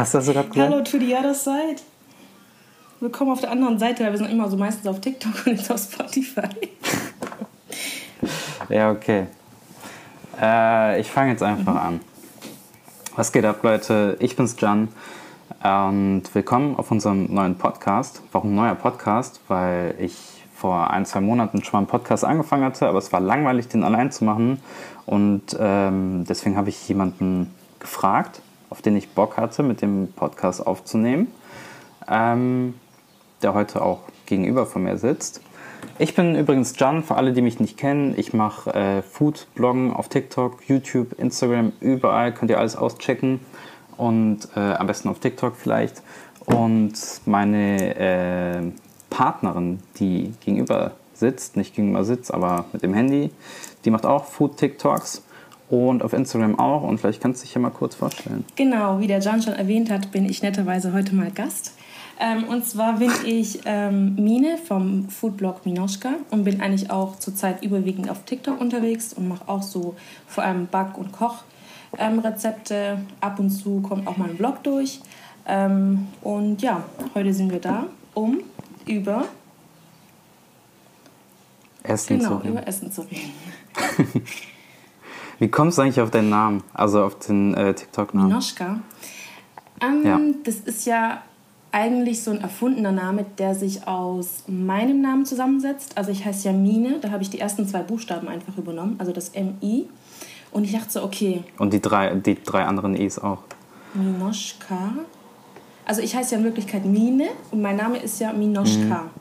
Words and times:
Hast 0.00 0.14
du 0.14 0.18
gerade 0.20 0.48
gesagt? 0.48 0.56
Hallo 0.56 0.82
to 0.82 0.98
the 0.98 1.14
other 1.14 1.34
side. 1.34 1.76
Willkommen 3.00 3.32
auf 3.32 3.42
der 3.42 3.50
anderen 3.50 3.78
Seite, 3.78 4.02
weil 4.02 4.12
wir 4.12 4.16
sind 4.16 4.30
immer 4.30 4.48
so 4.48 4.56
meistens 4.56 4.86
auf 4.86 4.98
TikTok 4.98 5.46
und 5.46 5.58
jetzt 5.58 5.70
auf 5.70 5.78
Spotify. 5.78 6.48
Ja, 8.70 8.92
okay. 8.92 9.26
Äh, 10.40 11.00
ich 11.00 11.10
fange 11.10 11.32
jetzt 11.32 11.42
einfach 11.42 11.74
mhm. 11.74 11.80
an. 11.80 12.00
Was 13.16 13.30
geht 13.30 13.44
ab, 13.44 13.62
Leute? 13.62 14.16
Ich 14.20 14.36
bin's, 14.36 14.56
Jan. 14.58 14.88
Und 15.62 16.22
willkommen 16.32 16.76
auf 16.76 16.90
unserem 16.90 17.34
neuen 17.34 17.56
Podcast. 17.58 18.22
Warum 18.32 18.54
neuer 18.54 18.76
Podcast? 18.76 19.40
Weil 19.48 19.96
ich 19.98 20.16
vor 20.54 20.90
ein, 20.90 21.04
zwei 21.04 21.20
Monaten 21.20 21.62
schon 21.62 21.72
mal 21.72 21.78
einen 21.80 21.88
Podcast 21.88 22.24
angefangen 22.24 22.64
hatte, 22.64 22.86
aber 22.88 22.98
es 22.98 23.12
war 23.12 23.20
langweilig, 23.20 23.68
den 23.68 23.84
allein 23.84 24.10
zu 24.12 24.24
machen. 24.24 24.62
Und 25.04 25.54
ähm, 25.58 26.24
deswegen 26.26 26.56
habe 26.56 26.70
ich 26.70 26.88
jemanden 26.88 27.54
gefragt, 27.80 28.40
auf 28.70 28.80
den 28.80 28.96
ich 28.96 29.10
Bock 29.10 29.36
hatte, 29.36 29.62
mit 29.62 29.82
dem 29.82 30.12
Podcast 30.14 30.66
aufzunehmen, 30.66 31.28
ähm, 32.08 32.74
der 33.42 33.54
heute 33.54 33.82
auch 33.82 34.00
gegenüber 34.26 34.64
von 34.64 34.84
mir 34.84 34.96
sitzt. 34.96 35.42
Ich 35.98 36.14
bin 36.14 36.36
übrigens 36.36 36.78
Jan, 36.78 37.02
für 37.02 37.16
alle, 37.16 37.32
die 37.32 37.42
mich 37.42 37.60
nicht 37.60 37.76
kennen. 37.76 38.14
Ich 38.16 38.32
mache 38.32 38.72
äh, 38.72 39.02
Food-Bloggen 39.02 39.92
auf 39.92 40.08
TikTok, 40.08 40.68
YouTube, 40.68 41.18
Instagram, 41.18 41.72
überall 41.80 42.32
könnt 42.32 42.50
ihr 42.50 42.58
alles 42.58 42.76
auschecken. 42.76 43.40
Und 43.96 44.48
äh, 44.56 44.60
am 44.60 44.86
besten 44.86 45.08
auf 45.08 45.18
TikTok 45.18 45.56
vielleicht. 45.56 46.02
Und 46.46 46.92
meine 47.26 47.96
äh, 47.96 48.62
Partnerin, 49.10 49.80
die 49.98 50.32
gegenüber 50.40 50.92
sitzt, 51.12 51.56
nicht 51.56 51.74
gegenüber 51.74 52.04
sitzt, 52.04 52.32
aber 52.32 52.64
mit 52.72 52.82
dem 52.82 52.94
Handy, 52.94 53.30
die 53.84 53.90
macht 53.90 54.06
auch 54.06 54.24
Food-TikToks 54.24 55.22
und 55.70 56.02
auf 56.02 56.12
Instagram 56.12 56.58
auch. 56.58 56.82
Und 56.82 56.98
vielleicht 56.98 57.22
kannst 57.22 57.42
du 57.42 57.46
dich 57.46 57.54
ja 57.54 57.60
mal 57.60 57.70
kurz 57.70 57.94
vorstellen. 57.94 58.44
Genau, 58.56 59.00
wie 59.00 59.06
der 59.06 59.20
John 59.20 59.40
schon 59.40 59.54
erwähnt 59.54 59.90
hat, 59.90 60.10
bin 60.10 60.24
ich 60.28 60.42
netterweise 60.42 60.92
heute 60.92 61.14
mal 61.14 61.30
Gast. 61.30 61.74
Ähm, 62.18 62.44
und 62.44 62.66
zwar 62.66 62.98
bin 62.98 63.10
ich 63.24 63.60
ähm, 63.64 64.14
Mine 64.16 64.58
vom 64.58 65.08
Foodblog 65.08 65.64
Minoschka 65.64 66.10
und 66.30 66.44
bin 66.44 66.60
eigentlich 66.60 66.90
auch 66.90 67.18
zurzeit 67.18 67.62
überwiegend 67.62 68.10
auf 68.10 68.24
TikTok 68.24 68.60
unterwegs 68.60 69.14
und 69.14 69.28
mache 69.28 69.48
auch 69.48 69.62
so 69.62 69.94
vor 70.26 70.44
allem 70.44 70.66
Back- 70.66 70.98
und 70.98 71.12
Kochrezepte. 71.12 72.74
Ähm, 72.74 73.06
Ab 73.20 73.38
und 73.38 73.50
zu 73.50 73.80
kommt 73.80 74.06
auch 74.06 74.18
mal 74.18 74.28
ein 74.28 74.36
Blog 74.36 74.62
durch. 74.64 75.00
Ähm, 75.46 76.08
und 76.20 76.60
ja, 76.60 76.84
heute 77.14 77.32
sind 77.32 77.52
wir 77.52 77.60
da, 77.60 77.86
um 78.12 78.40
über 78.86 79.24
Essen 81.82 82.18
genau, 82.18 82.28
zu 82.28 82.36
reden. 82.36 82.48
über 82.50 82.66
Essen 82.66 82.92
zu 82.92 83.02
reden. 83.02 83.32
Wie 85.40 85.48
kommst 85.48 85.78
du 85.78 85.82
eigentlich 85.82 86.00
auf 86.00 86.10
deinen 86.10 86.28
Namen? 86.28 86.62
Also 86.74 87.02
auf 87.02 87.18
den 87.18 87.54
äh, 87.54 87.74
TikTok-Namen? 87.74 88.28
Minoschka. 88.28 88.78
Ähm, 89.82 90.04
ja. 90.04 90.20
Das 90.44 90.56
ist 90.56 90.86
ja 90.86 91.22
eigentlich 91.72 92.22
so 92.22 92.30
ein 92.30 92.42
erfundener 92.42 92.92
Name, 92.92 93.24
der 93.38 93.54
sich 93.54 93.86
aus 93.86 94.44
meinem 94.46 95.00
Namen 95.00 95.24
zusammensetzt. 95.24 95.96
Also 95.96 96.10
ich 96.10 96.26
heiße 96.26 96.48
ja 96.48 96.52
Mine, 96.52 96.98
da 97.00 97.10
habe 97.10 97.22
ich 97.22 97.30
die 97.30 97.40
ersten 97.40 97.66
zwei 97.66 97.82
Buchstaben 97.82 98.28
einfach 98.28 98.58
übernommen, 98.58 98.96
also 98.98 99.12
das 99.12 99.30
M-I. 99.30 99.88
Und 100.52 100.64
ich 100.64 100.72
dachte 100.72 100.90
so, 100.90 101.02
okay. 101.02 101.42
Und 101.58 101.72
die 101.72 101.80
drei, 101.80 102.14
die 102.14 102.36
drei 102.42 102.64
anderen 102.64 102.94
E's 102.94 103.18
auch? 103.18 103.38
Minoschka. 103.94 104.92
Also 105.86 106.02
ich 106.02 106.14
heiße 106.14 106.34
ja 106.34 106.38
in 106.38 106.44
Wirklichkeit 106.44 106.84
Mine 106.84 107.28
und 107.50 107.62
mein 107.62 107.76
Name 107.76 107.98
ist 107.98 108.20
ja 108.20 108.32
Minoschka. 108.32 109.04
Mhm. 109.04 109.19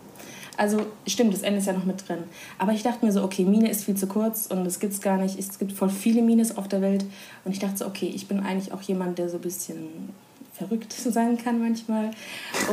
Also 0.59 0.85
stimmt, 1.07 1.33
das 1.33 1.41
N 1.43 1.55
ist 1.55 1.67
ja 1.67 1.73
noch 1.73 1.85
mit 1.85 2.05
drin. 2.05 2.25
Aber 2.57 2.73
ich 2.73 2.83
dachte 2.83 3.05
mir 3.05 3.13
so, 3.13 3.23
okay, 3.23 3.45
Mine 3.45 3.69
ist 3.69 3.85
viel 3.85 3.95
zu 3.95 4.07
kurz 4.07 4.45
und 4.47 4.65
das 4.65 4.81
gibt 4.81 4.91
es 4.91 4.99
gar 4.99 5.17
nicht. 5.17 5.39
Es 5.39 5.57
gibt 5.57 5.71
voll 5.71 5.89
viele 5.89 6.21
Mines 6.21 6.57
auf 6.57 6.67
der 6.67 6.81
Welt. 6.81 7.05
Und 7.45 7.53
ich 7.53 7.59
dachte 7.59 7.77
so, 7.77 7.85
okay, 7.85 8.11
ich 8.13 8.27
bin 8.27 8.41
eigentlich 8.41 8.73
auch 8.73 8.81
jemand, 8.81 9.19
der 9.19 9.29
so 9.29 9.37
ein 9.37 9.41
bisschen 9.41 9.87
verrückt 10.53 10.91
sein 10.97 11.37
kann 11.37 11.61
manchmal 11.61 12.11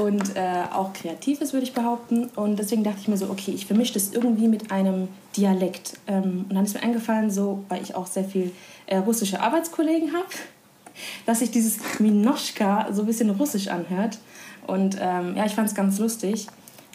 und 0.03 0.35
äh, 0.35 0.65
auch 0.73 0.95
kreativ 0.95 1.41
ist, 1.41 1.53
würde 1.53 1.65
ich 1.65 1.75
behaupten. 1.75 2.25
Und 2.35 2.59
deswegen 2.59 2.83
dachte 2.83 2.99
ich 3.03 3.07
mir 3.07 3.19
so, 3.19 3.31
okay, 3.31 3.53
ich 3.53 3.67
vermische 3.67 3.95
das 3.95 4.13
irgendwie 4.13 4.49
mit 4.49 4.73
einem 4.73 5.07
Dialekt. 5.37 5.93
Ähm, 6.09 6.47
und 6.49 6.57
dann 6.57 6.65
ist 6.65 6.75
mir 6.75 6.83
eingefallen, 6.83 7.31
so, 7.31 7.63
weil 7.69 7.83
ich 7.83 7.95
auch 7.95 8.09
sehr 8.09 8.25
viel 8.25 8.51
äh, 8.87 8.97
russische 8.97 9.39
Arbeitskollegen 9.39 10.13
habe, 10.13 10.27
dass 11.25 11.39
sich 11.39 11.53
dieses 11.53 11.79
Minoschka 12.01 12.89
so 12.93 13.03
ein 13.03 13.07
bisschen 13.07 13.31
russisch 13.31 13.69
anhört. 13.69 14.19
Und 14.67 14.97
ähm, 15.01 15.37
ja, 15.37 15.47
ich 15.47 15.55
fand 15.55 15.69
es 15.69 15.75
ganz 15.77 16.01
lustig 16.01 16.49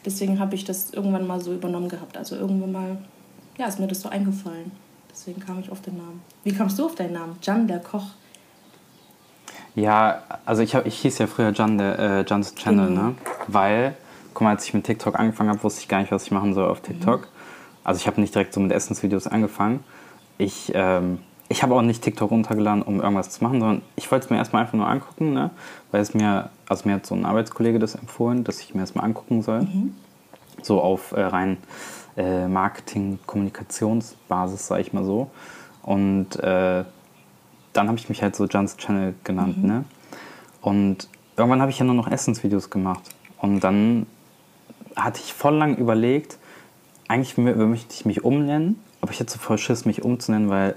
deswegen 0.06 0.40
habe 0.40 0.56
ich 0.56 0.66
das 0.66 0.92
irgendwann 0.92 1.28
mal 1.28 1.42
so 1.42 1.54
übernommen 1.54 1.90
gehabt. 1.90 2.18
Also 2.18 2.36
irgendwann 2.36 2.72
mal, 2.72 2.98
ja, 3.58 3.68
ist 3.68 3.80
mir 3.80 3.88
das 3.88 4.02
so 4.02 4.10
eingefallen. 4.10 4.72
Deswegen 5.12 5.42
kam 5.42 5.60
ich 5.60 5.72
auf 5.72 5.82
den 5.82 5.98
Namen. 5.98 6.22
Wie 6.44 6.54
kamst 6.54 6.80
du 6.80 6.86
auf 6.86 6.96
deinen 6.96 7.14
Namen? 7.14 7.38
Jan 7.42 7.68
der 7.68 7.80
Koch. 7.80 8.08
Ja, 9.76 10.24
also 10.46 10.62
ich, 10.62 10.76
hab, 10.76 10.86
ich 10.86 11.00
hieß 11.00 11.18
ja 11.20 11.28
früher 11.28 11.52
Jan 11.52 11.78
der 11.78 12.00
äh, 12.00 12.26
Jans 12.28 12.56
Channel, 12.56 12.90
mhm. 12.90 12.96
ne? 12.96 13.16
Weil, 13.48 13.96
guck 14.34 14.44
mal, 14.44 14.52
als 14.52 14.66
ich 14.66 14.74
mit 14.74 14.86
TikTok 14.86 15.18
angefangen 15.18 15.50
habe, 15.50 15.64
wusste 15.64 15.82
ich 15.82 15.88
gar 15.88 16.00
nicht, 16.00 16.12
was 16.12 16.24
ich 16.24 16.32
machen 16.32 16.54
soll 16.54 16.70
auf 16.70 16.82
TikTok. 16.82 17.22
Mhm. 17.22 17.28
Also 17.84 18.00
ich 18.00 18.08
habe 18.08 18.20
nicht 18.22 18.34
direkt 18.36 18.54
so 18.54 18.60
mit 18.60 18.72
Essensvideos 18.72 19.28
angefangen. 19.28 19.84
Ich, 20.38 20.72
ähm, 20.74 21.20
ich 21.52 21.62
habe 21.64 21.76
auch 21.76 21.82
nicht 21.82 22.02
TikTok 22.02 22.32
runtergeladen, 22.32 22.82
um 22.82 23.02
irgendwas 23.02 23.30
zu 23.30 23.44
machen, 23.44 23.60
sondern 23.60 23.82
ich 23.98 24.10
wollte 24.10 24.24
es 24.26 24.30
mir 24.30 24.38
erstmal 24.38 24.62
einfach 24.62 24.76
nur 24.76 24.88
angucken, 24.88 25.34
ne? 25.34 25.50
weil 25.92 26.00
es 26.02 26.14
mir, 26.14 26.50
also 26.68 26.88
mir 26.88 26.96
hat 26.96 27.06
so 27.06 27.14
ein 27.14 27.26
Arbeitskollege 27.26 27.78
das 27.78 27.96
empfohlen, 27.96 28.46
dass 28.46 28.62
ich 28.62 28.74
mir 28.74 28.80
das 28.82 28.96
mal 28.96 29.04
angucken 29.04 29.42
soll. 29.42 29.64
Mhm. 29.64 29.94
So 30.62 30.80
auf 30.82 31.12
äh, 31.12 31.22
rein 31.22 31.58
äh, 32.16 32.48
Marketing-Kommunikationsbasis, 32.48 34.66
sage 34.66 34.82
ich 34.82 34.94
mal 34.94 35.04
so. 35.04 35.30
Und 35.84 36.38
äh, 36.38 36.86
dann 37.74 37.88
habe 37.88 37.98
ich 37.98 38.08
mich 38.08 38.24
halt 38.24 38.34
so 38.36 38.46
Johns 38.46 38.78
Channel 38.78 39.16
genannt. 39.24 39.62
Mhm. 39.62 39.68
Ne? 39.68 39.84
Und 40.62 41.10
irgendwann 41.36 41.60
habe 41.62 41.72
ich 41.72 41.80
ja 41.80 41.86
nur 41.86 41.96
noch 41.96 42.10
Essensvideos 42.10 42.70
gemacht. 42.70 43.04
Und 43.40 43.60
dann 43.60 44.06
hatte 44.96 45.20
ich 45.24 45.34
voll 45.34 45.56
lang 45.56 45.76
überlegt, 45.76 46.38
eigentlich 47.10 47.38
möchte 47.38 47.94
ich 47.94 48.06
mich 48.06 48.24
umnennen, 48.24 48.80
aber 49.02 49.12
ich 49.12 49.20
hätte 49.20 49.34
so 49.34 49.40
voll 49.40 49.58
Schiss, 49.58 49.84
mich 49.84 50.02
umzunennen, 50.04 50.50
weil 50.50 50.76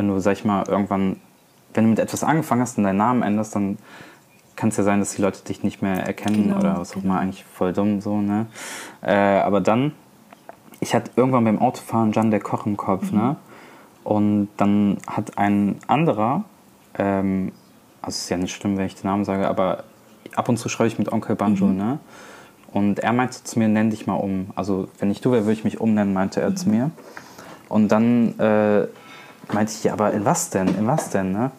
wenn 0.00 0.08
du, 0.08 0.18
sag 0.18 0.32
ich 0.32 0.44
mal, 0.46 0.66
irgendwann, 0.66 1.16
wenn 1.74 1.84
du 1.84 1.90
mit 1.90 1.98
etwas 1.98 2.24
angefangen 2.24 2.62
hast 2.62 2.78
und 2.78 2.84
deinen 2.84 2.96
Namen 2.96 3.22
änderst, 3.22 3.54
dann 3.54 3.76
kann 4.56 4.70
es 4.70 4.78
ja 4.78 4.82
sein, 4.82 4.98
dass 4.98 5.14
die 5.14 5.22
Leute 5.22 5.44
dich 5.44 5.62
nicht 5.62 5.82
mehr 5.82 6.06
erkennen 6.06 6.44
genau, 6.44 6.58
oder 6.58 6.80
was 6.80 6.92
auch 6.92 7.02
genau. 7.02 7.14
mal 7.14 7.20
eigentlich 7.20 7.44
voll 7.44 7.74
dumm 7.74 8.00
so, 8.00 8.20
ne? 8.20 8.46
Äh, 9.02 9.12
aber 9.12 9.60
dann, 9.60 9.92
ich 10.80 10.94
hatte 10.94 11.10
irgendwann 11.16 11.44
beim 11.44 11.58
Autofahren 11.58 12.12
Jan 12.12 12.30
der 12.30 12.40
Koch 12.40 12.64
im 12.64 12.78
Kopf, 12.78 13.12
mhm. 13.12 13.18
ne? 13.18 13.36
Und 14.02 14.48
dann 14.56 14.96
hat 15.06 15.36
ein 15.36 15.76
anderer, 15.86 16.44
ähm, 16.98 17.52
also 18.00 18.16
es 18.16 18.22
ist 18.22 18.30
ja 18.30 18.38
nicht 18.38 18.54
schlimm, 18.54 18.78
wenn 18.78 18.86
ich 18.86 18.94
den 18.94 19.08
Namen 19.08 19.26
sage, 19.26 19.46
aber 19.48 19.84
ab 20.34 20.48
und 20.48 20.56
zu 20.56 20.70
schreibe 20.70 20.88
ich 20.88 20.98
mit 20.98 21.12
Onkel 21.12 21.36
Banjo, 21.36 21.66
mhm. 21.66 21.76
ne? 21.76 21.98
Und 22.72 23.00
er 23.00 23.12
meinte 23.12 23.44
zu 23.44 23.58
mir, 23.58 23.68
nenn 23.68 23.90
dich 23.90 24.06
mal 24.06 24.14
um. 24.14 24.46
Also 24.54 24.88
wenn 24.98 25.10
ich 25.10 25.20
du 25.20 25.32
wäre, 25.32 25.42
würde 25.42 25.52
ich 25.52 25.64
mich 25.64 25.78
umnennen, 25.78 26.14
meinte 26.14 26.40
er 26.40 26.50
mhm. 26.50 26.56
zu 26.56 26.68
mir. 26.70 26.90
Und 27.68 27.88
dann 27.88 28.38
äh, 28.38 28.86
meinte 29.52 29.72
ich, 29.72 29.84
ja, 29.84 29.92
aber 29.92 30.12
in 30.12 30.24
was 30.24 30.50
denn? 30.50 30.68
In 30.68 30.86
was 30.86 31.10
denn? 31.10 31.32
Ne? 31.32 31.50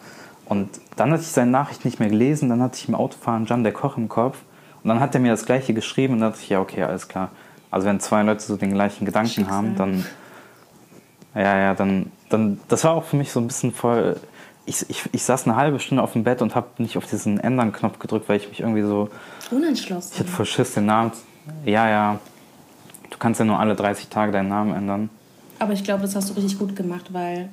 Und 0.46 0.68
dann 0.96 1.12
hatte 1.12 1.22
ich 1.22 1.28
seine 1.28 1.50
Nachricht 1.50 1.84
nicht 1.84 2.00
mehr 2.00 2.08
gelesen, 2.08 2.48
dann 2.48 2.62
hatte 2.62 2.76
ich 2.76 2.88
im 2.88 2.94
Autofahren 2.94 3.46
Jan 3.46 3.62
der 3.62 3.72
Koch 3.72 3.96
im 3.96 4.08
Kopf. 4.08 4.38
Und 4.82 4.88
dann 4.88 5.00
hat 5.00 5.14
er 5.14 5.20
mir 5.20 5.30
das 5.30 5.46
gleiche 5.46 5.74
geschrieben 5.74 6.14
und 6.14 6.20
dann 6.20 6.30
dachte 6.30 6.42
ich, 6.42 6.48
ja, 6.50 6.60
okay, 6.60 6.82
alles 6.82 7.08
klar. 7.08 7.30
Also 7.70 7.86
wenn 7.86 8.00
zwei 8.00 8.22
Leute 8.22 8.42
so 8.42 8.56
den 8.56 8.72
gleichen 8.74 9.06
Gedanken 9.06 9.30
Schicksal. 9.30 9.54
haben, 9.54 9.76
dann. 9.76 10.04
Ja, 11.34 11.56
ja, 11.58 11.74
dann, 11.74 12.12
dann. 12.28 12.60
Das 12.68 12.84
war 12.84 12.92
auch 12.92 13.04
für 13.04 13.16
mich 13.16 13.32
so 13.32 13.40
ein 13.40 13.46
bisschen 13.46 13.72
voll. 13.72 14.20
Ich, 14.66 14.88
ich, 14.90 15.02
ich 15.12 15.24
saß 15.24 15.46
eine 15.46 15.56
halbe 15.56 15.80
Stunde 15.80 16.02
auf 16.02 16.12
dem 16.12 16.22
Bett 16.22 16.42
und 16.42 16.54
habe 16.54 16.68
nicht 16.78 16.96
auf 16.96 17.06
diesen 17.06 17.40
Ändern-Knopf 17.40 17.98
gedrückt, 17.98 18.28
weil 18.28 18.36
ich 18.36 18.48
mich 18.48 18.60
irgendwie 18.60 18.82
so. 18.82 19.08
Unentschlossen. 19.50 20.10
Ich 20.12 20.20
hatte 20.20 20.28
voll 20.28 20.46
Schiss, 20.46 20.74
den 20.74 20.86
Namen. 20.86 21.12
Ja, 21.64 21.88
ja. 21.88 22.18
Du 23.10 23.18
kannst 23.18 23.40
ja 23.40 23.46
nur 23.46 23.58
alle 23.58 23.74
30 23.74 24.08
Tage 24.08 24.32
deinen 24.32 24.48
Namen 24.48 24.74
ändern. 24.74 25.10
Aber 25.58 25.72
ich 25.72 25.84
glaube, 25.84 26.02
das 26.02 26.14
hast 26.14 26.28
du 26.30 26.34
richtig 26.34 26.58
gut 26.58 26.76
gemacht, 26.76 27.12
weil 27.12 27.48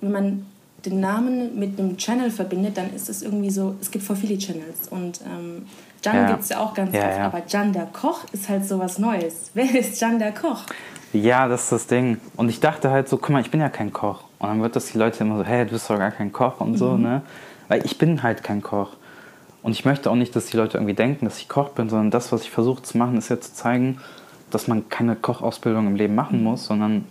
wenn 0.00 0.12
man 0.12 0.46
den 0.84 1.00
Namen 1.00 1.58
mit 1.58 1.78
einem 1.78 1.96
Channel 1.96 2.30
verbindet, 2.30 2.76
dann 2.76 2.92
ist 2.94 3.08
es 3.08 3.22
irgendwie 3.22 3.50
so, 3.50 3.74
es 3.80 3.90
gibt 3.90 4.04
voll 4.04 4.16
viele 4.16 4.36
Channels 4.38 4.88
und 4.90 5.20
ähm, 5.22 5.66
Jan 6.04 6.16
ja. 6.16 6.26
gibt 6.28 6.42
es 6.42 6.48
ja 6.50 6.58
auch 6.60 6.74
ganz 6.74 6.94
ja, 6.94 7.08
oft, 7.08 7.16
ja. 7.16 7.26
aber 7.26 7.42
Jan 7.48 7.72
der 7.72 7.86
Koch 7.86 8.24
ist 8.32 8.48
halt 8.48 8.66
so 8.66 8.78
was 8.78 8.98
Neues. 8.98 9.50
Wer 9.54 9.74
ist 9.74 10.00
Jan 10.00 10.18
der 10.18 10.32
Koch? 10.32 10.64
Ja, 11.14 11.48
das 11.48 11.64
ist 11.64 11.72
das 11.72 11.86
Ding. 11.86 12.18
Und 12.36 12.48
ich 12.48 12.60
dachte 12.60 12.90
halt 12.90 13.08
so, 13.08 13.16
guck 13.16 13.30
mal, 13.30 13.40
ich 13.40 13.50
bin 13.50 13.60
ja 13.60 13.68
kein 13.68 13.92
Koch. 13.92 14.24
Und 14.38 14.48
dann 14.48 14.62
wird 14.62 14.76
das 14.76 14.86
die 14.86 14.98
Leute 14.98 15.22
immer 15.24 15.38
so, 15.38 15.44
hey, 15.44 15.64
du 15.64 15.72
bist 15.72 15.88
doch 15.88 15.96
gar 15.96 16.10
kein 16.10 16.32
Koch 16.32 16.60
und 16.60 16.72
mhm. 16.72 16.76
so, 16.76 16.96
ne? 16.96 17.22
Weil 17.68 17.84
ich 17.86 17.96
bin 17.96 18.22
halt 18.22 18.42
kein 18.42 18.62
Koch. 18.62 18.90
Und 19.62 19.72
ich 19.72 19.84
möchte 19.84 20.10
auch 20.10 20.16
nicht, 20.16 20.36
dass 20.36 20.46
die 20.46 20.56
Leute 20.56 20.76
irgendwie 20.76 20.94
denken, 20.94 21.24
dass 21.24 21.38
ich 21.38 21.48
Koch 21.48 21.70
bin, 21.70 21.88
sondern 21.88 22.10
das, 22.10 22.32
was 22.32 22.42
ich 22.42 22.50
versuche 22.50 22.82
zu 22.82 22.98
machen, 22.98 23.16
ist 23.16 23.30
ja 23.30 23.40
zu 23.40 23.54
zeigen, 23.54 23.98
dass 24.50 24.68
man 24.68 24.88
keine 24.88 25.16
Kochausbildung 25.16 25.86
im 25.86 25.96
Leben 25.96 26.14
machen 26.14 26.38
mhm. 26.38 26.44
muss, 26.44 26.66
sondern 26.66 27.06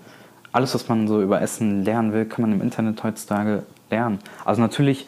alles, 0.54 0.74
was 0.74 0.88
man 0.88 1.08
so 1.08 1.22
über 1.22 1.42
Essen 1.42 1.84
lernen 1.84 2.14
will, 2.14 2.26
kann 2.26 2.44
man 2.44 2.54
im 2.54 2.62
Internet 2.62 3.04
heutzutage 3.04 3.64
lernen. 3.90 4.20
Also 4.46 4.62
natürlich, 4.62 5.08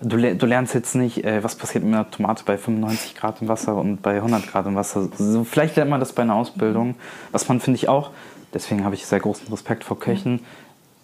du, 0.00 0.16
du 0.16 0.46
lernst 0.46 0.74
jetzt 0.74 0.94
nicht, 0.94 1.24
äh, 1.24 1.42
was 1.42 1.56
passiert 1.56 1.82
mit 1.82 1.94
einer 1.94 2.10
Tomate 2.10 2.44
bei 2.44 2.58
95 2.58 3.16
Grad 3.16 3.42
im 3.42 3.48
Wasser 3.48 3.74
und 3.74 4.02
bei 4.02 4.16
100 4.16 4.46
Grad 4.46 4.66
im 4.66 4.76
Wasser. 4.76 5.08
So, 5.16 5.44
vielleicht 5.44 5.76
lernt 5.76 5.90
man 5.90 5.98
das 5.98 6.12
bei 6.12 6.22
einer 6.22 6.34
Ausbildung. 6.34 6.94
Was 7.32 7.48
man, 7.48 7.58
finde 7.60 7.78
ich 7.78 7.88
auch, 7.88 8.10
deswegen 8.54 8.84
habe 8.84 8.94
ich 8.94 9.06
sehr 9.06 9.20
großen 9.20 9.48
Respekt 9.48 9.82
vor 9.82 9.98
Köchen, 9.98 10.40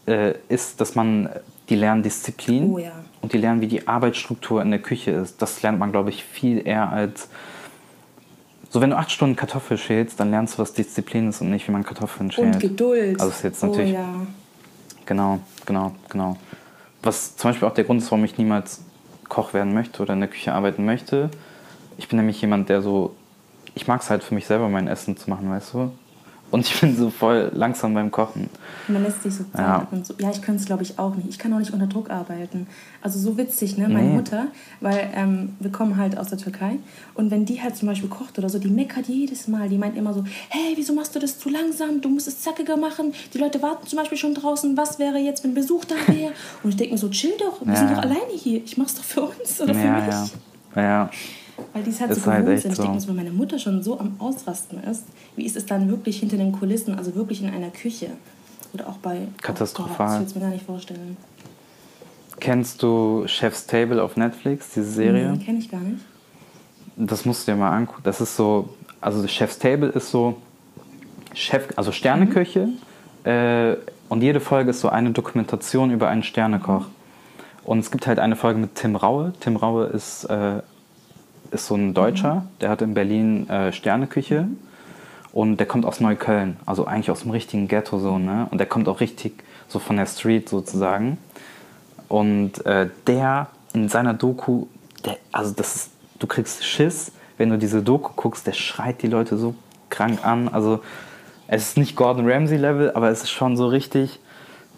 äh, 0.07 0.35
ist, 0.49 0.81
dass 0.81 0.95
man 0.95 1.31
die 1.69 1.77
Lerndisziplin 1.77 2.73
oh, 2.73 2.79
ja. 2.79 2.93
und 3.23 3.33
die 3.33 3.39
lernen, 3.39 3.63
wie 3.63 3.69
die 3.69 3.89
Arbeitsstruktur 3.89 4.61
in 4.61 4.71
der 4.71 4.81
Küche 4.81 5.13
ist. 5.13 5.41
Das 5.41 5.63
lernt 5.63 5.79
man, 5.79 5.93
glaube 5.93 6.11
ich, 6.11 6.25
viel 6.25 6.67
eher 6.67 6.91
als. 6.91 7.29
So, 8.73 8.81
wenn 8.81 8.89
du 8.89 8.97
acht 8.97 9.13
Stunden 9.13 9.37
Kartoffeln 9.37 9.77
schälst, 9.77 10.19
dann 10.19 10.31
lernst 10.31 10.55
du, 10.55 10.63
was 10.63 10.73
Disziplin 10.73 11.29
ist 11.29 11.43
und 11.43 11.51
nicht, 11.51 11.69
wie 11.69 11.73
man 11.73 11.85
Kartoffeln 11.85 12.33
schält. 12.33 12.55
Und 12.55 12.61
Geduld. 12.61 13.21
Also, 13.21 13.31
ist 13.31 13.45
jetzt 13.45 13.63
oh 13.63 13.67
natürlich. 13.67 13.93
ja. 13.93 14.09
Genau, 15.05 15.41
genau, 15.67 15.93
genau. 16.09 16.39
Was 17.03 17.37
zum 17.37 17.51
Beispiel 17.51 17.69
auch 17.69 17.75
der 17.75 17.85
Grund 17.85 18.01
ist, 18.01 18.11
warum 18.11 18.25
ich 18.25 18.39
niemals 18.39 18.81
Koch 19.29 19.53
werden 19.53 19.75
möchte 19.75 20.01
oder 20.03 20.15
in 20.15 20.21
der 20.21 20.31
Küche 20.31 20.55
arbeiten 20.55 20.87
möchte. 20.87 21.29
Ich 21.99 22.09
bin 22.09 22.17
nämlich 22.17 22.41
jemand, 22.41 22.71
der 22.71 22.81
so. 22.81 23.15
Ich 23.75 23.89
mag 23.89 24.01
es 24.01 24.09
halt 24.09 24.25
für 24.25 24.35
mich 24.35 24.47
selber, 24.47 24.71
mein 24.71 24.89
Essen 24.89 25.19
zu 25.19 25.29
machen, 25.29 25.51
weißt 25.51 25.75
du? 25.75 25.93
Und 26.53 26.67
ich 26.69 26.81
bin 26.81 26.95
so 26.97 27.11
voll 27.11 27.51
langsam 27.55 27.95
beim 27.95 28.11
Kochen. 28.11 28.49
Man 28.87 29.03
lässt 29.03 29.23
sich 29.23 29.35
so 29.35 29.45
Ja. 29.57 29.79
ab 29.79 29.89
und 29.91 30.07
so. 30.07 30.15
Ja, 30.19 30.31
ich 30.31 30.43
könnte 30.43 30.61
es, 30.61 30.67
glaube 30.67 30.83
ich, 30.83 30.99
auch 30.99 31.15
nicht. 31.17 31.29
Ich 31.31 31.39
kann 31.39 31.53
auch 31.55 31.59
nicht 31.59 31.73
unter 31.73 31.87
Druck 31.87 32.11
arbeiten. 32.11 32.67
Also 33.01 33.19
so 33.19 33.37
witzig, 33.39 33.79
ne? 33.79 33.89
Meine 33.89 34.09
Nee. 34.11 34.17
Mutter, 34.17 34.47
weil 34.81 35.11
ähm, 35.15 35.57
wir 35.61 35.73
kommen 35.73 35.97
halt 35.97 36.17
aus 36.19 36.29
der 36.29 36.37
Türkei. 36.39 36.79
Und 37.15 37.31
wenn 37.31 37.47
die 37.47 37.61
halt 37.63 37.75
zum 37.77 37.89
Beispiel 37.89 38.11
kocht 38.11 38.39
oder 38.39 38.49
so, 38.51 38.59
die 38.59 38.69
meckert 38.69 39.09
jedes 39.09 39.49
Mal. 39.49 39.69
Die 39.71 39.79
meint 39.79 39.97
immer 39.97 40.13
so, 40.15 40.25
hey, 40.51 40.75
wieso 40.77 40.93
machst 40.93 41.15
du 41.17 41.19
das 41.19 41.39
zu 41.39 41.49
langsam? 41.49 42.01
Du 42.03 42.09
musst 42.11 42.29
es 42.29 42.41
zackiger 42.43 42.77
machen. 42.77 43.15
Die 43.33 43.39
Leute 43.39 43.63
warten 43.63 43.87
zum 43.87 43.99
Beispiel 43.99 44.19
schon 44.19 44.35
draußen. 44.35 44.77
Was 44.77 44.99
wäre 44.99 45.19
jetzt, 45.19 45.43
wenn 45.45 45.55
Besuch 45.55 45.87
da 45.87 45.95
wäre? 46.07 46.33
Und 46.63 46.71
ich 46.71 46.77
denke 46.77 46.93
mir 46.93 46.99
so, 46.99 47.09
chill 47.09 47.33
doch. 47.41 47.61
Wir 47.65 47.73
Ja, 47.73 47.79
sind 47.79 47.91
doch 47.93 47.99
alleine 48.03 48.33
hier. 48.37 48.63
Ich 48.63 48.77
mach's 48.77 48.95
doch 48.95 49.05
für 49.05 49.23
uns 49.23 49.59
oder 49.61 49.75
für 49.75 49.81
Ja, 49.87 49.93
mich. 50.01 50.07
ja. 50.77 50.83
Ja, 50.83 51.11
Weil 51.73 51.83
die 51.83 51.91
es 51.91 52.01
halt 52.01 52.11
Ist 52.11 52.25
so 52.25 52.31
halt 52.31 52.45
gewohnt 52.45 52.61
sind. 52.61 52.71
Ich 52.73 52.77
so. 52.77 52.83
denke 52.83 52.95
mir 52.97 53.01
so, 53.01 53.09
wenn 53.09 53.17
meine 53.17 53.31
Mutter 53.31 53.59
schon 53.59 53.83
so 53.83 53.99
am 53.99 54.17
Ausrasten 54.19 54.83
ist, 54.85 55.05
wie 55.37 55.45
ist 55.45 55.57
es 55.57 55.67
dann 55.67 55.89
wirklich 55.89 56.21
hinter 56.21 56.37
den 56.37 56.53
Kulissen, 56.53 56.95
also 56.95 57.15
wirklich 57.15 57.43
in 57.43 57.51
einer 57.51 57.71
Küche? 57.71 58.11
Oder 58.73 58.89
auch 58.89 58.97
bei... 58.97 59.29
Katastrophal. 59.43 60.19
Oh 60.19 60.23
das 60.23 60.31
ich 60.31 60.35
mir 60.37 60.43
gar 60.43 60.51
nicht 60.51 60.65
vorstellen. 60.65 61.17
Kennst 62.41 62.83
du 62.83 63.25
Chef's 63.27 63.67
Table 63.67 64.03
auf 64.03 64.17
Netflix, 64.17 64.71
diese 64.71 64.91
Serie? 64.91 65.33
Nee, 65.33 65.45
kenne 65.45 65.59
ich 65.59 65.71
gar 65.71 65.81
nicht. 65.81 66.05
Das 66.97 67.25
musst 67.25 67.47
du 67.47 67.53
dir 67.53 67.59
mal 67.59 67.71
angucken. 67.71 68.03
Das 68.05 68.21
ist 68.21 68.37
so, 68.37 68.71
also 69.01 69.27
Chef's 69.27 69.59
Table 69.59 69.89
ist 69.89 70.11
so 70.11 70.37
Chef, 71.35 71.69
also 71.77 71.93
Sterneküche. 71.93 72.69
Äh, 73.25 73.77
und 74.09 74.23
jede 74.23 74.41
Folge 74.41 74.71
ist 74.71 74.81
so 74.81 74.89
eine 74.89 75.11
Dokumentation 75.11 75.91
über 75.91 76.09
einen 76.09 76.23
Sternekoch. 76.23 76.87
Und 77.65 77.79
es 77.79 77.91
gibt 77.91 78.07
halt 78.07 78.19
eine 78.19 78.37
Folge 78.37 78.59
mit 78.59 78.75
Tim 78.75 78.97
Raue. 78.97 79.33
Tim 79.41 79.57
Raue 79.57 79.87
ist, 79.87 80.25
äh, 80.25 80.63
ist 81.53 81.67
so 81.67 81.75
ein 81.75 81.95
Deutscher, 81.95 82.47
der 82.61 82.71
hat 82.71 82.83
in 82.83 82.95
Berlin 82.95 83.49
äh, 83.49 83.73
Sterneküche. 83.73 84.49
Und 85.33 85.57
der 85.57 85.67
kommt 85.67 85.87
aus 85.87 86.01
Neukölln, 86.01 86.59
also 86.67 86.85
eigentlich 86.85 87.11
aus 87.11 87.23
dem 87.23 87.31
richtigen 87.31 87.67
Ghetto 87.67 87.99
so, 87.99 88.19
ne? 88.19 88.49
Und 88.51 88.59
der 88.59 88.67
kommt 88.67 88.87
auch 88.87 89.01
richtig 89.01 89.43
so 89.67 89.79
von 89.79 89.97
der 89.97 90.05
Street 90.05 90.47
sozusagen. 90.49 91.17
Und 92.09 92.67
äh, 92.67 92.91
der 93.07 93.47
in 93.73 93.89
seiner 93.89 94.13
Doku, 94.13 94.67
der, 95.07 95.17
also 95.33 95.53
das 95.55 95.75
ist, 95.75 95.91
du 96.19 96.27
kriegst 96.27 96.65
Schiss, 96.65 97.13
wenn 97.39 97.49
du 97.49 97.57
diese 97.57 97.83
Doku 97.83 98.13
guckst, 98.15 98.47
der 98.47 98.53
schreit 98.53 99.01
die 99.01 99.07
Leute 99.07 99.39
so 99.39 99.55
krank 99.89 100.23
an. 100.23 100.49
Also 100.49 100.81
es 101.47 101.69
ist 101.69 101.77
nicht 101.79 101.97
Gordon 101.97 102.31
Ramsay 102.31 102.59
Level, 102.59 102.93
aber 102.93 103.09
es 103.09 103.23
ist 103.23 103.31
schon 103.31 103.57
so 103.57 103.67
richtig, 103.67 104.21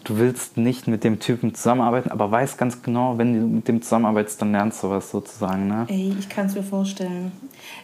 du 0.05 0.17
willst 0.17 0.55
nicht 0.55 0.87
mit 0.87 1.03
dem 1.03 1.19
Typen 1.19 1.53
zusammenarbeiten, 1.53 2.11
aber 2.11 2.31
weißt 2.31 2.57
ganz 2.57 2.81
genau, 2.81 3.17
wenn 3.17 3.33
du 3.33 3.47
mit 3.47 3.67
dem 3.67 3.81
zusammenarbeitest, 3.81 4.41
dann 4.41 4.51
lernst 4.51 4.83
du 4.83 4.89
was 4.89 5.11
sozusagen. 5.11 5.67
Ne? 5.67 5.85
Ey, 5.89 6.15
ich 6.17 6.29
kann 6.29 6.45
es 6.45 6.55
mir 6.55 6.63
vorstellen. 6.63 7.31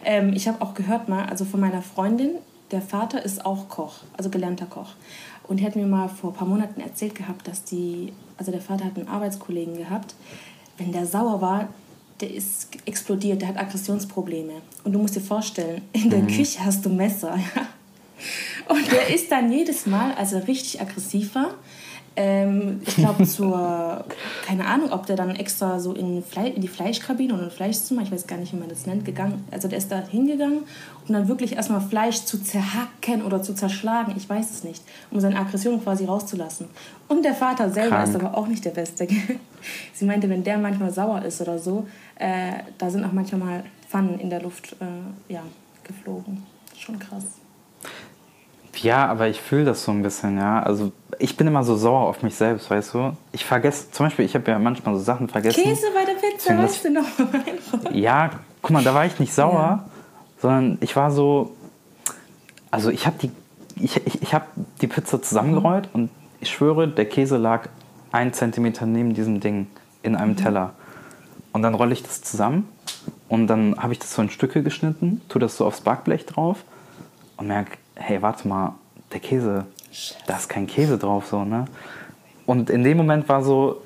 Ähm, 0.05 0.31
ich 0.33 0.47
habe 0.47 0.61
auch 0.61 0.73
gehört 0.73 1.09
mal, 1.09 1.25
also 1.25 1.43
von 1.43 1.59
meiner 1.59 1.81
Freundin, 1.81 2.31
der 2.71 2.81
Vater 2.81 3.23
ist 3.23 3.45
auch 3.45 3.67
Koch, 3.67 3.97
also 4.15 4.29
gelernter 4.29 4.65
Koch. 4.65 4.91
Und 5.47 5.59
die 5.59 5.65
hat 5.65 5.75
mir 5.75 5.85
mal 5.85 6.07
vor 6.07 6.31
ein 6.31 6.35
paar 6.35 6.47
Monaten 6.47 6.79
erzählt 6.79 7.15
gehabt, 7.15 7.47
dass 7.47 7.63
die, 7.65 8.13
also 8.37 8.51
der 8.51 8.61
Vater 8.61 8.85
hat 8.85 8.97
einen 8.97 9.07
Arbeitskollegen 9.07 9.75
gehabt, 9.75 10.15
wenn 10.77 10.91
der 10.91 11.05
sauer 11.05 11.41
war, 11.41 11.67
der 12.21 12.33
ist 12.33 12.69
explodiert, 12.85 13.41
der 13.41 13.49
hat 13.49 13.57
Aggressionsprobleme. 13.57 14.53
Und 14.83 14.93
du 14.93 14.99
musst 14.99 15.15
dir 15.15 15.21
vorstellen, 15.21 15.81
in 15.91 16.09
der 16.09 16.21
Küche 16.21 16.63
hast 16.63 16.85
du 16.85 16.89
Messer, 16.89 17.35
ja. 17.55 17.65
Und 18.67 18.91
der 18.91 19.13
ist 19.13 19.31
dann 19.31 19.51
jedes 19.51 19.87
Mal, 19.87 20.13
als 20.13 20.31
er 20.31 20.47
richtig 20.47 20.79
aggressiv 20.79 21.33
war, 21.33 21.55
ähm, 22.15 22.81
ich 22.85 22.95
glaube 22.95 23.23
zur, 23.27 24.05
keine 24.45 24.65
Ahnung, 24.65 24.91
ob 24.91 25.05
der 25.05 25.15
dann 25.15 25.35
extra 25.35 25.79
so 25.79 25.93
in, 25.93 26.23
Fle 26.23 26.49
in 26.49 26.61
die 26.61 26.67
Fleischkabine 26.67 27.33
oder 27.33 27.43
ein 27.43 27.51
Fleischzimmer, 27.51 28.01
ich 28.01 28.11
weiß 28.11 28.27
gar 28.27 28.37
nicht, 28.37 28.53
wie 28.53 28.57
man 28.57 28.69
das 28.69 28.85
nennt, 28.85 29.05
gegangen. 29.05 29.45
Also 29.51 29.67
der 29.67 29.77
ist 29.77 29.91
da 29.91 29.99
hingegangen, 29.99 30.63
um 31.07 31.13
dann 31.13 31.27
wirklich 31.27 31.55
erstmal 31.55 31.81
Fleisch 31.81 32.23
zu 32.23 32.41
zerhacken 32.43 33.23
oder 33.23 33.41
zu 33.41 33.53
zerschlagen, 33.53 34.13
ich 34.17 34.27
weiß 34.29 34.51
es 34.51 34.63
nicht, 34.63 34.83
um 35.09 35.19
seine 35.19 35.39
Aggression 35.39 35.81
quasi 35.81 36.05
rauszulassen. 36.05 36.67
Und 37.07 37.23
der 37.23 37.33
Vater 37.33 37.69
selber 37.69 37.97
Krank. 37.97 38.09
ist 38.09 38.15
aber 38.15 38.37
auch 38.37 38.47
nicht 38.47 38.65
der 38.65 38.71
Beste. 38.71 39.07
Sie 39.93 40.05
meinte, 40.05 40.29
wenn 40.29 40.43
der 40.43 40.57
manchmal 40.57 40.91
sauer 40.91 41.23
ist 41.23 41.41
oder 41.41 41.59
so, 41.59 41.87
äh, 42.15 42.53
da 42.77 42.89
sind 42.89 43.05
auch 43.05 43.11
manchmal 43.11 43.39
mal 43.39 43.63
Pfannen 43.87 44.19
in 44.19 44.29
der 44.29 44.41
Luft 44.41 44.75
äh, 44.79 45.33
ja, 45.33 45.43
geflogen. 45.83 46.43
Schon 46.77 46.97
krass. 46.99 47.40
Ja, 48.77 49.05
aber 49.07 49.27
ich 49.27 49.41
fühle 49.41 49.65
das 49.65 49.83
so 49.83 49.91
ein 49.91 50.01
bisschen, 50.01 50.37
ja. 50.37 50.63
Also 50.63 50.91
ich 51.19 51.35
bin 51.37 51.45
immer 51.47 51.63
so 51.63 51.75
sauer 51.75 52.07
auf 52.07 52.23
mich 52.23 52.35
selbst, 52.35 52.69
weißt 52.69 52.93
du? 52.93 53.15
Ich 53.31 53.45
vergesse, 53.45 53.91
zum 53.91 54.05
Beispiel, 54.05 54.25
ich 54.25 54.33
habe 54.35 54.49
ja 54.49 54.57
manchmal 54.59 54.95
so 54.95 55.01
Sachen 55.01 55.27
vergessen. 55.27 55.61
Käse 55.63 55.87
bei 55.93 56.05
der 56.05 56.13
Pizza, 56.13 56.57
weißt 56.57 56.85
du 56.85 56.91
noch? 56.91 57.91
Ja, 57.93 58.31
guck 58.61 58.71
mal, 58.71 58.83
da 58.83 58.93
war 58.93 59.05
ich 59.05 59.19
nicht 59.19 59.33
sauer, 59.33 59.53
Ja. 59.53 59.85
sondern 60.41 60.77
ich 60.81 60.95
war 60.95 61.11
so. 61.11 61.55
Also 62.71 62.89
ich 62.89 63.05
habe 63.05 63.17
die, 63.21 63.31
ich, 63.75 63.97
ich, 64.07 64.21
ich 64.21 64.33
hab 64.33 64.47
die 64.79 64.87
Pizza 64.87 65.21
zusammengerollt 65.21 65.89
und 65.93 66.09
ich 66.39 66.49
schwöre, 66.49 66.87
der 66.87 67.05
Käse 67.05 67.37
lag 67.37 67.67
ein 68.13 68.33
Zentimeter 68.33 68.85
neben 68.85 69.13
diesem 69.13 69.41
Ding 69.41 69.67
in 70.03 70.15
einem 70.15 70.37
Teller. 70.37 70.71
Und 71.51 71.61
dann 71.63 71.73
rolle 71.73 71.91
ich 71.93 72.01
das 72.03 72.21
zusammen 72.21 72.67
und 73.27 73.47
dann 73.47 73.75
habe 73.77 73.91
ich 73.93 73.99
das 73.99 74.13
so 74.13 74.21
in 74.21 74.29
Stücke 74.29 74.63
geschnitten, 74.63 75.21
tue 75.27 75.39
das 75.41 75.57
so 75.57 75.65
aufs 75.65 75.81
Backblech 75.81 76.25
drauf 76.25 76.63
und 77.35 77.47
merke, 77.47 77.77
hey, 78.01 78.21
warte 78.21 78.47
mal, 78.47 78.75
der 79.11 79.19
Käse, 79.19 79.65
da 80.27 80.37
ist 80.37 80.49
kein 80.49 80.67
Käse 80.67 80.97
drauf, 80.97 81.27
so, 81.27 81.43
ne? 81.43 81.65
Und 82.45 82.69
in 82.69 82.83
dem 82.83 82.97
Moment 82.97 83.29
war 83.29 83.43
so, 83.43 83.81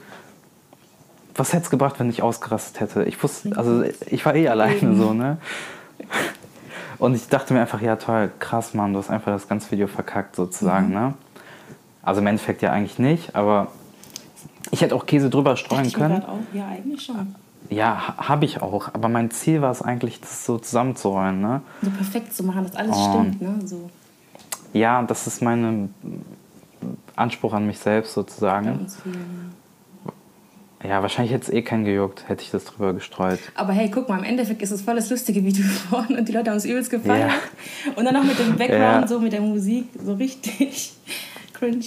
was 1.35 1.51
hätte 1.53 1.63
es 1.65 1.69
gebracht, 1.69 2.00
wenn 2.00 2.09
ich 2.09 2.21
ausgerastet 2.23 2.79
hätte? 2.79 3.03
Ich 3.03 3.21
wusste, 3.21 3.56
also 3.57 3.83
ich 4.09 4.25
war 4.25 4.35
eh 4.35 4.47
alleine 4.47 4.95
so, 4.95 5.13
ne? 5.13 5.38
Und 6.97 7.13
ich 7.15 7.27
dachte 7.27 7.53
mir 7.53 7.59
einfach, 7.62 7.81
ja 7.81 7.97
toll, 7.97 8.31
krass, 8.39 8.73
Mann, 8.73 8.94
du 8.94 9.00
hast 9.00 9.09
einfach 9.09 9.31
das 9.33 9.47
ganze 9.47 9.69
Video 9.71 9.88
verkackt 9.88 10.35
sozusagen, 10.35 10.91
ne? 10.91 11.13
Also 12.01 12.21
im 12.21 12.27
Endeffekt 12.27 12.61
ja 12.61 12.71
eigentlich 12.71 13.00
nicht, 13.00 13.35
aber 13.35 13.68
ich 14.71 14.81
hätte 14.81 14.95
auch 14.95 15.06
Käse 15.06 15.29
drüber 15.29 15.57
streuen 15.57 15.91
können. 15.91 16.23
auch, 16.23 16.39
ja, 16.53 16.68
eigentlich 16.68 17.03
schon. 17.03 17.35
Ja, 17.69 18.07
ha- 18.18 18.29
habe 18.29 18.45
ich 18.45 18.61
auch, 18.61 18.94
aber 18.94 19.09
mein 19.09 19.31
Ziel 19.31 19.61
war 19.61 19.71
es 19.71 19.81
eigentlich, 19.81 20.21
das 20.21 20.45
so 20.45 20.57
zusammenzurollen, 20.59 21.41
ne? 21.41 21.61
So 21.81 21.90
perfekt 21.90 22.33
zu 22.33 22.44
machen, 22.44 22.63
dass 22.63 22.75
alles 22.75 22.95
Oh. 22.95 23.09
stimmt, 23.09 23.42
ne? 23.42 23.56
So 23.66 23.90
Ja, 24.75 25.01
das 25.03 25.25
ist 25.25 25.41
mein 25.41 25.89
Anspruch 27.15 27.53
an 27.53 27.65
mich 27.65 27.79
selbst 27.79 28.13
sozusagen. 28.13 28.87
Ja, 30.83 31.01
wahrscheinlich 31.01 31.33
hätte 31.33 31.45
es 31.45 31.49
eh 31.49 31.61
keinen 31.61 31.85
gejuckt, 31.85 32.27
hätte 32.27 32.44
ich 32.44 32.51
das 32.51 32.65
drüber 32.65 32.94
gestreut. 32.94 33.39
Aber 33.55 33.71
hey, 33.71 33.89
guck 33.89 34.09
mal, 34.09 34.19
im 34.19 34.25
Endeffekt 34.25 34.61
ist 34.61 34.71
es 34.71 34.81
voll 34.81 34.95
das 34.95 35.09
lustige 35.09 35.44
Video 35.45 35.63
geworden 35.65 36.17
und 36.17 36.27
die 36.27 36.33
Leute 36.33 36.51
haben 36.51 36.57
es 36.57 36.65
übelst 36.65 36.91
gefeiert. 36.91 37.31
Und 37.95 38.03
dann 38.03 38.13
noch 38.13 38.23
mit 38.25 38.37
dem 38.37 38.57
Background, 38.57 39.01
Ja. 39.01 39.07
so 39.07 39.19
mit 39.19 39.31
der 39.31 39.39
Musik, 39.41 39.87
so 40.03 40.13
richtig 40.15 40.94
cringe. 41.53 41.85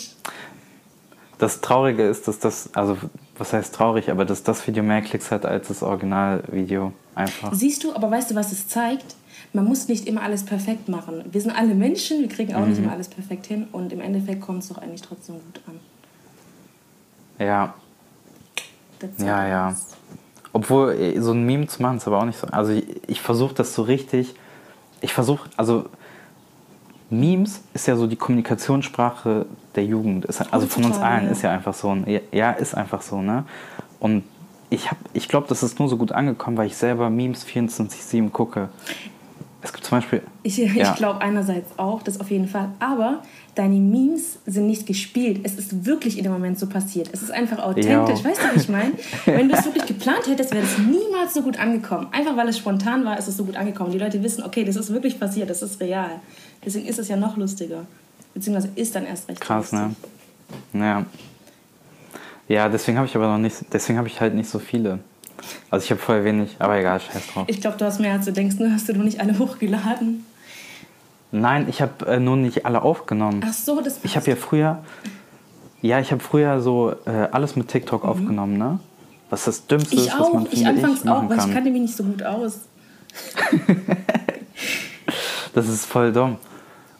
Das 1.37 1.61
Traurige 1.61 2.04
ist, 2.09 2.26
dass 2.26 2.38
das, 2.38 2.71
also 2.75 2.97
was 3.37 3.52
heißt 3.52 3.73
traurig, 3.75 4.11
aber 4.11 4.25
dass 4.25 4.42
das 4.42 4.66
Video 4.66 4.83
mehr 4.83 5.02
Klicks 5.02 5.30
hat 5.30 5.45
als 5.45 5.68
das 5.68 5.83
Originalvideo. 5.83 6.92
Einfach. 7.14 7.52
Siehst 7.52 7.85
du, 7.85 7.95
aber 7.95 8.11
weißt 8.11 8.30
du, 8.30 8.35
was 8.35 8.50
es 8.50 8.66
zeigt? 8.66 9.14
Man 9.52 9.64
muss 9.64 9.88
nicht 9.88 10.07
immer 10.07 10.23
alles 10.23 10.45
perfekt 10.45 10.88
machen. 10.88 11.25
Wir 11.30 11.40
sind 11.40 11.52
alle 11.52 11.75
Menschen, 11.75 12.21
wir 12.21 12.28
kriegen 12.28 12.54
auch 12.54 12.61
Mhm. 12.62 12.68
nicht 12.68 12.78
immer 12.78 12.92
alles 12.92 13.09
perfekt 13.09 13.47
hin 13.47 13.66
und 13.73 13.92
im 13.92 14.00
Endeffekt 14.00 14.40
kommt 14.40 14.62
es 14.62 14.68
doch 14.68 14.78
eigentlich 14.78 15.02
trotzdem 15.02 15.37
gut 15.37 15.61
an. 15.66 15.80
Ja, 17.47 17.75
That's 18.99 19.23
ja, 19.23 19.47
ja. 19.49 19.76
Obwohl, 20.52 20.92
eh, 20.95 21.21
so 21.21 21.33
ein 21.33 21.45
Meme 21.45 21.66
zu 21.68 21.80
machen 21.83 21.99
ist 21.99 22.07
aber 22.07 22.18
auch 22.21 22.25
nicht 22.25 22.38
so. 22.38 22.47
Also 22.49 22.73
ich, 22.73 22.85
ich 23.07 23.21
versuche 23.21 23.54
das 23.54 23.75
so 23.75 23.83
richtig. 23.83 24.35
Ich 25.00 25.12
versuche, 25.14 25.49
also 25.57 25.85
Memes 27.11 27.62
ist 27.75 27.87
ja 27.87 27.97
so 27.97 28.07
die 28.07 28.16
Kommunikationssprache 28.16 29.47
der 29.76 29.85
Jugend. 29.85 30.25
Ist, 30.25 30.40
also 30.52 30.66
von 30.66 30.85
uns 30.85 30.95
Heutzutage, 30.97 31.14
allen 31.14 31.25
ja. 31.26 31.30
ist 31.30 31.42
ja 31.42 31.52
einfach 31.52 31.75
so. 31.75 31.90
ein- 31.90 32.21
Ja, 32.33 32.50
ist 32.50 32.75
einfach 32.75 33.02
so, 33.02 33.23
ne? 33.23 33.45
Und 34.00 34.25
ich, 34.71 34.90
hab- 34.90 34.99
ich 35.14 35.28
glaube, 35.28 35.47
das 35.49 35.62
ist 35.62 35.78
nur 35.78 35.88
so 35.88 35.97
gut 35.97 36.12
angekommen, 36.12 36.57
weil 36.57 36.66
ich 36.66 36.76
selber 36.76 37.09
Memes 37.09 37.45
24-7 37.47 38.30
gucke. 38.30 38.68
Es 39.61 39.73
gibt 39.73 39.85
zum 39.85 39.99
Beispiel. 39.99 40.23
Ich, 40.45 40.57
Ja. 40.59 40.93
ich 40.93 40.95
glaube 40.97 41.21
einerseits 41.21 41.77
auch, 41.79 42.03
das 42.03 42.21
auf 42.21 42.31
jeden 42.31 42.47
Fall. 42.47 42.69
Aber 42.79 43.23
deine 43.57 43.75
Memes 43.81 44.38
sind 44.47 44.69
nicht 44.69 44.87
gespielt. 44.87 45.41
Es 45.43 45.57
ist 45.57 45.85
wirklich 45.85 46.17
in 46.17 46.23
dem 46.23 46.33
Moment 46.33 46.61
so 46.61 46.69
passiert. 46.69 47.11
Es 47.12 47.23
ist 47.23 47.33
einfach 47.33 47.59
authentisch. 47.59 48.21
Ja. 48.21 48.25
Weißt 48.25 48.41
du, 48.43 48.55
was 48.55 48.62
ich 48.62 48.69
meine? 48.69 48.93
Wenn 49.25 49.49
du 49.49 49.57
es 49.57 49.65
wirklich 49.65 49.87
geplant 49.87 50.29
hättest, 50.29 50.53
wäre 50.55 50.65
es 50.65 50.79
niemals 50.79 51.35
so 51.35 51.43
gut 51.43 51.59
angekommen. 51.59 52.07
Einfach 52.12 52.37
weil 52.37 52.49
es 52.49 52.57
spontan 52.59 53.05
war, 53.05 53.19
ist 53.19 53.27
es 53.27 53.37
so 53.37 53.45
gut 53.45 53.57
angekommen. 53.57 53.91
Die 53.91 53.99
Leute 53.99 54.23
wissen, 54.23 54.45
okay, 54.45 54.62
das 54.65 54.77
ist 54.77 54.93
wirklich 54.93 55.19
passiert, 55.19 55.50
das 55.50 55.61
ist 55.62 55.81
real. 55.81 56.21
Deswegen 56.65 56.87
ist 56.87 57.00
es 57.00 57.09
ja 57.09 57.17
noch 57.17 57.37
lustiger. 57.37 57.85
Beziehungsweise 58.35 58.71
ist 58.77 58.95
dann 58.95 59.07
erst 59.07 59.29
recht 59.29 59.41
Krass, 59.41 59.73
ne? 59.73 59.87
lustig. 60.73 60.81
Ja. 60.81 61.05
Ja, 62.47 62.69
deswegen 62.69 62.97
habe 62.97 63.07
ich 63.09 63.15
aber 63.17 63.27
noch 63.27 63.38
nicht, 63.38 63.57
deswegen 63.73 63.99
habe 63.99 64.07
ich 64.09 64.21
halt 64.21 64.35
nicht 64.35 64.49
so 64.49 64.59
viele. 64.61 65.00
Also 65.71 65.85
ich 65.85 65.90
habe 65.90 66.00
voll 66.00 66.25
wenig, 66.25 66.57
aber 66.59 66.78
egal, 66.78 67.00
scheiß 67.00 67.26
drauf. 67.33 67.45
Ich 67.47 67.61
glaube, 67.61 67.76
du 67.76 67.85
hast 67.85 68.00
mehr 68.00 68.12
als 68.12 68.25
du 68.25 68.33
denkst, 68.33 68.57
nur 68.59 68.71
hast 68.73 68.88
du 68.88 68.95
noch 68.95 69.04
nicht 69.04 69.21
alle 69.21 69.38
hochgeladen. 69.38 70.25
Nein, 71.30 71.66
ich 71.68 71.83
habe 71.83 72.07
äh, 72.07 72.18
nur 72.18 72.37
nicht 72.37 72.64
alle 72.64 72.83
aufgenommen. 72.83 73.42
Ach 73.47 73.52
so, 73.52 73.80
das 73.80 74.00
Ich 74.02 74.16
habe 74.16 74.26
ja 74.30 74.37
früher, 74.37 74.78
ja, 75.83 76.00
ich 76.00 76.11
habe 76.11 76.23
früher 76.23 76.61
so 76.61 76.92
äh, 77.07 77.28
alles 77.33 77.54
mit 77.57 77.68
TikTok 77.68 78.04
aufgenommen, 78.04 78.57
ne? 78.57 78.80
Was 79.30 79.45
das 79.45 79.66
Dümmste 79.66 79.95
Mhm. 79.97 80.00
Ich 80.02 80.09
ist, 80.09 80.18
was 80.18 80.33
man 80.33 80.42
ich 80.45 80.50
finde 80.50 80.71
anfangs 80.71 81.04
ich, 81.04 81.11
auch, 81.11 81.28
weil 81.28 81.37
ich 81.37 81.45
kann. 81.45 81.52
kannte 81.52 81.71
mich 81.71 81.83
nicht 81.83 81.97
so 81.97 82.04
gut 82.04 82.23
aus. 82.23 82.61
Das 85.54 85.68
ist 85.68 85.87
voll 85.87 86.12
dumm. 86.12 86.37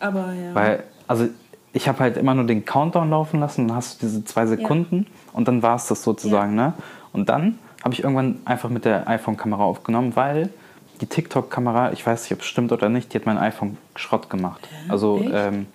Aber 0.01 0.33
ja. 0.33 0.55
Weil, 0.55 0.85
also 1.07 1.29
ich 1.73 1.87
habe 1.89 2.01
halt 2.01 2.17
immer 2.17 2.35
nur 2.35 2.45
den 2.45 2.65
Countdown 2.65 3.11
laufen 3.11 3.41
lassen, 3.41 3.69
dann 3.69 3.77
hast 3.77 4.03
du 4.03 4.07
diese 4.07 4.25
zwei 4.25 4.47
Sekunden 4.47 5.07
und 5.33 5.47
dann 5.49 5.63
war 5.63 5.77
es 5.77 5.87
das 5.87 6.03
sozusagen, 6.03 6.55
ne? 6.55 6.73
Und 7.13 7.29
dann 7.29 7.59
habe 7.85 7.95
ich 7.95 8.03
irgendwann 8.03 8.41
einfach 8.45 8.69
mit 8.71 8.85
der 8.85 9.09
iPhone-Kamera 9.09 9.63
aufgenommen, 9.63 10.17
weil 10.17 10.51
die 11.01 11.07
TikTok-Kamera, 11.07 11.93
ich 11.93 12.05
weiß 12.05 12.23
nicht, 12.25 12.33
ob 12.33 12.41
es 12.41 12.47
stimmt 12.47 12.73
oder 12.73 12.89
nicht, 12.89 13.13
die 13.13 13.19
hat 13.19 13.27
mein 13.27 13.39
iPhone 13.39 13.77
Schrott 13.95 14.29
gemacht. 14.31 14.67
Also, 14.89 15.21
ähm, 15.33 15.67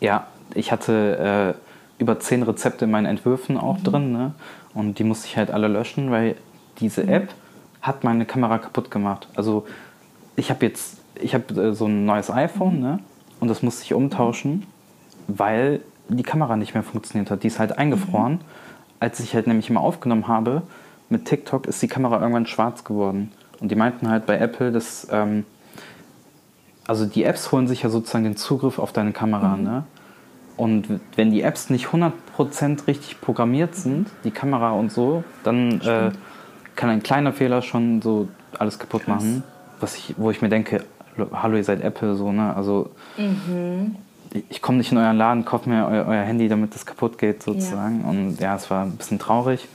ja, 0.00 0.26
ich 0.54 0.72
hatte 0.72 1.54
äh, 1.98 2.02
über 2.02 2.18
zehn 2.18 2.42
Rezepte 2.42 2.84
in 2.86 2.90
meinen 2.90 3.06
Entwürfen 3.06 3.56
auch 3.56 3.78
Mhm. 3.78 3.84
drin, 3.84 4.12
ne? 4.12 4.32
Und 4.74 4.98
die 4.98 5.04
musste 5.04 5.26
ich 5.28 5.36
halt 5.36 5.50
alle 5.50 5.68
löschen, 5.68 6.10
weil 6.10 6.34
diese 6.80 7.04
Mhm. 7.04 7.08
App 7.10 7.34
hat 7.80 8.02
meine 8.04 8.24
Kamera 8.26 8.58
kaputt 8.58 8.90
gemacht. 8.90 9.28
Also 9.36 9.66
ich 10.34 10.50
habe 10.50 10.66
jetzt, 10.66 10.98
ich 11.20 11.34
habe 11.34 11.54
äh, 11.60 11.72
so 11.74 11.86
ein 11.86 12.04
neues 12.04 12.30
iPhone, 12.30 12.80
ne? 12.80 12.98
Und 13.38 13.48
das 13.48 13.62
musste 13.62 13.84
ich 13.84 13.94
umtauschen, 13.94 14.66
weil 15.28 15.80
die 16.08 16.22
Kamera 16.24 16.56
nicht 16.56 16.74
mehr 16.74 16.82
funktioniert 16.82 17.30
hat. 17.30 17.42
Die 17.44 17.46
ist 17.48 17.58
halt 17.58 17.78
eingefroren. 17.78 18.40
Als 19.02 19.18
ich 19.18 19.34
halt 19.34 19.48
nämlich 19.48 19.68
immer 19.68 19.80
aufgenommen 19.80 20.28
habe 20.28 20.62
mit 21.08 21.24
TikTok, 21.24 21.66
ist 21.66 21.82
die 21.82 21.88
Kamera 21.88 22.20
irgendwann 22.20 22.46
schwarz 22.46 22.84
geworden. 22.84 23.32
Und 23.58 23.72
die 23.72 23.74
meinten 23.74 24.08
halt 24.08 24.26
bei 24.26 24.38
Apple, 24.38 24.70
dass 24.70 25.08
ähm, 25.10 25.44
also 26.86 27.04
die 27.04 27.24
Apps 27.24 27.50
holen 27.50 27.66
sich 27.66 27.82
ja 27.82 27.90
sozusagen 27.90 28.22
den 28.22 28.36
Zugriff 28.36 28.78
auf 28.78 28.92
deine 28.92 29.10
Kamera, 29.10 29.56
ne? 29.56 29.82
Und 30.56 31.00
wenn 31.16 31.32
die 31.32 31.42
Apps 31.42 31.68
nicht 31.68 31.86
100% 31.86 32.86
richtig 32.86 33.20
programmiert 33.20 33.74
sind, 33.74 34.06
die 34.22 34.30
Kamera 34.30 34.70
und 34.70 34.92
so, 34.92 35.24
dann 35.42 35.80
äh, 35.80 36.12
kann 36.76 36.88
ein 36.88 37.02
kleiner 37.02 37.32
Fehler 37.32 37.60
schon 37.60 38.02
so 38.02 38.28
alles 38.56 38.78
kaputt 38.78 39.08
machen. 39.08 39.42
Was 39.80 39.96
ich, 39.96 40.14
wo 40.16 40.30
ich 40.30 40.42
mir 40.42 40.48
denke, 40.48 40.84
hallo, 41.32 41.56
ihr 41.56 41.64
seid 41.64 41.80
Apple, 41.82 42.14
so, 42.14 42.30
ne? 42.30 42.54
Also 42.54 42.90
ich, 43.16 43.96
ich 44.48 44.62
komme 44.62 44.78
nicht 44.78 44.92
in 44.92 44.98
euren 44.98 45.16
Laden, 45.16 45.44
kauft 45.44 45.66
mir 45.66 45.86
eu, 45.86 46.10
euer 46.10 46.22
Handy, 46.22 46.48
damit 46.48 46.74
das 46.74 46.86
kaputt 46.86 47.18
geht, 47.18 47.42
sozusagen. 47.42 48.04
Und 48.04 48.40
ja, 48.40 48.56
es 48.56 48.70
war 48.70 48.84
ein 48.84 48.96
bisschen 48.96 49.18
traurig, 49.18 49.68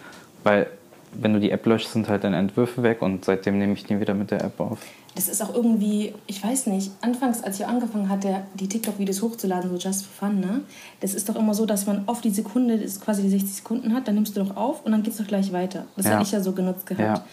weil 0.44 0.68
wenn 1.14 1.34
du 1.34 1.40
die 1.40 1.52
App 1.52 1.66
löscht, 1.66 1.90
sind 1.90 2.10
halt 2.10 2.24
deine 2.24 2.38
Entwürfe 2.38 2.84
weg 2.84 3.02
und 3.02 3.26
seitdem 3.26 3.58
nehme 3.58 3.74
ich 3.74 3.90
nie 3.90 4.00
wieder 4.00 4.14
mit 4.14 4.32
der 4.32 4.44
App 4.44 4.60
auf. 4.60 4.80
Das 5.16 5.28
ist 5.28 5.42
auch 5.42 5.54
irgendwie, 5.56 6.14
ich 6.28 6.44
weiß 6.44 6.68
nicht, 6.68 6.92
anfangs, 7.02 7.42
als 7.44 7.60
ich 7.60 7.66
angefangen 7.66 8.08
hatte, 8.08 8.42
die 8.54 8.68
TikTok-Videos 8.70 9.24
hochzuladen, 9.24 9.72
so 9.72 9.76
just 9.78 10.06
for 10.06 10.28
fun, 10.28 10.40
ne? 10.40 10.62
Das 11.00 11.16
ist 11.16 11.28
doch 11.28 11.36
immer 11.36 11.56
so, 11.56 11.66
dass 11.66 11.88
man 11.88 12.04
oft 12.06 12.24
die 12.24 12.30
Sekunde, 12.30 12.78
das 12.78 12.86
ist 12.86 13.02
quasi 13.02 13.24
die 13.24 13.30
60 13.30 13.52
Sekunden 13.52 13.96
hat, 13.96 14.08
dann 14.08 14.14
nimmst 14.14 14.38
du 14.38 14.44
doch 14.44 14.56
auf 14.56 14.86
und 14.86 14.92
dann 14.92 15.02
geht's 15.02 15.18
doch 15.18 15.26
gleich 15.26 15.52
weiter. 15.52 15.86
Das 15.96 16.06
Ja. 16.06 16.12
habe 16.14 16.24
ich 16.24 16.32
ja 16.32 16.40
so 16.40 16.52
genutzt 16.52 16.86
gehabt. 16.86 17.18
Ja. 17.20 17.26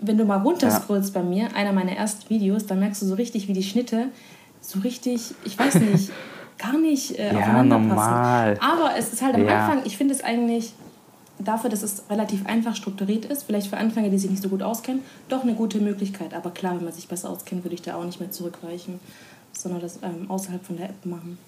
Wenn 0.00 0.18
du 0.18 0.24
mal 0.24 0.38
runterscrollst 0.38 1.14
bei 1.14 1.22
mir, 1.22 1.54
einer 1.54 1.72
meiner 1.72 1.92
ersten 1.92 2.28
Videos, 2.30 2.66
dann 2.66 2.80
merkst 2.80 3.00
du 3.02 3.06
so 3.06 3.14
richtig, 3.14 3.46
wie 3.46 3.52
die 3.52 3.62
Schnitte 3.62 4.06
so 4.60 4.80
richtig, 4.80 5.34
ich 5.44 5.56
weiß 5.58 5.76
nicht, 5.76 6.10
gar 6.60 6.78
nicht 6.78 7.18
äh, 7.18 7.32
Ja, 7.32 7.38
aufeinander 7.38 7.78
normal. 7.78 8.56
passen. 8.56 8.70
Aber 8.72 8.96
es 8.96 9.12
ist 9.12 9.22
halt 9.22 9.34
am 9.34 9.46
Ja. 9.46 9.66
Anfang, 9.66 9.82
ich 9.86 9.96
finde 9.96 10.14
es 10.14 10.22
eigentlich 10.22 10.72
dafür, 11.38 11.70
dass 11.70 11.82
es 11.82 12.04
relativ 12.10 12.44
einfach 12.46 12.76
strukturiert 12.76 13.24
ist, 13.24 13.44
vielleicht 13.44 13.68
für 13.68 13.78
Anfänger, 13.78 14.10
die 14.10 14.18
sich 14.18 14.30
nicht 14.30 14.42
so 14.42 14.48
gut 14.50 14.62
auskennen, 14.62 15.02
doch 15.28 15.42
eine 15.42 15.54
gute 15.54 15.80
Möglichkeit. 15.80 16.34
Aber 16.34 16.50
klar, 16.50 16.76
wenn 16.76 16.84
man 16.84 16.92
sich 16.92 17.08
besser 17.08 17.30
auskennt, 17.30 17.64
würde 17.64 17.74
ich 17.74 17.82
da 17.82 17.94
auch 17.94 18.04
nicht 18.04 18.20
mehr 18.20 18.30
zurückweichen, 18.30 19.00
sondern 19.52 19.80
das 19.80 19.98
ähm, 20.02 20.30
außerhalb 20.30 20.64
von 20.64 20.76
der 20.76 20.90
App 20.90 21.06
machen. 21.06 21.38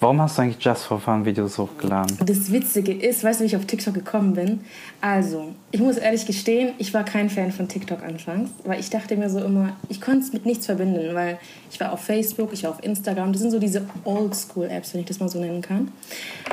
Warum 0.00 0.20
hast 0.20 0.36
du 0.36 0.42
eigentlich 0.42 0.64
Just 0.64 0.84
for 0.84 0.98
Fun 0.98 1.24
Videos 1.24 1.58
hochgeladen? 1.58 2.18
Das 2.26 2.50
Witzige 2.50 2.92
ist, 2.92 3.22
weißt 3.22 3.40
du, 3.40 3.44
wie 3.44 3.46
ich 3.46 3.56
auf 3.56 3.66
TikTok 3.66 3.94
gekommen 3.94 4.34
bin? 4.34 4.60
Also, 5.00 5.54
ich 5.70 5.80
muss 5.80 5.96
ehrlich 5.96 6.26
gestehen, 6.26 6.74
ich 6.78 6.92
war 6.92 7.04
kein 7.04 7.30
Fan 7.30 7.52
von 7.52 7.68
TikTok 7.68 8.02
anfangs, 8.02 8.50
weil 8.64 8.80
ich 8.80 8.90
dachte 8.90 9.16
mir 9.16 9.30
so 9.30 9.40
immer, 9.40 9.76
ich 9.88 10.00
konnte 10.00 10.20
es 10.20 10.32
mit 10.32 10.44
nichts 10.44 10.66
verbinden, 10.66 11.14
weil 11.14 11.38
ich 11.70 11.78
war 11.78 11.92
auf 11.92 12.00
Facebook, 12.00 12.52
ich 12.52 12.64
war 12.64 12.70
auf 12.70 12.82
Instagram, 12.82 13.32
das 13.32 13.42
sind 13.42 13.50
so 13.50 13.58
diese 13.58 13.86
Oldschool-Apps, 14.04 14.94
wenn 14.94 15.02
ich 15.02 15.06
das 15.06 15.20
mal 15.20 15.28
so 15.28 15.38
nennen 15.38 15.62
kann. 15.62 15.92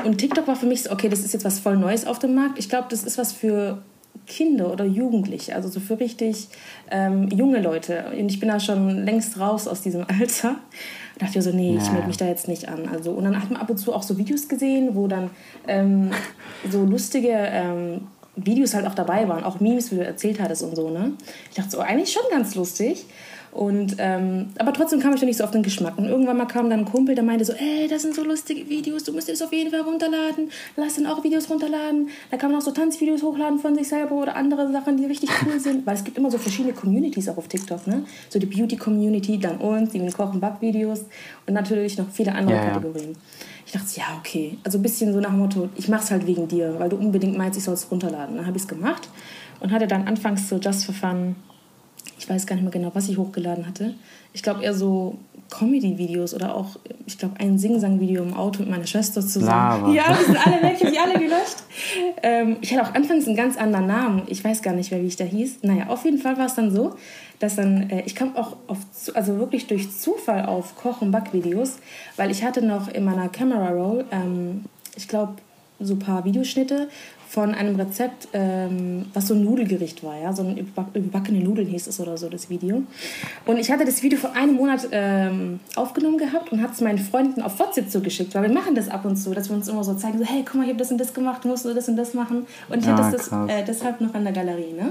Und 0.03 0.17
TikTok 0.17 0.47
war 0.47 0.55
für 0.55 0.67
mich 0.67 0.83
so, 0.83 0.91
okay, 0.91 1.09
das 1.09 1.21
ist 1.21 1.33
jetzt 1.33 1.45
was 1.45 1.59
voll 1.59 1.77
Neues 1.77 2.05
auf 2.05 2.19
dem 2.19 2.35
Markt. 2.35 2.59
Ich 2.59 2.69
glaube, 2.69 2.87
das 2.89 3.03
ist 3.03 3.17
was 3.17 3.31
für 3.31 3.81
Kinder 4.27 4.71
oder 4.71 4.85
Jugendliche, 4.85 5.55
also 5.55 5.69
so 5.69 5.79
für 5.79 5.99
richtig 5.99 6.47
ähm, 6.91 7.29
junge 7.29 7.61
Leute. 7.61 8.05
Und 8.17 8.29
ich 8.29 8.39
bin 8.39 8.49
da 8.49 8.59
schon 8.59 9.05
längst 9.05 9.39
raus 9.39 9.67
aus 9.67 9.81
diesem 9.81 10.05
Alter. 10.19 10.49
Und 10.49 11.21
dachte 11.21 11.37
mir 11.37 11.41
so, 11.41 11.51
nee, 11.51 11.77
ich 11.77 11.91
melde 11.91 12.07
mich 12.07 12.17
da 12.17 12.25
jetzt 12.25 12.47
nicht 12.47 12.69
an. 12.69 12.87
Also, 12.87 13.11
und 13.11 13.23
dann 13.25 13.41
hat 13.41 13.49
man 13.49 13.59
ab 13.59 13.69
und 13.69 13.77
zu 13.77 13.93
auch 13.93 14.03
so 14.03 14.17
Videos 14.17 14.47
gesehen, 14.47 14.95
wo 14.95 15.07
dann 15.07 15.29
ähm, 15.67 16.11
so 16.69 16.83
lustige 16.83 17.31
ähm, 17.31 18.07
Videos 18.35 18.73
halt 18.73 18.87
auch 18.87 18.95
dabei 18.95 19.27
waren, 19.27 19.43
auch 19.43 19.59
Memes, 19.59 19.91
wie 19.91 19.95
du 19.95 20.05
erzählt 20.05 20.39
hattest 20.39 20.63
und 20.63 20.75
so, 20.75 20.89
ne? 20.89 21.13
Ich 21.49 21.55
dachte 21.55 21.71
so, 21.71 21.79
eigentlich 21.79 22.11
schon 22.11 22.23
ganz 22.31 22.55
lustig. 22.55 23.05
Und, 23.51 23.95
ähm, 23.97 24.47
aber 24.57 24.73
trotzdem 24.73 24.99
kam 24.99 25.13
ich 25.13 25.19
da 25.19 25.25
nicht 25.25 25.37
so 25.37 25.43
auf 25.43 25.51
den 25.51 25.63
Geschmack. 25.63 25.97
Und 25.97 26.05
irgendwann 26.05 26.37
mal 26.37 26.45
kam 26.45 26.69
dann 26.69 26.79
ein 26.79 26.85
Kumpel, 26.85 27.15
der 27.15 27.23
meinte 27.23 27.45
so, 27.45 27.53
ey, 27.53 27.87
das 27.87 28.03
sind 28.03 28.13
so 28.13 28.23
lustige 28.23 28.69
Videos, 28.69 29.03
du 29.03 29.13
musst 29.13 29.27
dir 29.27 29.31
das 29.31 29.41
auf 29.41 29.51
jeden 29.51 29.71
Fall 29.71 29.81
runterladen. 29.81 30.51
Lass 30.75 30.95
dann 30.95 31.07
auch 31.07 31.23
Videos 31.23 31.49
runterladen. 31.49 32.09
Da 32.31 32.37
kann 32.37 32.51
man 32.51 32.59
auch 32.59 32.63
so 32.63 32.71
Tanzvideos 32.71 33.23
hochladen 33.23 33.59
von 33.59 33.75
sich 33.75 33.87
selber 33.87 34.15
oder 34.15 34.35
andere 34.35 34.71
Sachen, 34.71 34.97
die 34.97 35.05
richtig 35.05 35.29
cool 35.45 35.59
sind. 35.59 35.85
Weil 35.85 35.95
es 35.95 36.03
gibt 36.03 36.17
immer 36.17 36.29
so 36.29 36.37
verschiedene 36.37 36.73
Communities 36.73 37.27
auch 37.29 37.37
auf 37.37 37.47
TikTok, 37.47 37.87
ne? 37.87 38.03
So 38.29 38.39
die 38.39 38.45
Beauty-Community, 38.45 39.39
dann 39.39 39.57
uns, 39.57 39.91
die 39.91 39.99
mit 39.99 40.13
Kochen, 40.15 40.39
Backvideos 40.39 41.05
und 41.47 41.53
natürlich 41.53 41.97
noch 41.97 42.09
viele 42.11 42.33
andere 42.33 42.57
Ja, 42.57 42.63
ja. 42.63 42.69
Kategorien. 42.71 43.15
Ich 43.65 43.71
dachte, 43.71 43.87
ja, 43.95 44.05
okay. 44.19 44.57
Also 44.63 44.79
ein 44.79 44.81
bisschen 44.81 45.13
so 45.13 45.19
nach 45.19 45.29
dem 45.29 45.39
Motto, 45.39 45.69
ich 45.75 45.87
mach's 45.89 46.09
halt 46.11 46.25
wegen 46.25 46.47
dir, 46.47 46.75
weil 46.79 46.89
du 46.89 46.95
unbedingt 46.95 47.37
meinst, 47.37 47.57
ich 47.57 47.63
soll 47.63 47.75
es 47.75 47.89
runterladen. 47.91 48.35
Dann 48.35 48.47
habe 48.47 48.57
ich 48.57 48.63
es 48.63 48.67
gemacht 48.67 49.09
und 49.59 49.71
hatte 49.71 49.87
dann 49.87 50.07
anfangs 50.07 50.49
so 50.49 50.57
just 50.57 50.85
for 50.85 50.95
fun 50.95 51.35
ich 52.19 52.29
weiß 52.29 52.45
gar 52.45 52.55
nicht 52.55 52.63
mehr 52.63 52.71
genau, 52.71 52.91
was 52.93 53.07
ich 53.07 53.17
hochgeladen 53.17 53.65
hatte. 53.65 53.95
Ich 54.33 54.43
glaube 54.43 54.61
eher 54.61 54.73
so 54.73 55.17
Comedy-Videos 55.49 56.33
oder 56.35 56.53
auch, 56.53 56.77
ich 57.07 57.17
glaube, 57.17 57.39
ein 57.39 57.57
Sing-Sang-Video 57.57 58.21
im 58.21 58.33
Auto 58.33 58.59
mit 58.59 58.69
meiner 58.69 58.85
Schwester 58.85 59.21
zusammen. 59.21 59.47
Lava. 59.83 59.93
Ja, 59.93 60.17
die 60.17 60.25
sind 60.25 60.45
alle 60.45 60.61
weg, 60.61 60.75
ich 60.75 60.83
habe 60.83 60.91
die 60.91 60.99
alle 60.99 61.13
gelöscht. 61.13 61.63
Ähm, 62.21 62.57
ich 62.61 62.75
hatte 62.75 62.87
auch 62.87 62.93
anfangs 62.93 63.25
einen 63.25 63.37
ganz 63.37 63.57
anderen 63.57 63.87
Namen. 63.87 64.23
Ich 64.27 64.43
weiß 64.43 64.61
gar 64.61 64.73
nicht 64.73 64.91
mehr, 64.91 65.01
wie 65.01 65.07
ich 65.07 65.15
da 65.15 65.23
hieß. 65.23 65.59
Naja, 65.63 65.87
auf 65.87 66.03
jeden 66.03 66.19
Fall 66.19 66.37
war 66.37 66.45
es 66.45 66.55
dann 66.55 66.71
so, 66.71 66.95
dass 67.39 67.55
dann, 67.55 67.89
äh, 67.89 68.03
ich 68.05 68.15
kam 68.15 68.35
auch 68.35 68.57
auf, 68.67 68.79
also 69.13 69.39
wirklich 69.39 69.67
durch 69.67 69.89
Zufall 69.97 70.45
auf 70.45 70.75
Koch- 70.75 71.01
und 71.01 71.11
Backvideos, 71.11 71.77
weil 72.17 72.31
ich 72.31 72.43
hatte 72.43 72.61
noch 72.61 72.89
in 72.89 73.05
meiner 73.05 73.29
Camera 73.29 73.69
Roll, 73.69 74.05
ähm, 74.11 74.65
ich 74.95 75.07
glaube, 75.07 75.35
so 75.79 75.93
ein 75.93 75.99
paar 75.99 76.25
Videoschnitte 76.25 76.89
von 77.29 77.53
einem 77.53 77.75
Rezept, 77.75 78.27
ähm, 78.33 79.05
was 79.13 79.27
so 79.27 79.35
ein 79.35 79.43
Nudelgericht 79.43 80.03
war, 80.03 80.19
ja, 80.19 80.33
so 80.33 80.41
ein 80.41 80.57
überback- 80.57 80.95
überbackene 80.95 81.39
Nudeln 81.43 81.67
hieß 81.67 81.85
es 81.85 81.99
oder 81.99 82.17
so, 82.17 82.27
das 82.27 82.49
Video. 82.49 82.81
Und 83.45 83.57
ich 83.57 83.69
hatte 83.69 83.85
das 83.85 84.01
Video 84.01 84.17
vor 84.17 84.33
einem 84.33 84.55
Monat 84.55 84.87
ähm, 84.91 85.59
aufgenommen 85.75 86.17
gehabt 86.17 86.51
und 86.51 86.59
hatte 86.63 86.73
es 86.73 86.81
meinen 86.81 86.97
Freunden 86.97 87.43
auf 87.43 87.59
WhatsApp 87.59 87.91
zugeschickt, 87.91 88.33
weil 88.33 88.41
wir 88.41 88.49
machen 88.51 88.73
das 88.73 88.89
ab 88.89 89.05
und 89.05 89.15
zu, 89.15 89.31
dass 89.35 89.47
wir 89.47 89.55
uns 89.55 89.67
immer 89.67 89.83
so 89.83 89.93
zeigen, 89.93 90.17
so, 90.17 90.25
hey, 90.25 90.43
guck 90.43 90.55
mal, 90.55 90.63
ich 90.63 90.69
habe 90.69 90.79
das 90.79 90.89
und 90.91 90.97
das 90.97 91.13
gemacht, 91.13 91.43
du 91.43 91.49
musst 91.49 91.61
so 91.63 91.73
das 91.73 91.87
und 91.87 91.97
das 91.97 92.15
machen. 92.15 92.47
Und 92.67 92.79
ich 92.79 92.87
Ah, 92.87 92.97
hatte 92.97 93.15
das, 93.17 93.27
äh, 93.47 93.63
deshalb 93.63 94.01
noch 94.01 94.15
an 94.15 94.23
der 94.23 94.33
Galerie, 94.33 94.73
ne? 94.73 94.85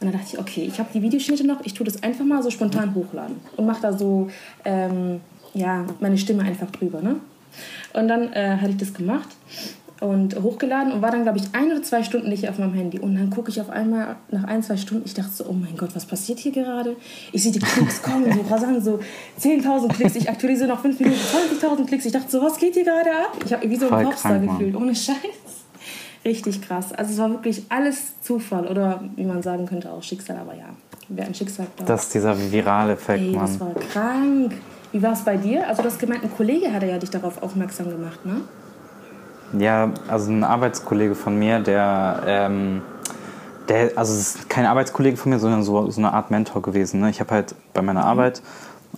Und 0.00 0.06
dann 0.06 0.12
dachte 0.12 0.26
ich, 0.32 0.38
okay, 0.40 0.64
ich 0.66 0.78
habe 0.80 0.88
die 0.92 1.02
Videoschnitte 1.02 1.46
noch, 1.46 1.60
ich 1.64 1.74
tue 1.74 1.84
das 1.86 2.02
einfach 2.02 2.24
mal 2.24 2.42
so 2.42 2.50
spontan 2.50 2.96
hochladen 2.96 3.36
und 3.56 3.66
mache 3.66 3.82
da 3.82 3.92
so, 3.92 4.28
ähm, 4.64 5.20
ja, 5.54 5.84
meine 6.00 6.18
Stimme 6.18 6.42
einfach 6.42 6.70
drüber, 6.72 7.00
ne? 7.00 7.16
Und 7.92 8.08
dann 8.08 8.32
äh, 8.32 8.56
hatte 8.60 8.70
ich 8.70 8.76
das 8.76 8.94
gemacht 8.94 9.28
und 10.00 10.40
hochgeladen 10.42 10.92
und 10.92 11.02
war 11.02 11.10
dann, 11.10 11.22
glaube 11.22 11.38
ich, 11.38 11.44
ein 11.52 11.70
oder 11.70 11.82
zwei 11.82 12.02
Stunden 12.02 12.30
nicht 12.30 12.48
auf 12.48 12.58
meinem 12.58 12.72
Handy. 12.72 12.98
Und 12.98 13.14
dann 13.16 13.28
gucke 13.30 13.50
ich 13.50 13.60
auf 13.60 13.68
einmal 13.68 14.16
nach 14.30 14.44
ein, 14.44 14.62
zwei 14.62 14.78
Stunden, 14.78 15.04
ich 15.04 15.14
dachte 15.14 15.30
so, 15.30 15.44
oh 15.46 15.52
mein 15.52 15.76
Gott, 15.76 15.90
was 15.94 16.06
passiert 16.06 16.38
hier 16.38 16.52
gerade? 16.52 16.96
Ich 17.32 17.42
sehe 17.42 17.52
die 17.52 17.58
Klicks 17.58 18.02
kommen, 18.02 18.32
so 18.32 18.40
rasant, 18.52 18.82
so 18.82 18.98
10.000 19.40 19.88
Klicks, 19.92 20.16
ich 20.16 20.28
aktualisiere 20.28 20.68
noch 20.68 20.80
5 20.80 20.98
Minuten, 21.00 21.18
20.000 21.62 21.86
Klicks. 21.86 22.06
Ich 22.06 22.12
dachte 22.12 22.30
so, 22.30 22.40
was 22.42 22.56
geht 22.56 22.74
hier 22.74 22.84
gerade 22.84 23.10
ab? 23.10 23.36
Ich 23.44 23.52
habe 23.52 23.68
wie 23.68 23.76
so 23.76 23.86
ein 23.86 23.90
Voll 23.90 24.04
Popstar 24.04 24.38
gefühlt, 24.38 24.74
ohne 24.74 24.94
Scheiß. 24.94 25.16
Richtig 26.24 26.60
krass. 26.60 26.92
Also 26.92 27.12
es 27.12 27.18
war 27.18 27.30
wirklich 27.30 27.62
alles 27.68 28.20
Zufall 28.22 28.66
oder 28.66 29.02
wie 29.16 29.24
man 29.24 29.42
sagen 29.42 29.66
könnte 29.66 29.90
auch 29.90 30.02
Schicksal, 30.02 30.36
aber 30.36 30.54
ja, 30.54 30.66
wer 31.08 31.26
ein 31.26 31.34
Schicksal 31.34 31.66
glaubt. 31.76 31.88
Das 31.88 32.04
ist 32.04 32.14
dieser 32.14 32.36
virale 32.52 32.92
Effekt, 32.92 33.20
Ey, 33.20 33.32
das 33.32 33.58
Mann. 33.58 33.74
war 33.74 33.82
krank. 33.82 34.52
Wie 34.92 35.02
war 35.02 35.12
es 35.12 35.20
bei 35.20 35.36
dir? 35.36 35.66
Also 35.68 35.82
du 35.82 35.88
hast 35.88 35.98
gemeint, 35.98 36.22
ein 36.24 36.30
Kollege 36.34 36.72
hatte 36.72 36.86
ja 36.86 36.98
dich 36.98 37.10
darauf 37.10 37.42
aufmerksam 37.42 37.90
gemacht, 37.90 38.24
ne? 38.26 38.40
Ja, 39.58 39.90
also 40.08 40.30
ein 40.30 40.44
Arbeitskollege 40.44 41.14
von 41.14 41.38
mir, 41.38 41.60
der, 41.60 42.22
ähm, 42.26 42.82
der, 43.68 43.92
also 43.96 44.12
es 44.14 44.36
ist 44.36 44.50
kein 44.50 44.66
Arbeitskollege 44.66 45.16
von 45.16 45.30
mir, 45.30 45.38
sondern 45.38 45.62
so, 45.62 45.90
so 45.90 46.00
eine 46.00 46.12
Art 46.12 46.30
Mentor 46.30 46.62
gewesen. 46.62 47.00
Ne? 47.00 47.10
Ich 47.10 47.20
habe 47.20 47.32
halt 47.32 47.54
bei 47.74 47.82
meiner 47.82 48.04
Arbeit, 48.04 48.42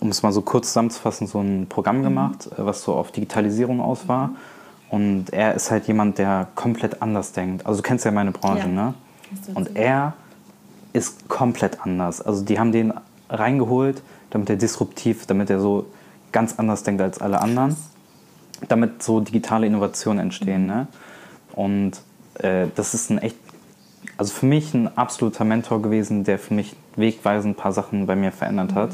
um 0.00 0.08
es 0.08 0.22
mal 0.22 0.32
so 0.32 0.42
kurz 0.42 0.68
zusammenzufassen, 0.68 1.26
so 1.26 1.40
ein 1.40 1.66
Programm 1.68 2.02
gemacht, 2.02 2.48
äh, 2.52 2.64
was 2.64 2.82
so 2.82 2.94
auf 2.94 3.12
Digitalisierung 3.12 3.80
aus 3.80 4.08
war. 4.08 4.30
Und 4.90 5.32
er 5.32 5.54
ist 5.54 5.70
halt 5.70 5.86
jemand, 5.86 6.18
der 6.18 6.48
komplett 6.54 7.00
anders 7.00 7.32
denkt. 7.32 7.64
Also 7.64 7.80
du 7.80 7.88
kennst 7.88 8.04
ja 8.04 8.10
meine 8.10 8.30
Branche, 8.30 8.68
Ja. 8.68 8.74
ne? 8.74 8.94
Und 9.54 9.74
er 9.76 10.12
ist 10.92 11.26
komplett 11.28 11.78
anders. 11.86 12.20
Also 12.20 12.44
die 12.44 12.58
haben 12.58 12.72
den 12.72 12.92
reingeholt, 13.30 14.02
damit 14.28 14.50
er 14.50 14.56
disruptiv, 14.56 15.24
damit 15.24 15.48
er 15.48 15.58
so 15.58 15.86
ganz 16.32 16.58
anders 16.58 16.82
denkt 16.82 17.00
als 17.00 17.18
alle 17.18 17.40
anderen. 17.40 17.74
Damit 18.68 19.02
so 19.02 19.20
digitale 19.20 19.66
Innovationen 19.66 20.20
entstehen. 20.20 20.66
Ne? 20.66 20.86
Und 21.54 22.00
äh, 22.38 22.66
das 22.74 22.94
ist 22.94 23.10
ein 23.10 23.18
echt, 23.18 23.36
also 24.16 24.32
für 24.32 24.46
mich 24.46 24.74
ein 24.74 24.96
absoluter 24.96 25.44
Mentor 25.44 25.82
gewesen, 25.82 26.24
der 26.24 26.38
für 26.38 26.54
mich 26.54 26.76
wegweisend 26.96 27.56
ein 27.56 27.60
paar 27.60 27.72
Sachen 27.72 28.06
bei 28.06 28.16
mir 28.16 28.32
verändert 28.32 28.74
hat. 28.74 28.90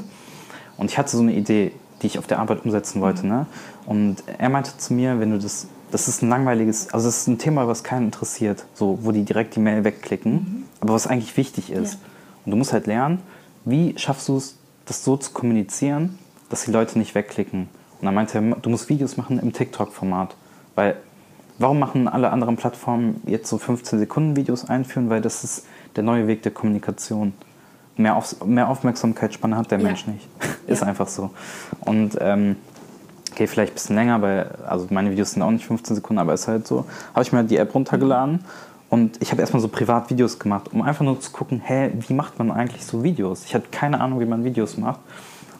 Und 0.77 0.91
ich 0.91 0.99
hatte 0.99 1.17
so 1.17 1.23
eine 1.23 1.35
Idee, 1.35 1.73
die 2.03 2.07
ich 2.07 2.19
auf 2.19 2.27
der 2.27 2.39
Arbeit 2.39 2.65
umsetzen 2.65 3.01
wollte. 3.01 3.27
Ne? 3.27 3.47
Und 3.87 4.23
er 4.39 4.49
meinte 4.49 4.77
zu 4.77 4.95
mir, 4.95 5.21
wenn 5.21 5.31
du 5.31 5.39
das, 5.39 5.67
das 5.91 6.09
ist 6.09 6.23
ein 6.23 6.29
langweiliges, 6.29 6.93
also 6.93 7.09
das 7.09 7.19
ist 7.19 7.27
ein 7.27 7.39
Thema, 7.39 7.67
was 7.67 7.83
keinen 7.83 8.07
interessiert, 8.07 8.65
so, 8.75 8.99
wo 9.03 9.13
die 9.13 9.25
direkt 9.25 9.57
die 9.57 9.61
Mail 9.61 9.85
wegklicken, 9.85 10.65
aber 10.81 10.95
was 10.95 11.07
eigentlich 11.07 11.37
wichtig 11.37 11.71
ist. 11.71 11.95
Ja. 11.95 12.01
Und 12.45 12.51
du 12.53 12.57
musst 12.57 12.73
halt 12.73 12.87
lernen, 12.87 13.21
wie 13.65 13.95
schaffst 13.99 14.29
du 14.29 14.37
es, 14.37 14.57
das 14.87 15.05
so 15.05 15.17
zu 15.17 15.33
kommunizieren, 15.33 16.19
dass 16.49 16.65
die 16.65 16.71
Leute 16.71 16.99
nicht 16.99 17.15
wegklicken. 17.15 17.69
Und 18.01 18.07
dann 18.07 18.15
meinte 18.15 18.39
er, 18.39 18.43
du 18.57 18.71
musst 18.71 18.89
Videos 18.89 19.17
machen 19.17 19.39
im 19.39 19.53
TikTok-Format. 19.53 20.35
Weil, 20.75 20.97
warum 21.59 21.79
machen 21.79 22.07
alle 22.09 22.31
anderen 22.31 22.57
Plattformen 22.57 23.21
jetzt 23.27 23.49
so 23.49 23.59
15 23.59 23.99
Sekunden 23.99 24.37
Videos 24.37 24.69
einführen? 24.69 25.11
Weil 25.11 25.21
das 25.21 25.45
ist 25.45 25.67
der 25.97 26.05
neue 26.05 26.27
Weg 26.27 26.43
der 26.43 26.53
Kommunikation. 26.53 27.33
Mehr, 27.97 28.15
auf, 28.15 28.45
mehr 28.45 28.69
Aufmerksamkeitsspanne 28.69 29.57
hat 29.57 29.71
der 29.73 29.79
Ja. 29.81 29.87
Mensch 29.87 30.07
nicht. 30.07 30.29
ist 30.69 30.83
Ja. 30.83 30.87
einfach 30.89 31.09
so. 31.09 31.31
Und 31.81 32.17
ähm, 32.21 32.55
okay, 33.33 33.49
vielleicht 33.49 33.73
ein 33.73 33.75
bisschen 33.75 33.97
länger, 33.97 34.23
weil 34.23 34.51
also 34.67 34.87
meine 34.91 35.11
Videos 35.11 35.33
sind 35.33 35.43
auch 35.43 35.51
nicht 35.51 35.67
15 35.67 35.97
Sekunden, 35.97 36.21
aber 36.21 36.35
ist 36.35 36.47
halt 36.47 36.67
so. 36.69 36.85
Habe 37.15 37.23
ich 37.23 37.33
mir 37.33 37.43
die 37.43 37.57
App 37.57 37.75
runtergeladen 37.75 38.45
und 38.89 39.21
ich 39.21 39.33
habe 39.33 39.41
erstmal 39.41 39.61
so 39.61 39.67
privat 39.69 40.11
Videos 40.11 40.39
gemacht, 40.39 40.71
um 40.73 40.83
einfach 40.83 41.05
nur 41.05 41.21
zu 41.21 41.33
gucken, 41.33 41.61
hä, 41.65 41.91
wie 42.07 42.15
macht 42.15 42.39
man 42.39 42.53
eigentlich 42.53 42.87
so 42.87 43.03
Videos? 43.03 43.45
Ich 43.45 43.55
hatte 43.55 43.67
keine 43.73 44.01
Ahnung, 44.01 44.21
wie 44.21 44.25
man 44.27 44.45
Videos 44.45 44.77
macht. 44.77 45.01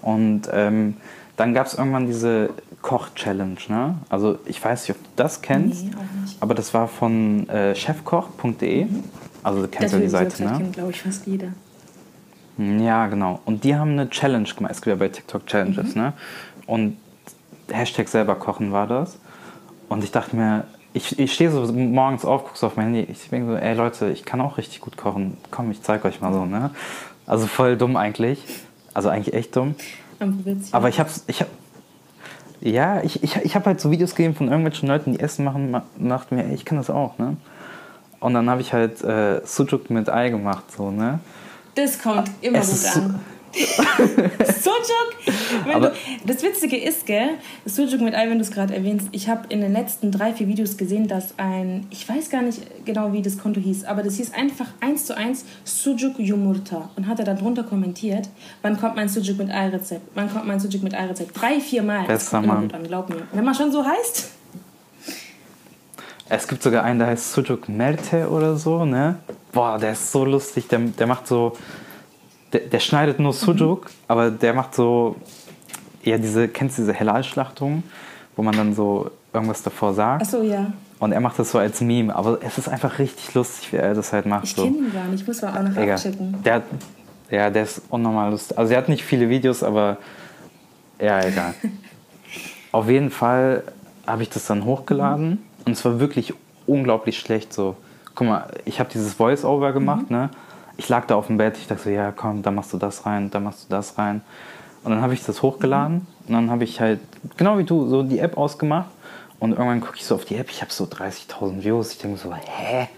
Und 0.01 0.43
ähm, 0.53 0.97
dann 1.39 1.55
gab 1.55 1.67
es 1.67 1.75
irgendwann 1.75 2.07
diese 2.07 2.51
Koch-Challenge. 2.83 3.59
Ne? 3.69 3.95
Also 4.09 4.39
ich 4.45 4.63
weiß 4.63 4.87
nicht, 4.87 4.97
ob 4.97 5.03
du 5.03 5.11
das 5.17 5.41
kennst, 5.41 5.85
Nee, 5.85 5.91
aber 6.41 6.55
das 6.55 6.75
war 6.75 6.89
von 6.89 7.49
äh, 7.49 7.75
chefkoch.de. 7.75 8.87
Also 9.43 9.63
du 9.63 9.69
kennst 9.69 9.87
Das 9.87 9.93
ja 9.93 9.99
die 10.01 10.09
Seite, 10.09 10.45
ne? 10.45 10.55
kennt, 10.59 10.73
glaube 10.75 10.91
ich, 10.91 11.01
fast 11.01 11.27
jeder. 11.27 11.49
Ja, 12.59 13.07
genau. 13.07 13.41
Und 13.45 13.63
die 13.63 13.77
haben 13.77 13.93
eine 13.93 14.11
Challenge 14.11 14.49
gemacht. 14.49 14.73
Es 14.73 14.83
gibt 14.83 14.89
ja 14.89 14.97
bei 14.97 15.09
TikTok 15.09 15.47
Challenges, 15.47 15.95
ne? 15.95 16.13
Und 16.67 16.97
Hashtag 17.71 18.09
selber 18.09 18.35
kochen 18.35 18.73
war 18.73 18.89
das. 18.89 19.19
Und 19.89 20.03
ich 20.03 20.11
dachte 20.11 20.35
mir, 20.35 20.65
ich, 20.93 21.21
ich 21.21 21.33
stehe 21.33 21.53
so 21.53 21.73
morgens 21.73 22.25
auf, 22.25 22.45
gucke 22.45 22.59
so 22.59 22.67
auf 22.67 22.77
mein 22.77 22.87
Handy. 22.87 23.03
Ich 23.13 23.29
denke 23.31 23.53
so, 23.53 23.57
ey 23.57 23.75
Leute, 23.75 24.11
ich 24.11 24.25
kann 24.25 24.41
auch 24.41 24.59
richtig 24.59 24.81
gut 24.81 24.97
kochen. 24.97 25.37
Komm, 25.53 25.71
ich 25.71 25.83
zeig 25.83 26.05
euch 26.05 26.21
mal 26.21 26.33
so, 26.33 26.45
ne? 26.47 26.71
Also 27.27 27.47
voll 27.47 27.77
dumm 27.77 27.97
eigentlich. 27.97 28.45
Also 28.93 29.09
eigentlich 29.09 29.35
echt 29.35 29.55
dumm. 29.55 29.77
Aber 30.73 30.89
ich 30.89 30.99
hab's, 31.01 31.25
ich 31.27 31.41
hab, 31.41 31.49
ja, 32.61 33.03
ich, 33.03 33.23
ich, 33.23 33.37
ich 33.37 33.55
habe 33.55 33.67
halt 33.67 33.81
so 33.81 33.91
Videos 33.91 34.15
gesehen 34.15 34.35
von 34.35 34.49
irgendwelchen 34.49 34.89
Leuten, 34.89 35.13
die 35.13 35.21
Essen 35.21 35.45
machen, 35.45 35.71
ma- 35.71 35.85
und 35.99 36.09
dachte 36.09 36.35
mir, 36.35 36.45
ey, 36.45 36.55
ich 36.55 36.65
kann 36.65 36.79
das 36.79 36.91
auch, 36.91 37.19
ne? 37.19 37.37
Und 38.21 38.35
dann 38.35 38.51
habe 38.51 38.61
ich 38.61 38.73
halt 38.73 39.03
äh, 39.05 39.41
Sujuk 39.45 39.91
mit 39.91 40.09
Ei 40.11 40.31
gemacht, 40.31 40.65
so, 40.77 40.91
ne? 40.91 41.21
Das 41.77 42.03
kommt 42.03 42.31
immer 42.41 42.59
Es 42.59 42.95
gut 42.95 43.03
an. 43.03 43.21
Sujuk, 44.89 45.83
du, 45.83 45.93
das 46.25 46.43
Witzige 46.43 46.77
ist, 46.77 47.07
gell, 47.07 47.31
Sujuk 47.65 48.01
mit 48.01 48.15
Ei, 48.15 48.29
wenn 48.29 48.39
du 48.39 48.45
es 48.45 48.51
gerade 48.51 48.75
erwähnst, 48.75 49.09
ich 49.13 49.29
habe 49.29 49.43
in 49.49 49.61
den 49.61 49.73
letzten 49.73 50.11
drei, 50.11 50.33
vier 50.33 50.49
Videos 50.49 50.77
gesehen, 50.77 51.09
dass 51.09 51.39
ein, 51.39 51.87
ich 51.91 52.09
weiß 52.09 52.31
gar 52.31 52.43
nicht 52.43 52.61
genau, 52.85 53.13
wie 53.13 53.23
das 53.23 53.39
Konto 53.39 53.61
hieß, 53.61 53.85
aber 53.85 54.03
das 54.03 54.17
hieß 54.17 54.35
einfach 54.35 54.67
eins 54.81 55.07
zu 55.07 55.17
eins 55.17 55.45
Sujuk 55.65 56.19
Yumurta 56.19 56.91
und 56.97 57.07
hat 57.07 57.19
er 57.19 57.25
dann 57.25 57.39
drunter 57.39 57.63
kommentiert, 57.63 58.29
wann 58.63 58.81
kommt 58.81 58.97
mein 58.97 59.09
Sujuk 59.09 59.39
mit 59.39 59.51
Ei-Rezept, 59.51 60.03
wann 60.15 60.33
kommt 60.33 60.47
mein 60.47 60.61
Sujuk 60.61 60.83
mit 60.83 60.95
Ei-Rezept, 60.95 61.41
drei, 61.41 61.61
vier 61.61 61.83
Mal. 61.83 62.07
Besser 62.07 62.41
Mann. 62.41 62.71
an, 62.73 62.83
glaub 62.85 63.09
mir. 63.09 63.23
Wenn 63.33 63.45
man 63.45 63.55
schon 63.55 63.71
so 63.73 63.85
heißt, 63.85 64.31
Es 66.31 66.47
gibt 66.47 66.63
sogar 66.63 66.85
einen, 66.85 66.99
der 66.99 67.09
heißt 67.09 67.33
Sujuk 67.33 67.69
Merte 67.69 68.29
oder 68.29 68.57
so, 68.57 68.85
ne? 68.85 69.17
Boah, 69.53 69.79
der 69.79 69.93
ist 69.93 70.13
so 70.13 70.25
lustig, 70.25 70.69
der, 70.69 70.79
der 70.79 71.07
macht 71.07 71.27
so, 71.27 71.57
der, 72.53 72.61
der 72.61 72.81
schneidet 72.81 73.19
nur 73.19 73.33
Sujuk, 73.33 73.91
aber 74.07 74.31
der 74.31 74.55
macht 74.55 74.75
so, 74.75 75.17
ja, 76.03 76.17
diese, 76.19 76.49
kennst 76.49 76.79
du 76.79 76.83
diese 76.83 76.99
Halal-Schlachtung, 76.99 77.83
wo 78.37 78.43
man 78.43 78.57
dann 78.57 78.75
so 78.75 79.11
irgendwas 79.33 79.63
davor 79.63 79.93
sagt? 79.95 80.23
achso, 80.23 80.43
ja, 80.43 80.73
Und 80.99 81.13
er 81.13 81.21
macht 81.21 81.39
das 81.39 81.51
so 81.51 81.59
als 81.59 81.81
Meme, 81.81 82.15
aber 82.15 82.39
es 82.43 82.59
ist 82.59 82.69
einfach 82.69 82.99
richtig 82.99 83.35
lustig, 83.35 83.73
wie 83.73 83.77
er 83.77 83.95
das 83.95 84.13
halt 84.13 84.27
macht. 84.27 84.45
ich 84.45 84.55
so. 84.55 84.65
kenne 84.65 84.79
ihn 84.79 84.93
gar 84.93 85.05
nicht, 85.05 85.21
ich 85.23 85.27
muss 85.27 85.43
mal 85.43 85.51
auch 85.59 85.63
noch 85.69 85.77
Egal. 85.77 85.97
abchecken. 85.97 86.43
Der 86.43 86.55
hat, 86.55 86.63
ja, 87.31 87.51
der 87.51 87.63
ist 87.65 87.83
unnormal 87.91 88.31
lustig. 88.31 88.57
Also 88.57 88.73
er 88.73 88.79
hat 88.79 88.89
nicht 88.89 89.05
viele 89.05 89.29
Videos, 89.29 89.63
aber 89.63 89.99
ja, 91.01 91.21
egal. 91.25 91.55
Auf 92.73 92.89
jeden 92.89 93.11
Fall 93.11 93.63
habe 94.07 94.23
ich 94.23 94.31
das 94.31 94.47
dann 94.47 94.65
hochgeladen 94.65 95.43
und 95.67 95.73
es 95.73 95.85
war 95.85 96.01
wirklich 96.01 96.33
unglaublich 96.67 97.19
schlecht. 97.19 97.53
So, 97.53 97.77
guck 98.15 98.27
mal, 98.27 98.47
ich 98.65 98.81
habe 98.81 98.91
dieses 98.93 99.15
Voice-Over 99.15 99.73
gemacht, 99.73 100.11
ne? 100.11 100.31
Ich 100.79 100.89
lag 100.89 101.07
da 101.07 101.17
auf 101.17 101.27
dem 101.27 101.37
Bett, 101.37 101.59
ich 101.59 101.67
dachte 101.67 101.83
so, 101.83 101.91
ja 101.91 102.11
komm, 102.13 102.43
da 102.43 102.51
machst 102.51 102.73
du 102.73 102.79
das 102.79 103.05
rein, 103.05 103.31
da 103.31 103.41
machst 103.41 103.65
du 103.65 103.69
das 103.69 103.99
rein. 103.99 104.23
Und 104.83 104.93
dann 104.93 105.03
habe 105.03 105.13
ich 105.13 105.23
das 105.23 105.43
hochgeladen 105.43 106.07
und 106.27 106.33
dann 106.33 106.51
habe 106.51 106.65
ich 106.65 106.81
halt, 106.81 107.01
genau 107.37 107.59
wie 107.59 107.65
du, 107.65 107.87
so 107.89 108.03
die 108.03 108.21
App 108.21 108.39
ausgemacht 108.39 108.89
und 109.41 109.51
irgendwann 109.51 109.81
gucke 109.81 109.97
ich 109.97 110.05
so 110.05 110.15
auf 110.15 110.25
die 110.25 110.37
App, 110.37 110.51
ich 110.51 110.63
habe 110.63 110.73
so 110.73 110.85
30.000 110.85 111.63
Views. 111.63 111.93
Ich 111.93 111.99
denke 111.99 112.19
so, 112.19 112.33
hä? 112.35 112.89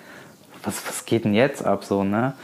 Was, 0.63 0.87
was 0.87 1.05
geht 1.05 1.25
denn 1.25 1.35
jetzt 1.35 1.65
ab 1.65 1.85
so, 1.85 2.05
ne? 2.05 2.35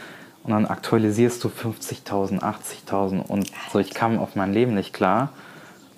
Und 0.43 0.51
dann 0.51 0.65
aktualisierst 0.65 1.43
du 1.43 1.49
50.000, 1.49 2.39
80.000 2.41 3.21
und 3.21 3.51
so, 3.71 3.79
ich 3.79 3.93
kam 3.93 4.17
auf 4.17 4.35
mein 4.35 4.53
Leben 4.53 4.75
nicht 4.75 4.93
klar. 4.93 5.29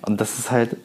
Und 0.02 0.20
das 0.20 0.38
ist 0.38 0.50
halt, 0.50 0.76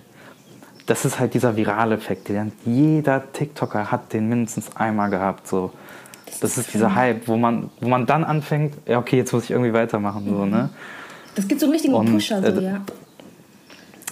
das 0.85 1.03
ist 1.03 1.19
halt 1.19 1.33
dieser 1.33 1.55
virale 1.55 1.95
Effekt. 1.95 2.29
Jeder 2.63 3.31
TikToker 3.33 3.91
hat 3.91 4.13
den 4.13 4.29
mindestens 4.29 4.75
einmal 4.75 5.09
gehabt. 5.09 5.47
So. 5.47 5.71
Das 6.41 6.57
ist 6.57 6.73
dieser 6.73 6.95
Hype, 6.95 7.27
wo 7.27 7.37
man, 7.37 7.69
wo 7.79 7.87
man 7.87 8.05
dann 8.05 8.23
anfängt, 8.23 8.75
ja 8.87 8.97
okay, 8.99 9.17
jetzt 9.17 9.31
muss 9.33 9.45
ich 9.45 9.51
irgendwie 9.51 9.73
weitermachen. 9.73 10.25
So, 10.27 10.45
ne? 10.45 10.69
Das 11.35 11.47
gibt 11.47 11.59
so 11.61 11.65
einen 11.67 11.73
richtigen 11.73 11.93
Und, 11.93 12.11
Pusher, 12.11 12.41
so, 12.41 12.59
äh, 12.59 12.63
ja. 12.63 12.81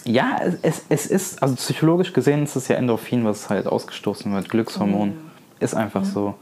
Ja, 0.06 0.38
es- 0.62 0.84
es, 0.90 1.08
ist, 1.08 1.42
also 1.42 1.56
psychologisch 1.56 2.12
gesehen 2.14 2.44
ist 2.44 2.56
es 2.56 2.68
ja 2.68 2.76
Endorphin, 2.76 3.24
was 3.26 3.50
halt 3.50 3.68
ausgestoßen 3.68 4.34
wird, 4.34 4.50
Glückshormon. 4.50 5.14
Oh, 5.16 5.64
Ist 5.64 5.76
einfach 5.76 6.04
so. 6.04 6.36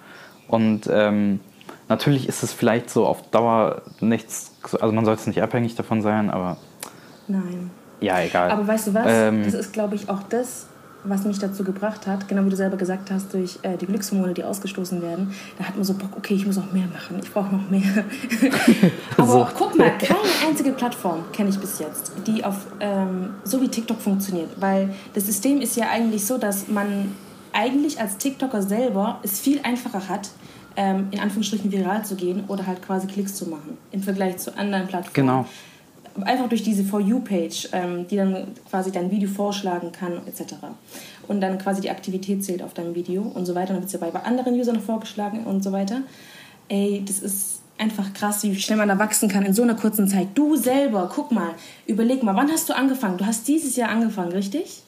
Und 0.47 0.89
ähm, 0.91 1.39
natürlich 1.88 2.27
ist 2.27 2.41
es 2.41 2.53
vielleicht 2.53 2.89
so 2.89 3.05
auf 3.05 3.29
Dauer 3.29 3.84
nichts, 3.99 4.51
also 4.79 4.91
man 4.91 5.05
sollte 5.05 5.29
nicht 5.29 5.41
abhängig 5.43 5.75
davon 5.75 6.01
sein, 6.01 6.31
aber 6.31 6.57
Nein. 7.27 7.69
ja, 7.99 8.19
egal. 8.21 8.49
Aber 8.51 8.67
weißt 8.67 8.88
du 8.88 8.93
was? 8.95 9.05
Ähm, 9.07 9.43
das 9.45 9.53
ist, 9.53 9.73
glaube 9.73 9.93
ich, 9.95 10.10
auch 10.10 10.23
das, 10.23 10.65
was 11.03 11.23
mich 11.25 11.39
dazu 11.39 11.63
gebracht 11.63 12.05
hat, 12.07 12.27
genau 12.27 12.45
wie 12.45 12.49
du 12.49 12.55
selber 12.55 12.77
gesagt 12.77 13.09
hast, 13.11 13.33
durch 13.33 13.59
äh, 13.63 13.77
die 13.77 13.85
Glückshormone, 13.87 14.33
die 14.33 14.43
ausgestoßen 14.43 15.01
werden. 15.01 15.33
Da 15.57 15.65
hat 15.65 15.75
man 15.75 15.83
so 15.83 15.93
Bock, 15.93 16.11
okay, 16.17 16.35
ich 16.35 16.45
muss 16.45 16.57
noch 16.57 16.71
mehr 16.71 16.87
machen, 16.93 17.19
ich 17.21 17.31
brauche 17.31 17.53
noch 17.55 17.69
mehr. 17.69 17.81
Aber 19.17 19.27
So. 19.27 19.47
guck 19.57 19.77
mal, 19.77 19.91
keine 19.97 20.19
einzige 20.47 20.71
Plattform 20.71 21.23
kenne 21.33 21.49
ich 21.49 21.59
bis 21.59 21.79
jetzt, 21.79 22.11
die 22.27 22.43
auf 22.43 22.67
ähm, 22.79 23.31
so 23.43 23.61
wie 23.61 23.67
TikTok 23.67 23.99
funktioniert. 23.99 24.49
Weil 24.59 24.93
das 25.13 25.25
System 25.25 25.61
ist 25.61 25.75
ja 25.75 25.89
eigentlich 25.89 26.25
so, 26.25 26.37
dass 26.37 26.67
man 26.67 27.11
eigentlich 27.53 27.99
als 27.99 28.17
TikToker 28.17 28.61
selber 28.61 29.19
es 29.23 29.39
viel 29.39 29.59
einfacher 29.63 30.07
hat, 30.07 30.29
ähm, 30.77 31.07
in 31.11 31.19
Anführungsstrichen 31.19 31.71
viral 31.71 32.05
zu 32.05 32.15
gehen 32.15 32.45
oder 32.47 32.65
halt 32.65 32.81
quasi 32.81 33.07
Klicks 33.07 33.35
zu 33.35 33.47
machen 33.49 33.77
im 33.91 34.01
Vergleich 34.01 34.37
zu 34.37 34.55
anderen 34.57 34.87
Plattformen 34.87 35.13
Genau. 35.13 35.45
Einfach 36.24 36.50
durch 36.50 36.63
diese 36.63 36.84
For 36.84 37.00
You-Page, 37.00 37.69
ähm, 37.71 38.08
die 38.08 38.17
dann 38.17 38.47
quasi 38.69 38.91
dein 38.91 39.12
Video 39.12 39.30
vorschlagen 39.30 39.91
kann, 39.91 40.21
etc. 40.28 40.56
Und 41.28 41.41
dann 41.41 41.58
quasi 41.58 41.82
die 41.82 41.89
Aktivität 41.89 42.43
zählt 42.43 42.62
auf 42.62 42.74
deinem 42.74 42.95
Video 42.95 43.21
und 43.21 43.45
so 43.45 43.56
weiter. 43.56 43.69
Und 43.69 43.76
dann 43.76 43.82
wird 43.82 43.93
es 43.93 43.93
ja 43.93 44.00
bei, 44.00 44.19
anderen 44.24 44.60
Usern 44.60 44.76
noch 44.76 44.84
vorgeschlagen 44.84 45.45
und 45.45 45.63
so 45.63 45.71
weiter. 45.71 46.02
Ey, 46.67 47.04
das 47.06 47.19
ist 47.19 47.62
einfach 47.78 48.13
krass, 48.13 48.43
wie 48.43 48.56
schnell 48.56 48.78
man 48.78 48.89
da 48.89 49.00
wachsen 49.00 49.30
kann 49.30 49.45
in 49.45 49.54
so 49.54 49.63
einer 49.63 49.76
kurzen 49.76 50.08
Zeit. 50.08 50.28
Du 50.36 50.56
selber, 50.56 51.10
guck 51.13 51.32
mal, 51.32 51.56
überleg 51.88 52.24
mal, 52.24 52.36
wann 52.36 52.52
hast 52.52 52.69
du 52.69 52.76
angefangen? 52.76 53.17
Du 53.17 53.26
hast 53.26 53.47
dieses 53.47 53.76
Jahr 53.76 53.89
angefangen, 53.89 54.32
richtig? 54.32 54.84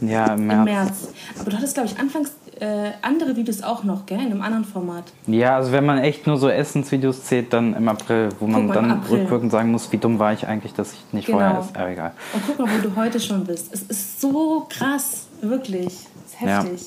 ja, 0.00 0.34
im 0.34 0.46
März. 0.46 0.58
Im 0.58 0.64
März. 0.64 1.08
Aber 1.38 1.50
du 1.50 1.56
hattest, 1.56 1.74
glaube 1.74 1.88
ich, 1.88 1.98
anfangs 1.98 2.32
äh, 2.60 2.92
andere 3.02 3.36
Videos 3.36 3.62
auch 3.62 3.84
noch, 3.84 4.06
gell? 4.06 4.18
In 4.20 4.26
einem 4.26 4.42
anderen 4.42 4.64
Format. 4.64 5.04
Ja, 5.26 5.56
also 5.56 5.72
wenn 5.72 5.84
man 5.86 5.98
echt 5.98 6.26
nur 6.26 6.36
so 6.36 6.48
Essensvideos 6.48 7.24
zählt, 7.24 7.52
dann 7.52 7.74
im 7.74 7.88
April, 7.88 8.28
wo 8.38 8.46
man 8.46 8.66
Guck 8.68 8.76
im 8.76 8.88
dann 8.88 9.00
rückwirkend 9.04 9.50
sagen 9.50 9.70
muss, 9.70 9.90
wie 9.92 9.96
dumm 9.98 10.18
war 10.18 10.32
ich 10.32 10.46
eigentlich, 10.46 10.74
dass 10.74 10.92
ich 10.92 11.00
nicht 11.12 11.26
Genau. 11.26 11.38
vorher 11.38 11.58
esse. 11.60 11.70
Aber 11.74 11.88
egal. 11.90 12.12
Und 12.34 12.42
guck 12.46 12.58
mal, 12.58 12.68
wo 12.68 12.88
du 12.88 12.94
heute 12.96 13.18
schon 13.18 13.44
bist. 13.44 13.72
Es 13.72 13.82
ist 13.82 14.20
so 14.20 14.66
krass, 14.68 15.26
wirklich. 15.40 15.86
Es 15.86 16.34
ist 16.34 16.40
Ja. 16.42 16.62
heftig. 16.62 16.82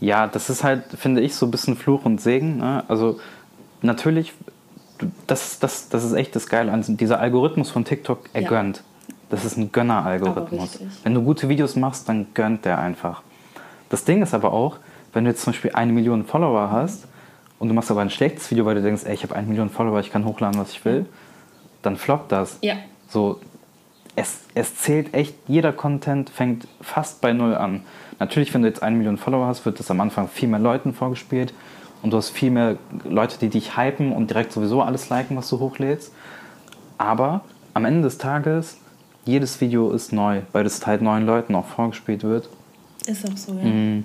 Ja, 0.00 0.26
das 0.26 0.50
ist 0.50 0.64
halt, 0.64 0.84
finde 0.98 1.20
ich, 1.20 1.34
so 1.34 1.46
ein 1.46 1.50
bisschen 1.50 1.76
Fluch 1.76 2.04
und 2.04 2.20
Segen. 2.20 2.58
Ne? 2.58 2.84
Also 2.88 3.20
natürlich, 3.82 4.32
das, 5.26 5.58
das, 5.58 5.88
das 5.88 6.04
ist 6.04 6.12
echt 6.12 6.34
das 6.36 6.46
Geile. 6.48 6.72
an 6.72 6.82
Dieser 6.86 7.20
Algorithmus 7.20 7.70
von 7.70 7.84
TikTok, 7.84 8.28
er 8.32 8.42
Ja. 8.42 8.48
gönnt. 8.48 8.82
Das 9.30 9.44
ist 9.44 9.56
ein 9.56 9.72
Gönner-Algorithmus. 9.72 10.78
Wenn 11.02 11.14
du 11.14 11.22
gute 11.22 11.48
Videos 11.48 11.76
machst, 11.76 12.08
dann 12.08 12.26
gönnt 12.34 12.64
der 12.64 12.78
einfach. 12.78 13.22
Das 13.88 14.04
Ding 14.04 14.22
ist 14.22 14.34
aber 14.34 14.52
auch, 14.52 14.78
wenn 15.12 15.24
du 15.24 15.30
jetzt 15.30 15.42
zum 15.42 15.52
Beispiel 15.52 15.72
eine 15.72 15.92
Million 15.92 16.24
Follower 16.24 16.70
hast 16.70 17.06
und 17.58 17.68
du 17.68 17.74
machst 17.74 17.90
aber 17.90 18.00
ein 18.00 18.10
schlechtes 18.10 18.50
Video, 18.50 18.64
weil 18.64 18.74
du 18.74 18.82
denkst, 18.82 19.02
ey, 19.04 19.14
ich 19.14 19.22
habe 19.22 19.34
eine 19.34 19.46
Million 19.46 19.70
Follower, 19.70 20.00
ich 20.00 20.10
kann 20.10 20.24
hochladen, 20.24 20.60
was 20.60 20.72
ich 20.72 20.84
will, 20.84 21.06
dann 21.82 21.96
floppt 21.96 22.32
das. 22.32 22.58
Ja. 22.62 22.76
So, 23.08 23.40
es, 24.16 24.40
es 24.54 24.76
zählt 24.76 25.14
echt, 25.14 25.34
jeder 25.46 25.72
Content 25.72 26.30
fängt 26.30 26.66
fast 26.80 27.20
bei 27.20 27.32
Null 27.32 27.54
an. 27.54 27.82
Natürlich, 28.18 28.52
wenn 28.54 28.62
du 28.62 28.68
jetzt 28.68 28.82
eine 28.82 28.96
Million 28.96 29.16
Follower 29.16 29.46
hast, 29.46 29.64
wird 29.64 29.78
das 29.80 29.90
am 29.90 30.00
Anfang 30.00 30.28
viel 30.28 30.48
mehr 30.48 30.60
Leuten 30.60 30.94
vorgespielt 30.94 31.52
und 32.02 32.12
du 32.12 32.16
hast 32.16 32.30
viel 32.30 32.50
mehr 32.50 32.76
Leute, 33.04 33.38
die 33.38 33.48
dich 33.48 33.76
hypen 33.76 34.12
und 34.12 34.30
direkt 34.30 34.52
sowieso 34.52 34.82
alles 34.82 35.08
liken, 35.08 35.36
was 35.36 35.48
du 35.48 35.58
hochlädst. 35.58 36.12
Aber 36.98 37.42
am 37.72 37.84
Ende 37.84 38.02
des 38.02 38.18
Tages, 38.18 38.78
jedes 39.24 39.60
Video 39.60 39.90
ist 39.90 40.12
neu, 40.12 40.42
weil 40.52 40.64
das 40.64 40.86
halt 40.86 41.02
neuen 41.02 41.26
Leuten 41.26 41.54
auch 41.54 41.66
vorgespielt 41.66 42.22
wird. 42.22 42.48
Ist 43.06 43.28
auch 43.28 43.36
so, 43.36 43.52
ja. 43.54 43.64
Mm. 43.64 44.04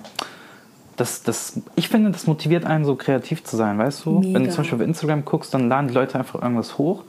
Das, 0.97 1.23
das, 1.23 1.61
ich 1.75 1.87
finde, 1.87 2.11
das 2.11 2.27
motiviert 2.27 2.65
einen, 2.65 2.83
so 2.83 2.95
kreativ 2.95 3.45
zu 3.45 3.55
sein, 3.55 3.77
weißt 3.77 4.05
du? 4.05 4.19
Mega. 4.19 4.33
Wenn 4.33 4.43
du 4.43 4.49
zum 4.49 4.57
Beispiel 4.57 4.81
auf 4.81 4.85
Instagram 4.85 5.23
guckst, 5.23 5.53
dann 5.53 5.69
laden 5.69 5.87
die 5.87 5.93
Leute 5.93 6.19
einfach 6.19 6.41
irgendwas 6.41 6.77
hoch. 6.77 7.05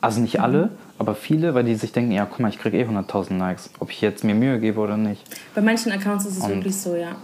Also 0.00 0.20
nicht 0.20 0.40
alle, 0.40 0.66
mhm. 0.66 0.70
aber 0.98 1.14
viele, 1.14 1.54
weil 1.54 1.64
die 1.64 1.74
sich 1.74 1.92
denken, 1.92 2.12
ja, 2.12 2.24
guck 2.24 2.40
mal, 2.40 2.48
ich 2.48 2.58
kriege 2.58 2.78
eh 2.78 2.84
100.000 2.84 3.36
Likes, 3.36 3.70
ob 3.80 3.90
ich 3.90 4.00
jetzt 4.00 4.24
mir 4.24 4.34
Mühe 4.34 4.60
gebe 4.60 4.80
oder 4.80 4.96
nicht. 4.96 5.22
Bei 5.54 5.60
manchen 5.60 5.92
Accounts 5.92 6.24
ist 6.24 6.38
es 6.38 6.44
Und 6.44 6.50
wirklich 6.50 6.76
so, 6.76 6.94
ja. 6.94 7.16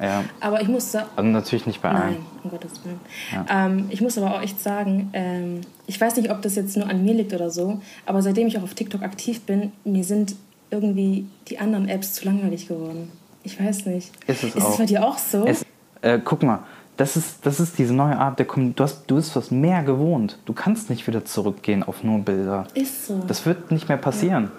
Ja. 0.00 0.24
Aber 0.40 0.60
ich 0.60 0.68
muss 0.68 0.92
sagen. 0.92 1.08
Also 1.16 1.30
natürlich 1.30 1.66
nicht 1.66 1.80
bei 1.80 1.90
allen. 1.90 2.14
Nein, 2.14 2.16
um 2.42 2.50
Gottes 2.50 2.84
Willen. 2.84 3.00
Ja. 3.32 3.66
Ähm, 3.66 3.86
ich 3.90 4.00
muss 4.00 4.18
aber 4.18 4.34
auch 4.34 4.42
echt 4.42 4.60
sagen, 4.60 5.10
ähm, 5.12 5.60
ich 5.86 6.00
weiß 6.00 6.16
nicht, 6.16 6.30
ob 6.30 6.42
das 6.42 6.54
jetzt 6.54 6.76
nur 6.76 6.88
an 6.88 7.04
mir 7.04 7.14
liegt 7.14 7.32
oder 7.32 7.50
so, 7.50 7.80
aber 8.04 8.22
seitdem 8.22 8.46
ich 8.46 8.58
auch 8.58 8.62
auf 8.62 8.74
TikTok 8.74 9.02
aktiv 9.02 9.42
bin, 9.42 9.72
mir 9.84 10.04
sind 10.04 10.34
irgendwie 10.70 11.26
die 11.48 11.58
anderen 11.58 11.88
Apps 11.88 12.14
zu 12.14 12.24
langweilig 12.24 12.68
geworden. 12.68 13.10
Ich 13.46 13.60
weiß 13.60 13.86
nicht. 13.86 14.12
Ist 14.26 14.42
es 14.42 14.54
ist 14.54 14.64
auch. 14.64 14.70
es 14.70 14.76
bei 14.78 14.86
dir 14.86 15.06
auch 15.06 15.18
so? 15.18 15.46
Es, 15.46 15.64
äh, 16.02 16.18
guck 16.22 16.42
mal, 16.42 16.60
das 16.96 17.16
ist, 17.16 17.46
das 17.46 17.60
ist 17.60 17.78
diese 17.78 17.94
neue 17.94 18.18
Art 18.18 18.38
der 18.38 18.46
Kommunikation. 18.46 18.76
Du, 18.76 18.84
hast, 18.84 19.10
du 19.10 19.14
bist 19.16 19.36
was 19.36 19.50
mehr 19.50 19.82
gewohnt. 19.82 20.38
Du 20.46 20.52
kannst 20.52 20.90
nicht 20.90 21.06
wieder 21.06 21.24
zurückgehen 21.24 21.82
auf 21.82 22.02
nur 22.02 22.18
Bilder. 22.20 22.66
Ist 22.74 23.06
so. 23.06 23.22
Das 23.26 23.46
wird 23.46 23.70
nicht 23.70 23.88
mehr 23.88 23.98
passieren. 23.98 24.44
Ja. 24.44 24.50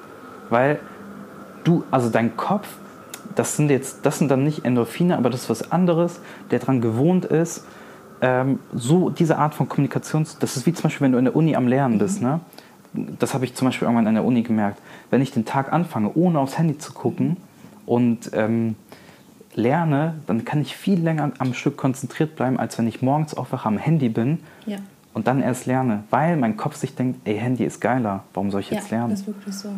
Weil 0.49 0.79
du, 1.63 1.83
also 1.91 2.09
dein 2.09 2.37
Kopf 2.37 2.67
das 3.37 3.55
sind 3.55 3.69
jetzt, 3.69 4.05
das 4.05 4.17
sind 4.17 4.29
dann 4.31 4.43
nicht 4.43 4.65
Endorphine, 4.65 5.17
aber 5.17 5.29
das 5.29 5.43
ist 5.43 5.49
was 5.49 5.71
anderes, 5.71 6.19
der 6.49 6.59
daran 6.59 6.81
gewohnt 6.81 7.25
ist, 7.25 7.65
ähm, 8.21 8.59
so 8.73 9.09
diese 9.09 9.37
Art 9.37 9.53
von 9.53 9.69
Kommunikation, 9.69 10.25
das 10.39 10.57
ist 10.57 10.65
wie 10.65 10.73
zum 10.73 10.83
Beispiel, 10.83 11.05
wenn 11.05 11.11
du 11.11 11.19
in 11.19 11.25
der 11.25 11.35
Uni 11.35 11.55
am 11.55 11.67
Lernen 11.67 11.99
bist, 11.99 12.21
mhm. 12.21 12.27
ne? 12.27 12.39
Das 13.19 13.35
habe 13.35 13.45
ich 13.45 13.53
zum 13.53 13.67
Beispiel 13.67 13.85
irgendwann 13.85 14.07
in 14.07 14.15
der 14.15 14.23
Uni 14.23 14.41
gemerkt. 14.41 14.81
Wenn 15.11 15.21
ich 15.21 15.31
den 15.31 15.45
Tag 15.45 15.71
anfange, 15.71 16.11
ohne 16.15 16.39
aufs 16.39 16.57
Handy 16.57 16.79
zu 16.79 16.93
gucken 16.93 17.37
und 17.87 18.29
ähm, 18.33 18.75
lerne, 19.55 20.19
dann 20.27 20.45
kann 20.45 20.61
ich 20.61 20.77
viel 20.77 20.99
länger 20.99 21.31
am 21.39 21.55
Stück 21.55 21.77
konzentriert 21.77 22.35
bleiben, 22.35 22.59
als 22.59 22.77
wenn 22.77 22.87
ich 22.87 23.01
morgens 23.01 23.33
aufwache 23.33 23.67
am 23.67 23.79
Handy 23.79 24.09
bin 24.09 24.39
ja. 24.67 24.77
und 25.15 25.25
dann 25.25 25.41
erst 25.41 25.65
lerne, 25.65 26.03
weil 26.11 26.37
mein 26.37 26.57
Kopf 26.57 26.75
sich 26.75 26.93
denkt, 26.93 27.21
ey, 27.23 27.39
Handy 27.39 27.63
ist 27.63 27.81
geiler, 27.81 28.23
warum 28.35 28.51
soll 28.51 28.61
ich 28.61 28.69
jetzt 28.69 28.91
ja, 28.91 28.97
lernen? 28.97 29.11
Das 29.11 29.21
ist 29.21 29.27
wirklich 29.27 29.55
so. 29.55 29.69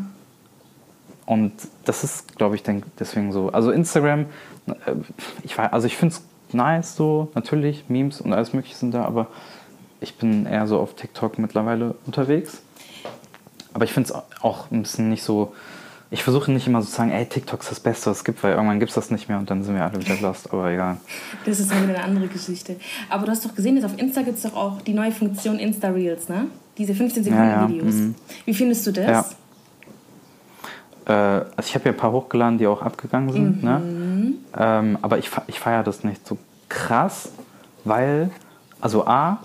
Und 1.25 1.53
das 1.85 2.03
ist, 2.03 2.35
glaube 2.37 2.55
ich, 2.55 2.63
denk, 2.63 2.83
deswegen 2.99 3.31
so. 3.31 3.49
Also 3.49 3.71
Instagram, 3.71 4.25
äh, 4.65 4.95
ich, 5.43 5.57
also 5.57 5.85
ich 5.87 5.95
finde 5.95 6.15
es 6.15 6.23
nice 6.53 6.95
so, 6.95 7.31
natürlich, 7.35 7.85
Memes 7.87 8.19
und 8.19 8.33
alles 8.33 8.51
mögliche 8.51 8.75
sind 8.75 8.93
da, 8.93 9.05
aber 9.05 9.27
ich 10.01 10.17
bin 10.17 10.45
eher 10.45 10.65
so 10.67 10.79
auf 10.79 10.95
TikTok 10.95 11.37
mittlerweile 11.37 11.95
unterwegs. 12.05 12.61
Aber 13.73 13.85
ich 13.85 13.93
finde 13.93 14.09
es 14.09 14.41
auch 14.41 14.71
ein 14.71 14.81
bisschen 14.81 15.09
nicht 15.09 15.23
so, 15.23 15.53
ich 16.11 16.23
versuche 16.23 16.51
nicht 16.51 16.65
immer 16.65 16.81
so 16.81 16.89
zu 16.89 16.95
sagen, 16.95 17.11
ey, 17.11 17.25
TikTok 17.25 17.61
ist 17.61 17.71
das 17.71 17.79
Beste, 17.79 18.09
was 18.09 18.17
es 18.17 18.23
gibt, 18.23 18.41
weil 18.43 18.53
irgendwann 18.53 18.79
gibt 18.79 18.89
es 18.89 18.95
das 18.95 19.11
nicht 19.11 19.29
mehr 19.29 19.37
und 19.37 19.49
dann 19.49 19.63
sind 19.63 19.75
wir 19.75 19.83
alle 19.83 19.99
wieder 19.99 20.19
lost, 20.21 20.51
aber 20.51 20.71
egal. 20.71 20.97
Das 21.45 21.59
ist 21.59 21.69
dann 21.69 21.83
wieder 21.83 21.95
eine 21.95 22.03
andere 22.03 22.27
Geschichte. 22.27 22.77
Aber 23.09 23.25
du 23.25 23.31
hast 23.31 23.45
doch 23.45 23.53
gesehen, 23.53 23.75
dass 23.75 23.85
auf 23.85 23.97
Insta 23.97 24.23
gibt 24.23 24.37
es 24.37 24.43
doch 24.43 24.55
auch 24.55 24.81
die 24.81 24.93
neue 24.93 25.11
Funktion 25.11 25.59
Insta 25.59 25.89
Reels, 25.89 26.27
ne? 26.29 26.47
Diese 26.77 26.95
15 26.95 27.25
Sekunden 27.25 27.45
ja, 27.45 27.61
ja. 27.61 27.69
Videos. 27.69 27.93
Mhm. 27.93 28.15
Wie 28.45 28.53
findest 28.53 28.87
du 28.87 28.91
das? 28.91 29.05
Ja 29.05 29.25
äh, 31.09 31.11
also 31.11 31.67
ich 31.67 31.75
habe 31.75 31.85
ja 31.85 31.91
ein 31.91 31.97
paar 31.97 32.11
hochgeladen, 32.11 32.57
die 32.57 32.67
auch 32.67 32.81
abgegangen 32.81 33.31
sind, 33.31 33.63
ne? 33.63 33.79
mhm. 33.79 34.19
ne? 34.19 34.33
Ähm, 34.57 34.97
aber 35.01 35.17
ich, 35.17 35.29
ich 35.47 35.59
feiere 35.59 35.83
das 35.83 36.03
nicht 36.03 36.25
so 36.25 36.37
krass, 36.69 37.31
weil, 37.83 38.29
also 38.79 39.05
A, 39.05 39.39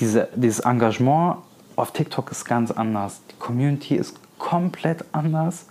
diese, 0.00 0.28
dieses 0.34 0.60
Engagement 0.60 1.36
auf 1.76 1.92
TikTok 1.92 2.30
ist 2.30 2.44
ganz 2.44 2.70
anders. 2.70 3.20
Die 3.30 3.36
Community 3.38 3.96
ist 3.96 4.18
komplett 4.38 5.04
anders. 5.12 5.66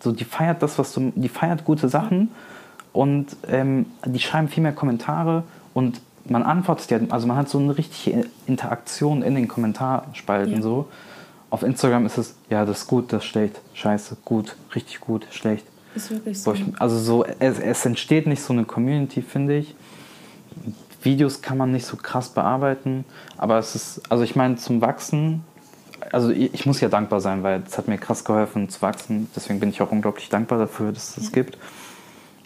So, 0.00 0.12
die 0.12 0.24
feiert 0.24 0.62
das, 0.62 0.78
was 0.78 0.92
du, 0.92 1.12
die 1.14 1.28
feiert 1.28 1.64
gute 1.64 1.88
Sachen 1.88 2.30
und 2.92 3.36
ähm, 3.48 3.86
die 4.04 4.18
schreiben 4.18 4.48
viel 4.48 4.62
mehr 4.62 4.72
Kommentare 4.72 5.44
und 5.74 6.00
man 6.24 6.42
antwortet 6.42 6.90
ja, 6.90 6.98
also 7.10 7.26
man 7.26 7.36
hat 7.36 7.48
so 7.48 7.58
eine 7.58 7.76
richtige 7.76 8.26
Interaktion 8.46 9.22
in 9.22 9.34
den 9.34 9.48
Kommentarspalten 9.48 10.56
ja. 10.56 10.62
so. 10.62 10.88
Auf 11.50 11.62
Instagram 11.62 12.06
ist 12.06 12.18
es, 12.18 12.36
ja, 12.48 12.64
das 12.64 12.82
ist 12.82 12.86
gut, 12.86 13.12
das 13.12 13.24
ist 13.24 13.30
schlecht, 13.30 13.60
scheiße, 13.74 14.16
gut, 14.24 14.56
richtig 14.74 15.00
gut, 15.00 15.26
schlecht. 15.30 15.66
Ist 15.94 16.10
wirklich 16.10 16.40
so. 16.40 16.54
Also 16.78 16.98
so, 16.98 17.24
es, 17.24 17.58
es 17.58 17.84
entsteht 17.84 18.26
nicht 18.26 18.42
so 18.42 18.52
eine 18.52 18.64
Community, 18.64 19.22
finde 19.22 19.56
ich. 19.58 19.74
Videos 21.02 21.42
kann 21.42 21.58
man 21.58 21.72
nicht 21.72 21.86
so 21.86 21.96
krass 21.96 22.28
bearbeiten, 22.28 23.04
aber 23.36 23.58
es 23.58 23.74
ist, 23.74 24.02
also 24.10 24.22
ich 24.22 24.36
meine, 24.36 24.56
zum 24.56 24.80
Wachsen, 24.80 25.42
also 26.12 26.30
ich, 26.30 26.66
muss 26.66 26.80
ja 26.80 26.88
dankbar 26.88 27.20
sein, 27.20 27.42
weil 27.42 27.62
es 27.66 27.78
hat 27.78 27.88
mir 27.88 27.98
krass 27.98 28.24
geholfen 28.24 28.68
zu 28.68 28.82
wachsen. 28.82 29.30
Deswegen 29.34 29.60
bin 29.60 29.70
ich 29.70 29.80
auch 29.82 29.92
unglaublich 29.92 30.28
dankbar 30.28 30.58
dafür, 30.58 30.92
dass 30.92 31.10
es 31.10 31.14
das 31.16 31.24
ja. 31.26 31.30
gibt. 31.30 31.58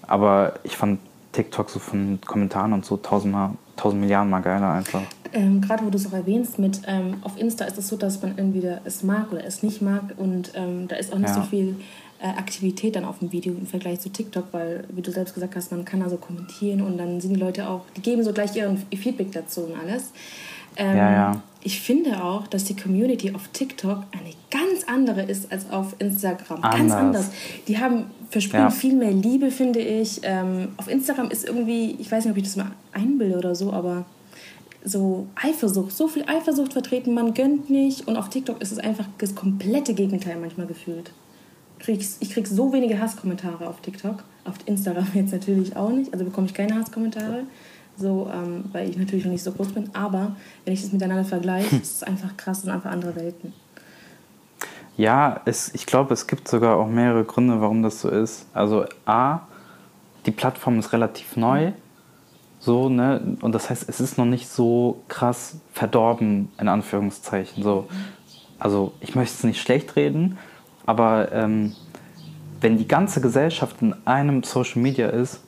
Aber 0.06 0.54
ich 0.64 0.76
fand 0.76 1.00
TikTok 1.32 1.70
so 1.70 1.78
von 1.78 2.18
Kommentaren 2.24 2.72
und 2.72 2.84
so 2.84 2.96
tausendmal, 2.96 3.50
tausend 3.76 4.00
Milliarden 4.00 4.30
mal 4.30 4.40
geiler 4.40 4.72
einfach. 4.72 5.02
Ähm, 5.32 5.60
Gerade 5.60 5.84
wo 5.84 5.90
du 5.90 5.96
es 5.96 6.06
auch 6.06 6.12
erwähnst, 6.12 6.58
mit 6.58 6.82
ähm, 6.86 7.16
auf 7.22 7.38
Insta 7.38 7.64
ist 7.64 7.76
es 7.78 7.88
so, 7.88 7.96
dass 7.96 8.22
man 8.22 8.38
entweder 8.38 8.80
es 8.84 9.02
mag 9.02 9.32
oder 9.32 9.44
es 9.44 9.62
nicht 9.62 9.82
mag 9.82 10.14
und 10.16 10.52
ähm, 10.54 10.86
da 10.86 10.96
ist 10.96 11.12
auch 11.12 11.18
nicht 11.18 11.34
ja. 11.34 11.34
so 11.34 11.42
viel 11.42 11.76
äh, 12.20 12.28
Aktivität 12.28 12.94
dann 12.94 13.04
auf 13.04 13.18
dem 13.18 13.32
Video 13.32 13.52
im 13.52 13.66
Vergleich 13.66 13.98
zu 14.00 14.10
TikTok, 14.10 14.44
weil, 14.52 14.84
wie 14.90 15.02
du 15.02 15.10
selbst 15.10 15.34
gesagt 15.34 15.56
hast, 15.56 15.72
man 15.72 15.84
kann 15.84 16.02
also 16.02 16.16
kommentieren 16.16 16.82
und 16.82 16.98
dann 16.98 17.20
sind 17.20 17.34
die 17.34 17.40
Leute 17.40 17.68
auch, 17.68 17.82
die 17.96 18.02
geben 18.02 18.22
so 18.22 18.32
gleich 18.32 18.54
ihren 18.54 18.78
Feedback 18.94 19.32
dazu 19.32 19.62
und 19.62 19.74
alles. 19.76 20.12
Ähm, 20.76 20.96
ja, 20.96 21.12
ja. 21.12 21.42
Ich 21.66 21.80
finde 21.80 22.22
auch, 22.22 22.46
dass 22.46 22.64
die 22.64 22.76
Community 22.76 23.34
auf 23.34 23.48
TikTok 23.48 24.04
eine 24.12 24.34
ganz 24.50 24.84
andere 24.86 25.22
ist 25.22 25.50
als 25.50 25.70
auf 25.70 25.96
Instagram. 25.98 26.62
Anders. 26.62 26.78
Ganz 26.78 26.92
anders. 26.92 27.30
Die 27.66 27.78
haben 27.78 28.04
versprühen 28.28 28.64
ja. 28.64 28.70
viel 28.70 28.94
mehr 28.94 29.12
Liebe, 29.12 29.50
finde 29.50 29.80
ich. 29.80 30.20
Ähm, 30.24 30.68
auf 30.76 30.88
Instagram 30.88 31.30
ist 31.30 31.46
irgendwie, 31.46 31.96
ich 31.98 32.12
weiß 32.12 32.24
nicht, 32.24 32.32
ob 32.32 32.36
ich 32.36 32.44
das 32.44 32.56
mal 32.56 32.72
einbilde 32.92 33.38
oder 33.38 33.54
so, 33.54 33.72
aber 33.72 34.04
so 34.84 35.26
Eifersucht, 35.36 35.92
so 35.92 36.06
viel 36.06 36.24
Eifersucht 36.26 36.74
vertreten, 36.74 37.14
man 37.14 37.32
gönnt 37.32 37.70
nicht. 37.70 38.06
Und 38.06 38.18
auf 38.18 38.28
TikTok 38.28 38.60
ist 38.60 38.70
es 38.70 38.78
einfach 38.78 39.06
das 39.16 39.34
komplette 39.34 39.94
Gegenteil 39.94 40.36
manchmal 40.38 40.66
gefühlt. 40.66 41.12
Ich 41.86 42.30
kriege 42.30 42.48
so 42.48 42.74
wenige 42.74 43.00
Hasskommentare 43.00 43.66
auf 43.66 43.80
TikTok. 43.80 44.22
Auf 44.44 44.56
Instagram 44.66 45.06
jetzt 45.14 45.32
natürlich 45.32 45.76
auch 45.76 45.90
nicht. 45.90 46.12
Also 46.12 46.26
bekomme 46.26 46.46
ich 46.46 46.52
keine 46.52 46.74
Hasskommentare 46.74 47.44
so, 47.96 48.30
ähm, 48.32 48.64
weil 48.72 48.88
ich 48.88 48.96
natürlich 48.96 49.24
noch 49.24 49.32
nicht 49.32 49.44
so 49.44 49.52
groß 49.52 49.72
bin. 49.72 49.90
Aber 49.94 50.36
wenn 50.64 50.74
ich 50.74 50.82
das 50.82 50.92
miteinander 50.92 51.24
vergleiche, 51.24 51.70
hm. 51.72 51.80
ist 51.80 51.96
es 51.96 52.02
einfach 52.02 52.36
krass, 52.36 52.62
sind 52.62 52.70
einfach 52.70 52.90
andere 52.90 53.16
Welten. 53.16 53.52
Ja, 54.96 55.40
es, 55.44 55.74
ich 55.74 55.86
glaube, 55.86 56.14
es 56.14 56.26
gibt 56.26 56.46
sogar 56.46 56.76
auch 56.76 56.86
mehrere 56.86 57.24
Gründe, 57.24 57.60
warum 57.60 57.82
das 57.82 58.00
so 58.00 58.08
ist. 58.08 58.46
Also 58.54 58.84
A, 59.06 59.40
die 60.26 60.30
Plattform 60.30 60.78
ist 60.78 60.92
relativ 60.92 61.36
neu. 61.36 61.72
So, 62.60 62.88
ne? 62.88 63.36
Und 63.42 63.52
das 63.52 63.68
heißt, 63.68 63.88
es 63.88 64.00
ist 64.00 64.16
noch 64.16 64.24
nicht 64.24 64.48
so 64.48 65.02
krass 65.08 65.56
verdorben, 65.72 66.50
in 66.58 66.68
Anführungszeichen. 66.68 67.62
So. 67.62 67.88
Also 68.58 68.92
ich 69.00 69.14
möchte 69.14 69.34
es 69.34 69.44
nicht 69.44 69.60
schlecht 69.60 69.96
reden, 69.96 70.38
aber 70.86 71.32
ähm, 71.32 71.74
wenn 72.60 72.78
die 72.78 72.88
ganze 72.88 73.20
Gesellschaft 73.20 73.82
in 73.82 73.94
einem 74.06 74.42
Social 74.42 74.80
Media 74.80 75.08
ist, 75.08 75.40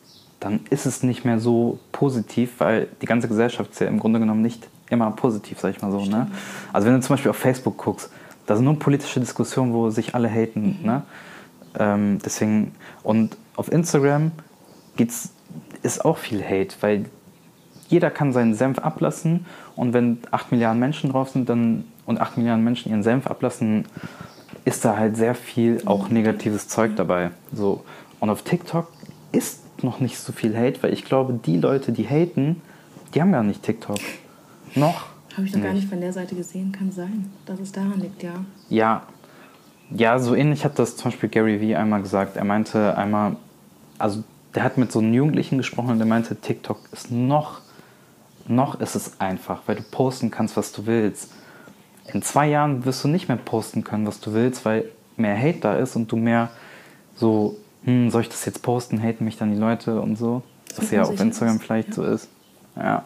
dann 0.46 0.61
ist 0.70 0.87
es 0.87 1.02
nicht 1.02 1.24
mehr 1.24 1.40
so 1.40 1.80
positiv, 1.90 2.54
weil 2.59 2.87
die 3.02 3.06
ganze 3.06 3.26
Gesellschaft 3.26 3.72
ist 3.72 3.80
ja 3.80 3.88
im 3.88 3.98
Grunde 3.98 4.20
genommen 4.20 4.42
nicht 4.42 4.68
immer 4.88 5.11
positiv, 5.11 5.59
sag 5.59 5.74
ich 5.74 5.82
mal 5.82 5.90
so. 5.90 6.04
Ne? 6.04 6.30
Also 6.72 6.87
wenn 6.87 6.94
du 6.94 7.00
zum 7.00 7.14
Beispiel 7.14 7.30
auf 7.30 7.37
Facebook 7.37 7.76
guckst, 7.76 8.11
da 8.46 8.54
sind 8.54 8.64
nur 8.64 8.78
politische 8.78 9.18
Diskussionen, 9.18 9.72
wo 9.72 9.90
sich 9.90 10.14
alle 10.14 10.30
haten. 10.30 10.78
Mhm. 10.80 10.87
Ne? 10.87 11.02
Ähm, 11.78 12.18
deswegen, 12.24 12.72
und 13.02 13.37
auf 13.56 13.72
Instagram 13.72 14.30
geht's, 14.94 15.30
ist 15.82 16.04
auch 16.04 16.18
viel 16.18 16.44
Hate, 16.44 16.76
weil 16.80 17.06
jeder 17.88 18.11
kann 18.11 18.32
seinen 18.32 18.54
Senf 18.54 18.78
ablassen 18.78 19.46
und 19.74 19.94
wenn 19.94 20.18
8 20.30 20.52
Milliarden 20.52 20.78
Menschen 20.78 21.11
drauf 21.11 21.30
sind 21.30 21.48
dann, 21.48 21.85
und 22.04 22.20
8 22.20 22.37
Milliarden 22.38 22.62
Menschen 22.62 22.90
ihren 22.90 23.02
Senf 23.02 23.26
ablassen, 23.26 23.85
ist 24.64 24.85
da 24.85 24.96
halt 24.96 25.16
sehr 25.16 25.35
viel 25.35 25.82
auch 25.87 26.09
negatives 26.09 26.68
Zeug 26.68 26.94
dabei. 26.94 27.30
So. 27.52 27.85
Und 28.20 28.30
auf 28.30 28.42
TikTok 28.42 28.87
ist 29.32 29.65
noch 29.83 30.01
nicht 30.01 30.19
so 30.19 30.33
viel 30.33 30.57
Hate, 30.57 30.83
weil 30.83 30.93
ich 30.93 31.05
glaube, 31.05 31.35
die 31.35 31.57
Leute, 31.57 31.93
die 31.93 32.07
haten, 32.09 32.62
die 33.15 33.21
haben 33.21 33.33
gar 33.33 33.43
nicht 33.43 33.62
TikTok. 33.62 33.99
Noch. 34.75 35.07
Habe 35.37 35.47
ich 35.47 35.53
doch 35.53 35.62
gar 35.62 35.75
nicht 35.75 35.89
von 35.89 36.01
der 36.01 36.12
Seite 36.12 36.35
gesehen, 36.35 36.73
kann 36.73 36.93
sein, 36.93 37.31
dass 37.45 37.61
es 37.61 37.73
daran 37.73 38.01
liegt, 38.01 38.23
ja. 38.23 38.35
Ja, 38.69 39.03
Ja, 39.91 40.19
so 40.19 40.35
ähnlich 40.35 40.65
hat 40.65 40.79
das 40.79 40.97
zum 40.97 41.11
Beispiel 41.11 41.29
Gary 41.29 41.61
Vee 41.61 41.77
einmal 41.77 42.03
gesagt. 42.03 42.37
Er 42.37 42.45
meinte 42.45 42.97
einmal, 42.97 43.37
also 43.99 44.25
der 44.55 44.65
hat 44.65 44.79
mit 44.79 44.91
so 44.91 44.99
einem 44.99 45.12
Jugendlichen 45.12 45.59
gesprochen 45.59 45.91
und 45.91 45.99
der 45.99 46.07
meinte, 46.07 46.37
TikTok 46.37 46.81
ist 46.93 47.11
noch, 47.11 47.61
noch 48.49 48.81
ist 48.81 48.97
es 48.97 49.21
einfach, 49.21 49.62
weil 49.67 49.77
du 49.77 49.83
posten 49.83 50.31
kannst, 50.31 50.57
was 50.57 50.73
du 50.73 50.87
willst. 50.87 51.33
In 52.12 52.23
zwei 52.23 52.49
Jahren 52.49 52.85
wirst 52.85 53.05
du 53.05 53.09
nicht 53.09 53.29
mehr 53.29 53.37
posten 53.37 53.85
können, 53.85 54.07
was 54.07 54.21
du 54.21 54.33
willst, 54.33 54.65
weil 54.65 54.87
mehr 55.17 55.39
Hate 55.39 55.61
da 55.61 55.77
ist 55.77 55.97
und 55.97 56.11
du 56.11 56.17
mehr 56.17 56.51
so, 57.15 57.57
hm, 57.87 58.11
soll 58.11 58.22
ich 58.22 58.29
das 58.29 58.44
jetzt 58.44 58.62
posten, 58.62 59.01
haten 59.03 59.25
mich 59.25 59.38
dann 59.38 59.53
die 59.53 59.59
Leute 59.59 60.01
und 60.01 60.16
so. 60.16 60.42
Was 60.77 60.90
ja 60.90 61.03
auf 61.03 61.18
Instagram 61.18 61.57
ist. 61.57 61.62
vielleicht 61.62 61.88
ja. 61.88 61.94
so 61.94 62.03
ist. 62.03 62.29
Ja. 62.77 63.05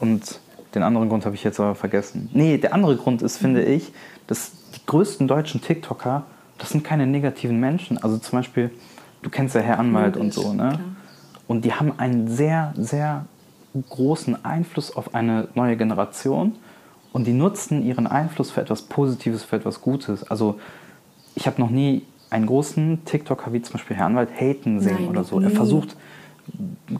Und 0.00 0.40
den 0.74 0.82
anderen 0.82 1.08
Grund 1.08 1.26
habe 1.26 1.34
ich 1.34 1.44
jetzt 1.44 1.60
aber 1.60 1.74
vergessen. 1.74 2.30
Nee, 2.32 2.56
der 2.56 2.72
andere 2.72 2.96
Grund 2.96 3.22
ist, 3.22 3.36
finde 3.36 3.60
mhm. 3.60 3.72
ich, 3.72 3.92
dass 4.26 4.52
die 4.74 4.86
größten 4.86 5.28
deutschen 5.28 5.60
TikToker, 5.60 6.24
das 6.58 6.70
sind 6.70 6.82
keine 6.82 7.06
negativen 7.06 7.60
Menschen. 7.60 7.98
Also 7.98 8.16
zum 8.16 8.38
Beispiel, 8.38 8.70
du 9.22 9.28
kennst 9.28 9.54
ja 9.54 9.60
Herr 9.60 9.78
Anwalt 9.78 10.16
Logisch, 10.16 10.38
und 10.38 10.44
so, 10.44 10.52
ne? 10.54 10.70
Klar. 10.70 10.80
Und 11.46 11.64
die 11.64 11.74
haben 11.74 11.98
einen 11.98 12.28
sehr, 12.28 12.72
sehr 12.76 13.26
großen 13.90 14.44
Einfluss 14.44 14.96
auf 14.96 15.14
eine 15.14 15.48
neue 15.54 15.76
Generation 15.76 16.56
und 17.12 17.26
die 17.26 17.32
nutzen 17.32 17.84
ihren 17.84 18.06
Einfluss 18.06 18.50
für 18.50 18.60
etwas 18.62 18.82
Positives, 18.82 19.42
für 19.42 19.56
etwas 19.56 19.80
Gutes. 19.80 20.28
Also 20.30 20.58
ich 21.34 21.46
habe 21.46 21.60
noch 21.60 21.70
nie 21.70 22.06
einen 22.30 22.46
großen 22.46 23.04
TikToker 23.04 23.52
wie 23.52 23.62
zum 23.62 23.74
Beispiel 23.74 23.96
Herr 23.96 24.06
Anwalt 24.06 24.30
haten 24.40 24.80
sehen 24.80 24.96
Nein, 25.00 25.08
oder 25.08 25.24
so. 25.24 25.40
Er 25.40 25.50
versucht, 25.50 25.96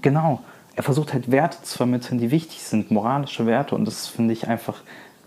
genau, 0.03 0.43
er 0.77 0.83
versucht 0.83 1.13
halt 1.13 1.31
Werte 1.31 1.63
zu 1.63 1.77
vermitteln, 1.77 2.19
die 2.19 2.31
wichtig 2.31 2.63
sind, 2.63 2.91
moralische 2.91 3.47
Werte 3.47 3.75
und 3.75 3.85
das 3.87 4.07
finde 4.07 4.33
ich 4.33 4.49
einfach, 4.49 4.83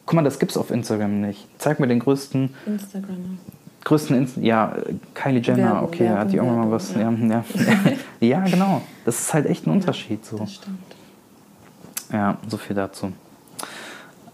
guck 0.06 0.16
mal, 0.16 0.24
das 0.24 0.40
gibt 0.40 0.52
es 0.52 0.58
auf 0.58 0.72
Instagram 0.72 1.22
nicht. 1.22 1.48
Zeig 1.58 1.80
mir 1.80 1.88
den 1.88 2.00
größten... 2.00 2.54
Instagram 2.66 3.40
größten 3.84 4.16
Inst 4.16 4.38
ja 4.38 4.76
Kylie 5.14 5.42
Jenner 5.42 5.58
Werbung, 5.58 5.84
okay 5.84 6.04
Werbung, 6.06 6.20
hat 6.20 6.32
die 6.32 6.38
irgendwann 6.38 6.60
mal 6.60 6.72
was 6.72 6.94
ja. 6.96 7.12
Ja, 7.12 7.44
ja. 8.22 8.40
genau 8.46 8.82
das 9.06 9.20
ist 9.20 9.34
halt 9.34 9.46
echt 9.46 9.68
ein 9.68 9.72
Unterschied 9.72 10.26
so 10.26 10.38
das 10.38 10.54
stimmt. 10.54 10.96
ja 12.12 12.38
so 12.48 12.58
viel 12.58 12.76
dazu 12.76 13.12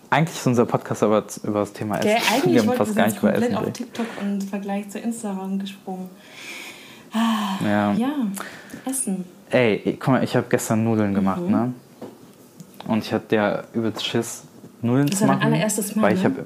eigentlich 0.10 0.38
ist 0.38 0.48
unser 0.48 0.66
Podcast 0.66 1.04
aber 1.04 1.24
über 1.44 1.60
das 1.60 1.74
Thema 1.74 2.00
Essen. 2.00 2.10
Okay, 2.10 2.22
eigentlich 2.34 2.54
wir 2.64 2.72
haben 2.72 2.78
fast 2.78 2.96
gar 2.96 3.06
nicht 3.06 3.18
über 3.18 3.34
Essen. 3.34 3.56
auf 3.56 3.72
TikTok 3.72 4.06
und 4.22 4.44
Vergleich 4.44 4.90
zu 4.90 5.00
Instagram 5.00 5.60
gesprungen. 5.60 6.10
Ah, 7.14 7.64
ja. 7.64 7.94
ja, 7.94 8.16
Essen. 8.86 9.26
Ey, 9.50 9.98
guck 10.00 10.14
mal, 10.14 10.24
ich 10.24 10.36
habe 10.36 10.46
gestern 10.50 10.84
Nudeln 10.84 11.14
gemacht, 11.14 11.42
mhm. 11.42 11.52
ne? 11.52 11.74
Und 12.88 13.04
ich 13.04 13.14
hatte 13.14 13.36
ja 13.36 13.64
übelst 13.74 14.06
Schiss, 14.06 14.44
Nudeln 14.82 15.08
das 15.08 15.20
zu 15.20 15.26
machen. 15.26 15.40
Das 15.40 15.44
war 15.44 15.50
dein 15.50 15.54
allererstes 15.54 15.96
Mal, 15.96 16.02
weil 16.04 16.16
ich 16.16 16.24
ne? 16.24 16.30
hab, 16.30 16.38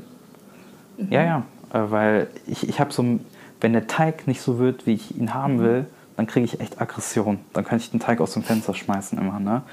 mhm. 0.98 1.12
Ja, 1.12 1.24
ja, 1.24 1.44
äh, 1.74 1.92
weil 1.92 2.28
ich, 2.48 2.68
ich 2.68 2.80
habe 2.80 2.94
so, 2.94 3.20
wenn 3.62 3.74
der 3.74 3.88
Teig 3.88 4.28
nicht 4.28 4.42
so 4.42 4.60
wird, 4.60 4.86
wie 4.86 4.94
ich 4.94 5.18
ihn 5.18 5.34
haben 5.34 5.58
mhm. 5.58 5.62
will, 5.62 5.86
dann 6.16 6.28
kriege 6.28 6.46
ich 6.46 6.60
echt 6.60 6.80
Aggression. 6.82 7.40
Dann 7.54 7.66
kann 7.66 7.78
ich 7.78 7.92
den 7.92 8.00
Teig 8.00 8.22
aus 8.22 8.34
dem 8.34 8.44
Fenster 8.44 8.74
schmeißen 8.74 9.18
immer, 9.18 9.40
ne? 9.40 9.64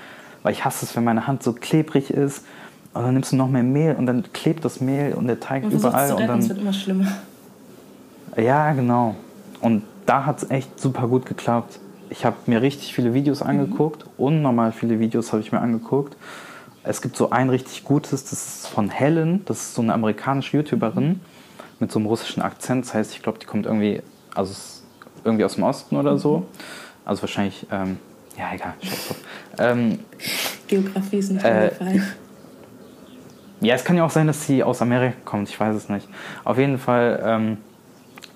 Weil 0.42 0.53
ich 0.53 0.64
hasse 0.64 0.87
es, 0.87 0.96
wenn 0.96 1.05
meine 1.05 1.26
Hand 1.26 1.42
so 1.42 1.53
klebrig 1.53 2.11
ist 2.11 2.44
und 2.92 3.03
dann 3.03 3.14
nimmst 3.14 3.33
du 3.33 3.37
noch 3.37 3.48
mehr 3.48 3.62
Mehl 3.62 3.94
und 3.94 4.07
dann 4.07 4.33
klebt 4.33 4.64
das 4.64 4.81
Mehl 4.81 5.14
und 5.14 5.26
der 5.29 5.38
Teig 5.38 5.64
und 5.64 5.72
überall. 5.72 6.12
Und 6.12 6.26
dann, 6.26 6.38
es 6.40 6.48
wird 6.48 6.59
immer 6.59 6.72
schlimmer. 6.72 7.07
Ja, 8.37 8.72
genau. 8.72 9.14
Und 9.61 9.85
da 10.07 10.26
hat 10.26 10.42
es 10.42 10.50
echt 10.50 10.81
super 10.81 11.07
gut 11.07 11.26
geklappt. 11.26 11.79
Ich 12.09 12.24
habe 12.24 12.37
mir 12.46 12.62
richtig 12.62 12.94
viele 12.94 13.14
Videos 13.14 13.40
mhm. 13.40 13.50
angeguckt, 13.50 14.05
mhm. 14.05 14.11
unnormal 14.24 14.72
viele 14.72 14.98
Videos 14.98 15.33
habe 15.33 15.42
ich 15.42 15.53
mir 15.53 15.61
angeguckt. 15.61 16.16
Es 16.83 17.03
gibt 17.03 17.16
so 17.16 17.31
ein 17.31 17.50
richtig 17.50 17.85
gutes, 17.85 18.24
das 18.24 18.33
ist 18.33 18.66
von 18.66 18.88
Helen, 18.88 19.44
das 19.44 19.59
ist 19.61 19.74
so 19.74 19.83
eine 19.83 19.92
amerikanische 19.92 20.57
YouTuberin 20.57 21.20
mit 21.79 21.92
so 21.92 21.98
einem 21.98 22.07
russischen 22.07 22.42
Akzent. 22.42 22.87
Das 22.87 22.94
heißt, 22.94 23.12
ich 23.12 23.22
glaube, 23.22 23.38
die 23.38 23.46
kommt 23.46 23.66
irgendwie, 23.66 24.03
also 24.35 24.53
irgendwie 25.24 25.44
aus 25.44 25.55
dem 25.55 25.64
Osten 25.64 25.96
oder 25.96 26.18
so. 26.18 26.38
Mhm. 26.38 26.44
Also 27.05 27.22
wahrscheinlich, 27.22 27.66
ähm, 27.70 27.98
ja, 28.37 28.53
egal, 28.53 28.74
scheiß 28.83 29.09
drauf. 29.09 29.16
Ähm, 29.59 29.98
Geografie 30.66 31.18
ist 31.18 31.31
ein 31.31 31.38
äh, 31.38 31.70
Fall. 31.70 32.03
Ja, 33.61 33.75
es 33.75 33.85
kann 33.85 33.96
ja 33.96 34.05
auch 34.05 34.11
sein, 34.11 34.27
dass 34.27 34.46
sie 34.46 34.64
aus 34.64 34.81
Amerika 34.81 35.16
kommt, 35.25 35.49
ich 35.49 35.61
weiß 35.61 35.77
es 35.77 35.88
nicht. 35.88 36.09
Auf 36.44 36.57
jeden 36.57 36.79
Fall, 36.79 37.23
ähm, 37.25 37.59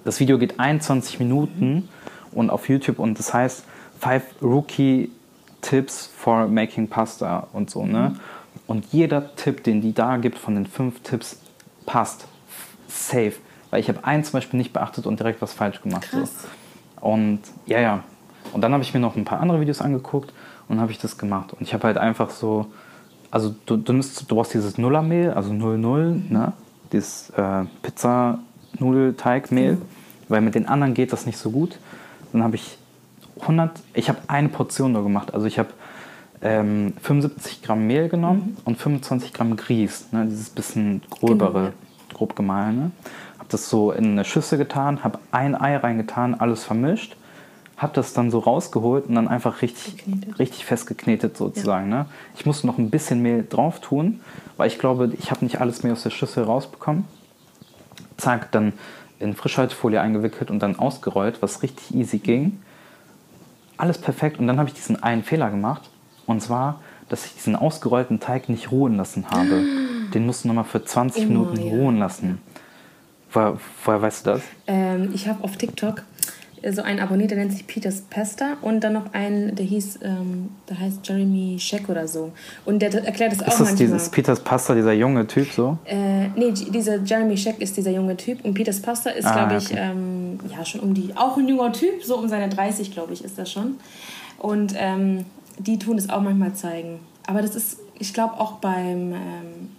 das 0.04 0.20
Video 0.20 0.38
geht 0.38 0.60
21 0.60 1.18
Minuten 1.18 1.88
und 2.32 2.50
auf 2.50 2.68
YouTube 2.68 2.98
und 2.98 3.18
das 3.18 3.32
heißt 3.32 3.64
Five 3.98 4.24
Rookie 4.42 5.10
Tips 5.62 6.10
for 6.14 6.46
Making 6.46 6.88
Pasta 6.88 7.48
und 7.54 7.70
so, 7.70 7.86
ne? 7.86 8.16
Und 8.66 8.86
jeder 8.92 9.34
Tipp, 9.34 9.64
den 9.64 9.80
die 9.80 9.94
da 9.94 10.18
gibt 10.18 10.38
von 10.38 10.54
den 10.54 10.66
fünf 10.66 11.00
Tipps, 11.00 11.38
passt. 11.86 12.26
Safe. 12.86 13.34
Weil 13.70 13.80
ich 13.80 13.88
habe 13.88 14.04
einen 14.04 14.24
zum 14.24 14.34
Beispiel 14.34 14.58
nicht 14.58 14.72
beachtet 14.72 15.06
und 15.06 15.18
direkt 15.18 15.42
was 15.42 15.52
falsch 15.52 15.82
gemacht. 15.82 16.06
So. 16.10 16.28
Und 17.00 17.40
ja, 17.66 17.80
ja. 17.80 18.04
Und 18.52 18.60
dann 18.60 18.72
habe 18.72 18.82
ich 18.82 18.94
mir 18.94 19.00
noch 19.00 19.16
ein 19.16 19.24
paar 19.24 19.40
andere 19.40 19.60
Videos 19.60 19.80
angeguckt 19.80 20.32
und 20.68 20.80
habe 20.80 20.92
ich 20.92 20.98
das 20.98 21.18
gemacht. 21.18 21.52
Und 21.52 21.62
ich 21.62 21.74
habe 21.74 21.84
halt 21.84 21.98
einfach 21.98 22.30
so 22.30 22.66
also 23.34 23.52
du, 23.66 23.76
du, 23.76 23.92
nimmst, 23.92 24.30
du 24.30 24.34
brauchst 24.36 24.54
dieses 24.54 24.78
Nullermehl, 24.78 25.32
also 25.32 25.52
00, 25.52 26.12
mhm. 26.12 26.26
ne? 26.30 26.52
dieses 26.92 27.30
äh, 27.30 27.64
Pizza-Nudelteigmehl, 27.82 29.72
mhm. 29.72 29.82
weil 30.28 30.40
mit 30.40 30.54
den 30.54 30.68
anderen 30.68 30.94
geht 30.94 31.12
das 31.12 31.26
nicht 31.26 31.36
so 31.36 31.50
gut. 31.50 31.76
Dann 32.32 32.44
habe 32.44 32.54
ich 32.54 32.78
100, 33.40 33.80
ich 33.92 34.08
habe 34.08 34.20
eine 34.28 34.48
Portion 34.48 34.92
nur 34.92 35.02
gemacht, 35.02 35.34
also 35.34 35.46
ich 35.46 35.58
habe 35.58 35.70
ähm, 36.42 36.92
75 37.02 37.62
Gramm 37.62 37.88
Mehl 37.88 38.08
genommen 38.08 38.56
mhm. 38.56 38.62
und 38.66 38.78
25 38.78 39.32
Gramm 39.32 39.56
Grieß, 39.56 40.12
ne? 40.12 40.26
dieses 40.30 40.50
bisschen 40.50 41.02
gröbere, 41.10 41.72
genau, 41.72 42.16
grob 42.16 42.36
gemahlene. 42.36 42.92
Habe 43.38 43.48
das 43.48 43.68
so 43.68 43.90
in 43.90 44.12
eine 44.12 44.24
Schüssel 44.24 44.58
getan, 44.58 45.02
habe 45.02 45.18
ein 45.32 45.60
Ei 45.60 45.76
reingetan, 45.76 46.34
alles 46.34 46.62
vermischt 46.62 47.16
habe 47.76 47.92
das 47.94 48.12
dann 48.12 48.30
so 48.30 48.38
rausgeholt 48.38 49.06
und 49.06 49.14
dann 49.14 49.28
einfach 49.28 49.62
richtig, 49.62 50.04
richtig 50.38 50.64
festgeknetet 50.64 51.36
sozusagen. 51.36 51.90
Ja. 51.90 51.98
Ne? 51.98 52.06
Ich 52.36 52.46
musste 52.46 52.66
noch 52.66 52.78
ein 52.78 52.90
bisschen 52.90 53.20
Mehl 53.20 53.44
drauf 53.48 53.80
tun, 53.80 54.20
weil 54.56 54.68
ich 54.68 54.78
glaube, 54.78 55.12
ich 55.18 55.30
habe 55.30 55.44
nicht 55.44 55.60
alles 55.60 55.82
Mehl 55.82 55.92
aus 55.92 56.02
der 56.02 56.10
Schüssel 56.10 56.44
rausbekommen. 56.44 57.04
Zack, 58.16 58.52
dann 58.52 58.72
in 59.18 59.34
Frischhaltefolie 59.34 60.00
eingewickelt 60.00 60.50
und 60.50 60.60
dann 60.60 60.78
ausgerollt, 60.78 61.42
was 61.42 61.62
richtig 61.62 61.94
easy 61.94 62.18
ging. 62.18 62.60
Alles 63.76 63.98
perfekt 63.98 64.38
und 64.38 64.46
dann 64.46 64.58
habe 64.58 64.68
ich 64.68 64.74
diesen 64.74 65.02
einen 65.02 65.24
Fehler 65.24 65.50
gemacht 65.50 65.90
und 66.26 66.40
zwar, 66.42 66.80
dass 67.08 67.26
ich 67.26 67.34
diesen 67.34 67.56
ausgerollten 67.56 68.20
Teig 68.20 68.48
nicht 68.48 68.70
ruhen 68.70 68.96
lassen 68.96 69.30
habe. 69.30 69.64
Den 70.14 70.26
musst 70.26 70.44
du 70.44 70.48
nochmal 70.48 70.64
für 70.64 70.84
20 70.84 71.24
Immer, 71.24 71.32
Minuten 71.32 71.66
ja. 71.66 71.72
ruhen 71.72 71.98
lassen. 71.98 72.40
Woher, 73.32 73.58
woher 73.84 74.00
weißt 74.02 74.26
du 74.26 74.30
das? 74.30 74.42
Ähm, 74.68 75.10
ich 75.12 75.26
habe 75.26 75.42
auf 75.42 75.56
TikTok 75.56 76.02
so 76.72 76.82
einen 76.82 77.00
abonniert, 77.00 77.30
der 77.30 77.38
nennt 77.38 77.52
sich 77.52 77.66
Peters 77.66 78.02
Pesta 78.08 78.56
und 78.62 78.80
dann 78.80 78.94
noch 78.94 79.12
einen, 79.12 79.54
der 79.54 79.66
hieß, 79.66 79.98
ähm, 80.02 80.50
der 80.68 80.78
heißt 80.78 81.06
Jeremy 81.06 81.56
Scheck 81.58 81.88
oder 81.88 82.08
so. 82.08 82.32
Und 82.64 82.80
der 82.80 82.92
erklärt 83.04 83.32
das 83.32 83.42
auch 83.42 83.48
ist 83.48 83.60
das 83.60 83.68
manchmal. 83.68 83.76
Dieses 83.76 84.08
Peters 84.08 84.40
Pasta, 84.40 84.74
dieser 84.74 84.92
junge 84.92 85.26
Typ 85.26 85.50
so? 85.52 85.76
Äh, 85.84 86.28
nee, 86.36 86.52
dieser 86.52 87.02
Jeremy 87.02 87.36
Scheck 87.36 87.60
ist 87.60 87.76
dieser 87.76 87.90
junge 87.90 88.16
Typ 88.16 88.44
und 88.44 88.54
Peters 88.54 88.80
Pasta 88.80 89.10
ist, 89.10 89.26
ah, 89.26 89.32
glaube 89.32 89.58
ich, 89.58 89.70
okay. 89.70 89.78
ähm, 89.78 90.38
ja, 90.50 90.64
schon 90.64 90.80
um 90.80 90.94
die, 90.94 91.10
auch 91.16 91.36
ein 91.36 91.48
junger 91.48 91.72
Typ, 91.72 92.02
so 92.02 92.16
um 92.16 92.28
seine 92.28 92.48
30, 92.48 92.92
glaube 92.92 93.12
ich, 93.12 93.22
ist 93.24 93.36
das 93.38 93.50
schon. 93.52 93.76
Und 94.38 94.74
ähm, 94.76 95.26
die 95.58 95.78
tun 95.78 95.98
es 95.98 96.08
auch 96.08 96.20
manchmal 96.20 96.54
zeigen. 96.54 97.00
Aber 97.26 97.42
das 97.42 97.54
ist, 97.56 97.78
ich 97.98 98.14
glaube, 98.14 98.40
auch 98.40 98.52
beim, 98.54 99.12
ähm, 99.12 99.70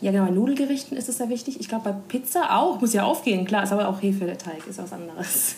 ja 0.00 0.12
genau, 0.12 0.26
bei 0.26 0.30
Nudelgerichten 0.30 0.96
ist 0.96 1.08
es 1.08 1.18
sehr 1.18 1.30
wichtig. 1.30 1.60
Ich 1.60 1.68
glaube, 1.68 1.84
bei 1.90 1.96
Pizza 2.08 2.56
auch, 2.56 2.80
muss 2.80 2.92
ja 2.92 3.04
aufgehen, 3.04 3.46
klar, 3.46 3.62
ist 3.62 3.72
aber 3.72 3.88
auch 3.88 4.02
Hefe, 4.02 4.26
der 4.26 4.38
Teig, 4.38 4.66
ist 4.68 4.78
was 4.78 4.92
anderes. 4.92 5.56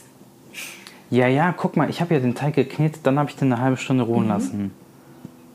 Ja, 1.10 1.26
ja, 1.26 1.54
guck 1.56 1.76
mal, 1.76 1.88
ich 1.88 2.00
habe 2.00 2.14
ja 2.14 2.20
den 2.20 2.34
Teig 2.34 2.54
geknetet, 2.54 3.00
dann 3.04 3.18
habe 3.18 3.30
ich 3.30 3.36
den 3.36 3.52
eine 3.52 3.62
halbe 3.62 3.76
Stunde 3.76 4.04
ruhen 4.04 4.24
mhm. 4.24 4.28
lassen. 4.28 4.70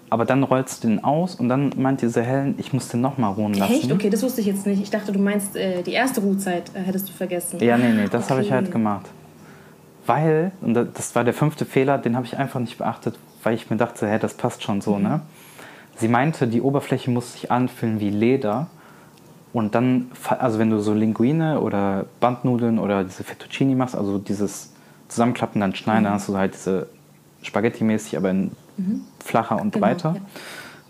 Aber 0.09 0.25
dann 0.25 0.43
rollst 0.43 0.83
du 0.83 0.87
den 0.87 1.03
aus 1.03 1.35
und 1.35 1.49
dann 1.49 1.73
meint 1.75 2.01
diese 2.01 2.21
Helen, 2.21 2.55
ich 2.59 2.71
muss 2.71 2.87
den 2.87 3.01
nochmal 3.01 3.33
ruhen 3.33 3.55
lassen. 3.55 3.73
Echt? 3.73 3.91
Okay, 3.91 4.11
das 4.11 4.21
wusste 4.21 4.41
ich 4.41 4.47
jetzt 4.47 4.67
nicht. 4.67 4.81
Ich 4.81 4.91
dachte, 4.91 5.11
du 5.11 5.19
meinst, 5.19 5.55
äh, 5.55 5.81
die 5.81 5.93
erste 5.93 6.21
Ruhezeit 6.21 6.71
äh, 6.75 6.81
hättest 6.81 7.09
du 7.09 7.13
vergessen. 7.13 7.59
Ja, 7.59 7.77
nee, 7.77 7.91
nee, 7.91 8.07
das 8.11 8.25
okay. 8.25 8.33
habe 8.33 8.41
ich 8.43 8.51
halt 8.51 8.71
gemacht. 8.71 9.07
Weil, 10.05 10.51
und 10.61 10.75
das 10.75 11.15
war 11.15 11.23
der 11.23 11.33
fünfte 11.33 11.65
Fehler, 11.65 11.97
den 11.97 12.15
habe 12.15 12.25
ich 12.25 12.37
einfach 12.37 12.59
nicht 12.59 12.77
beachtet, 12.77 13.17
weil 13.41 13.55
ich 13.55 13.69
mir 13.69 13.77
dachte, 13.77 14.07
hä, 14.07 14.19
das 14.19 14.35
passt 14.35 14.61
schon 14.61 14.81
so, 14.81 14.97
mhm. 14.97 15.03
ne? 15.03 15.21
Sie 15.95 16.07
meinte, 16.07 16.47
die 16.47 16.61
Oberfläche 16.61 17.11
muss 17.11 17.33
sich 17.33 17.51
anfühlen 17.51 17.99
wie 17.99 18.09
Leder. 18.09 18.67
Und 19.53 19.75
dann, 19.75 20.11
also 20.39 20.57
wenn 20.57 20.71
du 20.71 20.79
so 20.79 20.93
Linguine 20.93 21.59
oder 21.59 22.05
Bandnudeln 22.19 22.79
oder 22.79 23.03
diese 23.03 23.23
Fettuccini 23.23 23.75
machst, 23.75 23.95
also 23.95 24.17
dieses 24.17 24.72
zusammenklappen, 25.13 25.61
dann 25.61 25.75
schneiden, 25.75 26.01
mhm. 26.01 26.05
dann 26.05 26.13
hast 26.13 26.29
du 26.29 26.37
halt 26.37 26.53
diese 26.53 26.87
Spaghetti-mäßig, 27.41 28.17
aber 28.17 28.31
in 28.31 28.51
mhm. 28.77 29.01
flacher 29.23 29.59
und 29.61 29.73
genau, 29.73 29.85
breiter. 29.85 30.15
Ja. 30.15 30.21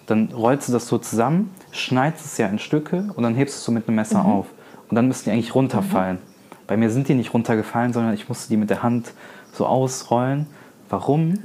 Dann 0.08 0.30
rollst 0.34 0.68
du 0.68 0.74
das 0.74 0.88
so 0.88 0.98
zusammen, 0.98 1.50
schneidest 1.72 2.26
es 2.26 2.38
ja 2.38 2.48
in 2.48 2.60
Stücke 2.60 3.10
und 3.16 3.24
dann 3.24 3.36
hebst 3.36 3.56
du 3.56 3.58
es 3.60 3.64
so 3.64 3.72
mit 3.72 3.88
einem 3.88 3.96
Messer 3.96 4.24
mhm. 4.24 4.30
auf. 4.30 4.48
Und 4.90 4.96
dann 4.96 5.08
müssen 5.08 5.26
die 5.26 5.32
eigentlich 5.32 5.56
runterfallen. 5.56 6.18
Mhm. 6.18 6.56
Bei 6.68 6.78
mir 6.78 6.90
sind 6.90 7.08
die 7.08 7.14
nicht 7.14 7.34
runtergefallen, 7.34 7.94
sondern 7.94 8.14
ich 8.14 8.30
musste 8.30 8.50
die 8.50 8.58
mit 8.58 8.70
der 8.70 8.84
Hand 8.84 9.14
so 9.54 9.66
ausrollen. 9.66 10.48
Warum? 10.90 11.40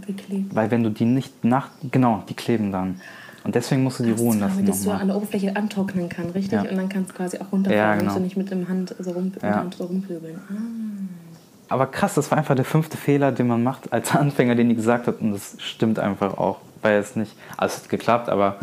Weil 0.53 0.71
wenn 0.71 0.83
du 0.83 0.91
die 0.91 1.05
nicht 1.05 1.45
nach... 1.45 1.71
Genau, 1.91 2.23
die 2.29 2.35
kleben 2.35 2.71
dann. 2.71 3.01
Und 3.45 3.55
deswegen 3.55 3.83
musst 3.83 4.01
du 4.01 4.05
die 4.05 4.11
ruhen 4.11 4.41
lassen. 4.41 4.59
Damit 4.59 4.75
es 4.75 4.83
so 4.83 4.91
an 4.91 5.07
der 5.07 5.17
Oberfläche 5.17 5.57
antrocknen 5.57 6.09
kann, 6.09 6.31
richtig? 6.31 6.53
Ja. 6.53 6.69
Und 6.69 6.77
dann 6.77 6.89
kannst 6.89 7.11
du 7.11 7.15
quasi 7.15 7.39
auch 7.39 7.51
runterfallen. 7.51 7.83
Ja, 7.83 7.95
genau. 7.95 8.05
musst 8.05 8.19
du 8.19 8.23
nicht 8.23 8.37
mit 8.37 8.51
dem 8.51 8.69
Hand 8.69 8.95
so, 8.99 9.13
rum, 9.13 9.33
ja. 9.41 9.65
So 9.77 9.85
rumpöbeln. 9.85 10.39
Ah. 10.51 10.55
Aber 11.69 11.87
krass, 11.87 12.15
das 12.15 12.31
war 12.31 12.39
einfach 12.39 12.55
der 12.55 12.65
fünfte 12.65 12.97
Fehler, 12.97 13.33
den 13.33 13.47
man 13.47 13.63
macht 13.63 13.93
als 13.93 14.13
Anfänger, 14.15 14.55
den 14.55 14.69
die 14.69 14.75
gesagt 14.75 15.07
hat. 15.07 15.21
Und 15.21 15.33
das 15.33 15.57
stimmt 15.59 15.99
einfach 15.99 16.39
auch. 16.39 16.59
Weil 16.81 16.99
es 16.99 17.17
nicht, 17.17 17.35
also 17.57 17.77
es 17.77 17.83
hat 17.83 17.89
geklappt, 17.89 18.29
aber 18.29 18.57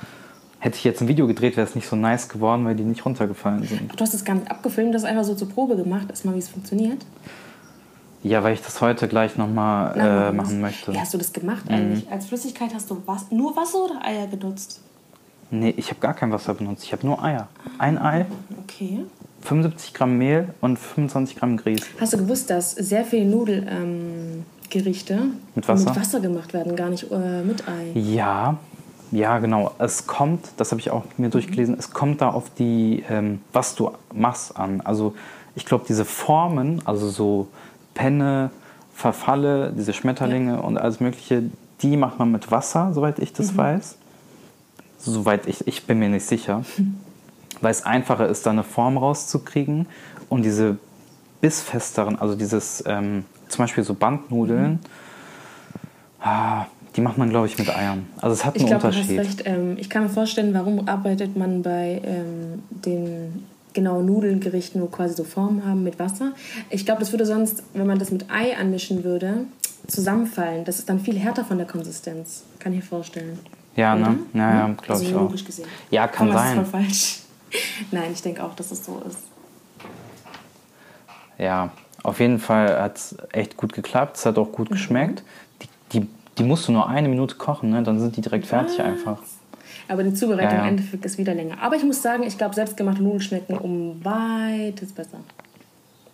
hätte 0.60 0.78
ich 0.78 0.84
jetzt 0.84 1.02
ein 1.02 1.08
Video 1.08 1.28
gedreht, 1.28 1.58
wäre 1.58 1.68
es 1.68 1.76
nicht 1.76 1.88
so 1.88 1.96
nice 1.96 2.30
geworden, 2.30 2.66
weil 2.66 2.76
die 2.76 2.84
nicht 2.84 3.06
runtergefallen 3.06 3.64
sind. 3.64 3.90
Ach, 3.92 3.96
du 3.96 4.02
hast 4.02 4.14
das 4.14 4.24
gar 4.24 4.36
nicht 4.36 4.50
abgefilmt, 4.50 4.96
das 4.96 5.04
einfach 5.04 5.26
so 5.26 5.36
zur 5.36 5.50
Probe 5.50 5.76
gemacht, 5.76 6.06
erstmal 6.10 6.34
wie 6.34 6.40
es 6.40 6.48
funktioniert? 6.48 7.06
Ja, 8.24 8.42
weil 8.42 8.54
ich 8.54 8.62
das 8.62 8.82
heute 8.82 9.08
gleich 9.08 9.38
nochmal 9.38 9.96
äh, 10.00 10.32
machen 10.32 10.60
möchte. 10.60 10.92
Wie 10.94 11.00
hast 11.00 11.14
du 11.14 11.20
das 11.20 11.32
gemacht 11.32 11.66
eigentlich? 11.70 12.08
Mhm. 12.08 12.12
Als 12.12 12.26
Flüssigkeit 12.26 12.74
hast 12.74 12.90
du 12.90 13.04
was, 13.06 13.30
nur 13.30 13.56
Wasser 13.56 13.86
oder 13.86 14.04
Eier 14.04 14.26
genutzt? 14.28 14.82
Nee, 15.52 15.74
ich 15.78 15.90
habe 15.90 16.00
gar 16.00 16.14
kein 16.14 16.32
Wasser 16.32 16.54
benutzt. 16.54 16.84
Ich 16.84 16.94
habe 16.94 17.06
nur 17.06 17.24
Eier. 17.24 17.48
Ein 17.78 17.98
Ei. 17.98 18.26
Okay. 18.64 19.00
75 19.42 19.94
Gramm 19.94 20.18
Mehl 20.18 20.50
und 20.62 20.78
25 20.78 21.38
Gramm 21.38 21.58
Grieß. 21.58 21.82
Hast 22.00 22.14
du 22.14 22.18
gewusst, 22.18 22.50
dass 22.50 22.72
sehr 22.72 23.06
viele 23.06 23.26
Nudelgerichte 23.26 25.14
ähm, 25.14 25.40
mit, 25.54 25.68
Wasser? 25.68 25.90
mit 25.90 26.00
Wasser 26.00 26.20
gemacht 26.20 26.54
werden, 26.54 26.76
gar 26.76 26.90
nicht 26.90 27.12
äh, 27.12 27.44
mit 27.44 27.68
Ei? 27.68 27.92
Ja, 27.94 28.58
ja, 29.12 29.38
genau. 29.38 29.72
Es 29.78 30.08
kommt, 30.08 30.50
das 30.58 30.72
habe 30.72 30.82
ich 30.82 30.90
auch 30.90 31.04
mir 31.18 31.30
durchgelesen, 31.30 31.76
es 31.78 31.92
kommt 31.92 32.22
da 32.22 32.30
auf 32.30 32.50
die, 32.58 33.04
ähm, 33.10 33.42
was 33.54 33.76
du 33.76 33.92
machst 34.14 34.58
an. 34.58 34.82
Also 34.82 35.14
ich 35.56 35.66
glaube, 35.66 35.86
diese 35.88 36.06
Formen, 36.06 36.82
also 36.86 37.10
so 37.10 37.48
Penne, 37.94 38.50
Verfalle, 38.94 39.74
diese 39.78 39.94
Schmetterlinge 39.94 40.54
ja. 40.54 40.60
und 40.60 40.78
alles 40.78 41.00
Mögliche, 41.00 41.44
die 41.82 41.98
macht 41.98 42.18
man 42.20 42.32
mit 42.32 42.52
Wasser, 42.52 42.94
soweit 42.94 43.20
ich 43.20 43.34
das 43.34 43.54
mhm. 43.54 43.58
weiß. 43.58 43.98
Soweit 45.06 45.48
ich, 45.48 45.68
ich 45.68 45.86
bin 45.86 46.00
mir 46.00 46.10
nicht 46.10 46.26
sicher. 46.26 46.64
Weil 47.62 47.72
es 47.72 47.84
einfacher 47.84 48.28
ist, 48.28 48.46
da 48.46 48.50
eine 48.50 48.64
Form 48.64 48.98
rauszukriegen 48.98 49.88
und 50.28 50.44
diese 50.44 50.78
bissfesteren, 51.40 52.20
also 52.20 52.36
dieses, 52.36 52.84
ähm, 52.86 53.24
zum 53.48 53.64
Beispiel 53.64 53.84
so 53.84 53.94
Bandnudeln, 53.94 54.72
mhm. 54.72 54.80
ah, 56.22 56.66
die 56.96 57.02
macht 57.02 57.18
man, 57.18 57.30
glaube 57.30 57.48
ich, 57.48 57.58
mit 57.58 57.70
Eiern. 57.70 58.08
Also 58.18 58.34
es 58.34 58.46
hat 58.46 58.56
einen 58.56 58.66
ich 58.66 58.70
glaub, 58.70 58.84
Unterschied. 58.84 59.18
Du 59.18 59.20
hast 59.20 59.28
recht. 59.28 59.44
Ähm, 59.46 59.78
ich 59.78 59.90
kann 59.90 60.04
mir 60.04 60.10
vorstellen, 60.10 60.54
warum 60.54 60.88
arbeitet 60.88 61.36
man 61.38 61.62
bei 61.62 62.02
ähm, 62.04 62.64
den 62.70 63.46
genau 63.74 64.02
Nudelgerichten, 64.02 64.82
wo 64.82 64.88
quasi 64.88 65.14
so 65.14 65.24
Formen 65.24 65.66
haben 65.66 65.84
mit 65.84 66.00
Wasser. 66.00 66.32
Ich 66.70 66.86
glaube, 66.86 67.02
das 67.02 67.12
würde 67.12 67.26
sonst, 67.26 67.62
wenn 67.74 67.86
man 67.86 68.00
das 68.00 68.10
mit 68.10 68.32
Ei 68.32 68.58
anmischen 68.58 69.04
würde, 69.04 69.46
zusammenfallen. 69.88 70.66
Das 70.66 70.80
ist 70.80 70.90
dann 70.90 71.00
viel 71.00 71.20
härter 71.20 71.46
von 71.46 71.58
der 71.58 71.68
Konsistenz. 71.68 72.44
Kann 72.58 72.74
ich 72.74 72.80
mir 72.80 72.86
vorstellen. 72.86 73.38
Ja, 73.76 73.96
ne? 73.96 74.20
Ja, 74.34 74.54
ja, 74.54 74.66
glaube 74.68 74.94
also 74.94 75.06
ich 75.06 75.16
auch. 75.16 75.46
Gesehen. 75.46 75.68
Ja, 75.92 76.08
kann 76.08 76.30
Aber 76.30 76.40
sein. 76.40 76.58
Das 76.58 76.66
ist 76.66 76.72
voll 76.72 76.82
falsch. 76.82 77.20
Nein, 77.92 78.12
ich 78.14 78.22
denke 78.22 78.44
auch, 78.44 78.56
dass 78.56 78.72
es 78.72 78.86
so 78.86 79.02
ist. 79.08 79.20
Ja, 81.38 81.72
auf 82.04 82.20
jeden 82.20 82.40
Fall 82.40 82.82
hat 82.82 82.98
es 82.98 83.16
echt 83.32 83.58
gut 83.58 83.74
geklappt. 83.74 84.18
Es 84.18 84.26
hat 84.26 84.38
auch 84.38 84.52
gut 84.52 84.70
mhm. 84.70 84.74
geschmeckt. 84.74 85.24
Die, 85.62 86.00
die, 86.00 86.08
die 86.38 86.44
musst 86.44 86.68
du 86.68 86.72
nur 86.72 86.88
eine 86.88 87.10
Minute 87.10 87.36
kochen, 87.36 87.72
ne? 87.72 87.84
dann 87.84 88.00
sind 88.00 88.16
die 88.16 88.22
direkt 88.22 88.46
fertig 88.46 88.80
Was? 88.80 88.86
einfach. 88.86 89.18
Aber 89.88 90.04
die 90.04 90.14
Zubereitung 90.14 90.52
ja, 90.52 90.58
ja. 90.58 90.62
im 90.64 90.70
Endeffekt 90.70 91.06
ist 91.06 91.18
wieder 91.18 91.34
länger. 91.34 91.58
Aber 91.62 91.76
ich 91.76 91.84
muss 91.84 92.02
sagen, 92.02 92.24
ich 92.24 92.38
glaube, 92.38 92.56
selbstgemachte 92.56 93.04
Nudeln 93.04 93.22
schmecken 93.22 93.58
um 93.58 94.04
weites 94.04 94.92
besser. 94.94 95.20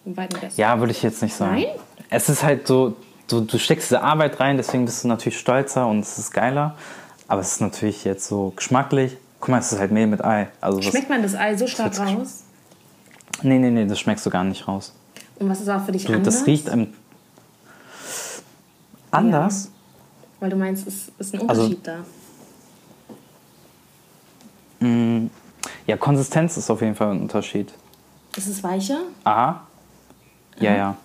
Um 0.03 0.17
weit 0.17 0.29
besser. 0.39 0.57
Ja, 0.57 0.79
würde 0.79 0.91
ich 0.91 1.03
jetzt 1.03 1.21
nicht 1.21 1.33
sagen. 1.33 1.55
Nein? 1.55 1.65
Es 2.09 2.27
ist 2.27 2.43
halt 2.43 2.67
so, 2.67 2.97
du, 3.27 3.41
du 3.41 3.57
steckst 3.57 3.89
diese 3.91 4.01
Arbeit 4.01 4.39
rein, 4.39 4.57
deswegen 4.57 4.85
bist 4.85 5.03
du 5.03 5.07
natürlich 5.07 5.39
stolzer 5.39 5.87
und 5.87 5.99
es 5.99 6.17
ist 6.17 6.31
geiler. 6.31 6.75
Aber 7.31 7.39
es 7.39 7.53
ist 7.53 7.61
natürlich 7.61 8.03
jetzt 8.03 8.27
so 8.27 8.51
geschmacklich. 8.57 9.15
Guck 9.39 9.51
mal, 9.51 9.59
es 9.59 9.71
ist 9.71 9.79
halt 9.79 9.93
Mehl 9.93 10.05
mit 10.05 10.21
Ei. 10.21 10.49
Also 10.59 10.81
Schmeckt 10.81 11.09
man 11.09 11.23
das 11.23 11.33
Ei 11.33 11.55
so 11.55 11.65
stark 11.65 11.97
raus? 11.97 12.43
Nee, 13.41 13.57
nee, 13.57 13.69
nee, 13.69 13.85
das 13.85 14.01
schmeckst 14.01 14.25
du 14.25 14.29
gar 14.29 14.43
nicht 14.43 14.67
raus. 14.67 14.91
Und 15.39 15.47
was 15.47 15.61
ist 15.61 15.69
auch 15.69 15.85
für 15.85 15.93
dich 15.93 16.03
du, 16.03 16.11
anders? 16.11 16.39
Das 16.39 16.45
riecht 16.45 16.67
ähm, 16.67 16.93
anders. 19.11 19.63
Ja. 19.63 19.71
Weil 20.41 20.49
du 20.49 20.57
meinst, 20.57 20.85
es 20.85 21.09
ist 21.17 21.33
ein 21.33 21.47
also 21.47 21.61
Unterschied 21.61 21.87
also, 21.87 22.03
da. 24.79 24.85
Mh, 24.85 24.89
mm, 24.89 25.29
ja, 25.87 25.95
Konsistenz 25.95 26.57
ist 26.57 26.69
auf 26.69 26.81
jeden 26.81 26.95
Fall 26.95 27.11
ein 27.11 27.21
Unterschied. 27.21 27.71
Ist 28.35 28.47
es 28.47 28.61
weicher? 28.61 29.03
Ah. 29.23 29.61
Ja, 30.59 30.71
mhm. 30.71 30.77
ja. 30.77 30.97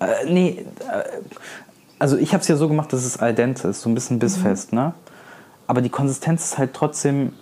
Äh, 0.00 0.24
nee, 0.28 0.66
äh, 0.90 1.04
also 2.00 2.16
ich 2.16 2.32
habe 2.32 2.42
es 2.42 2.48
ja 2.48 2.56
so 2.56 2.66
gemacht, 2.66 2.92
dass 2.92 3.04
es 3.04 3.16
al 3.16 3.32
dente 3.32 3.68
ist, 3.68 3.82
so 3.82 3.88
ein 3.88 3.94
bisschen 3.94 4.18
bissfest, 4.18 4.72
mhm. 4.72 4.78
ne? 4.80 4.94
Aber 5.66 5.80
die 5.80 5.88
Konsistenz 5.90 6.44
ist 6.44 6.58
halt 6.58 6.74
trotzdem, 6.74 7.32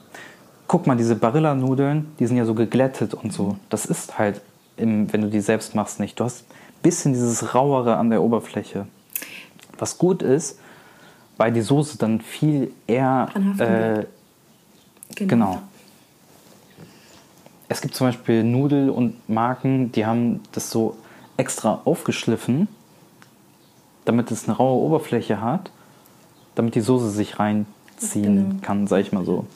guck 0.66 0.86
mal, 0.86 0.96
diese 0.96 1.14
Barilla-Nudeln, 1.16 2.14
die 2.18 2.26
sind 2.26 2.36
ja 2.36 2.44
so 2.44 2.54
geglättet 2.54 3.14
und 3.14 3.32
so. 3.32 3.56
Das 3.68 3.86
ist 3.86 4.18
halt, 4.18 4.40
im, 4.76 5.12
wenn 5.12 5.22
du 5.22 5.28
die 5.28 5.40
selbst 5.40 5.74
machst, 5.74 6.00
nicht. 6.00 6.18
Du 6.18 6.24
hast 6.24 6.44
ein 6.50 6.82
bisschen 6.82 7.12
dieses 7.12 7.54
Rauere 7.54 7.96
an 7.96 8.10
der 8.10 8.22
Oberfläche. 8.22 8.86
Was 9.78 9.98
gut 9.98 10.22
ist, 10.22 10.58
weil 11.36 11.52
die 11.52 11.60
Soße 11.60 11.98
dann 11.98 12.20
viel 12.20 12.72
eher. 12.86 13.28
Äh, 13.58 14.06
genau. 15.14 15.28
genau. 15.28 15.62
Es 17.68 17.80
gibt 17.80 17.94
zum 17.94 18.06
Beispiel 18.06 18.44
Nudel 18.44 18.90
und 18.90 19.28
Marken, 19.28 19.90
die 19.92 20.06
haben 20.06 20.40
das 20.52 20.70
so 20.70 20.96
extra 21.36 21.80
aufgeschliffen, 21.84 22.68
damit 24.04 24.30
es 24.30 24.46
eine 24.46 24.56
raue 24.56 24.80
Oberfläche 24.82 25.40
hat, 25.40 25.70
damit 26.54 26.74
die 26.74 26.80
Soße 26.80 27.10
sich 27.10 27.38
reinziehen 28.00 28.36
genau. 28.36 28.60
kann, 28.62 28.86
sag 28.86 29.00
ich 29.00 29.12
mal 29.12 29.24
so. 29.24 29.46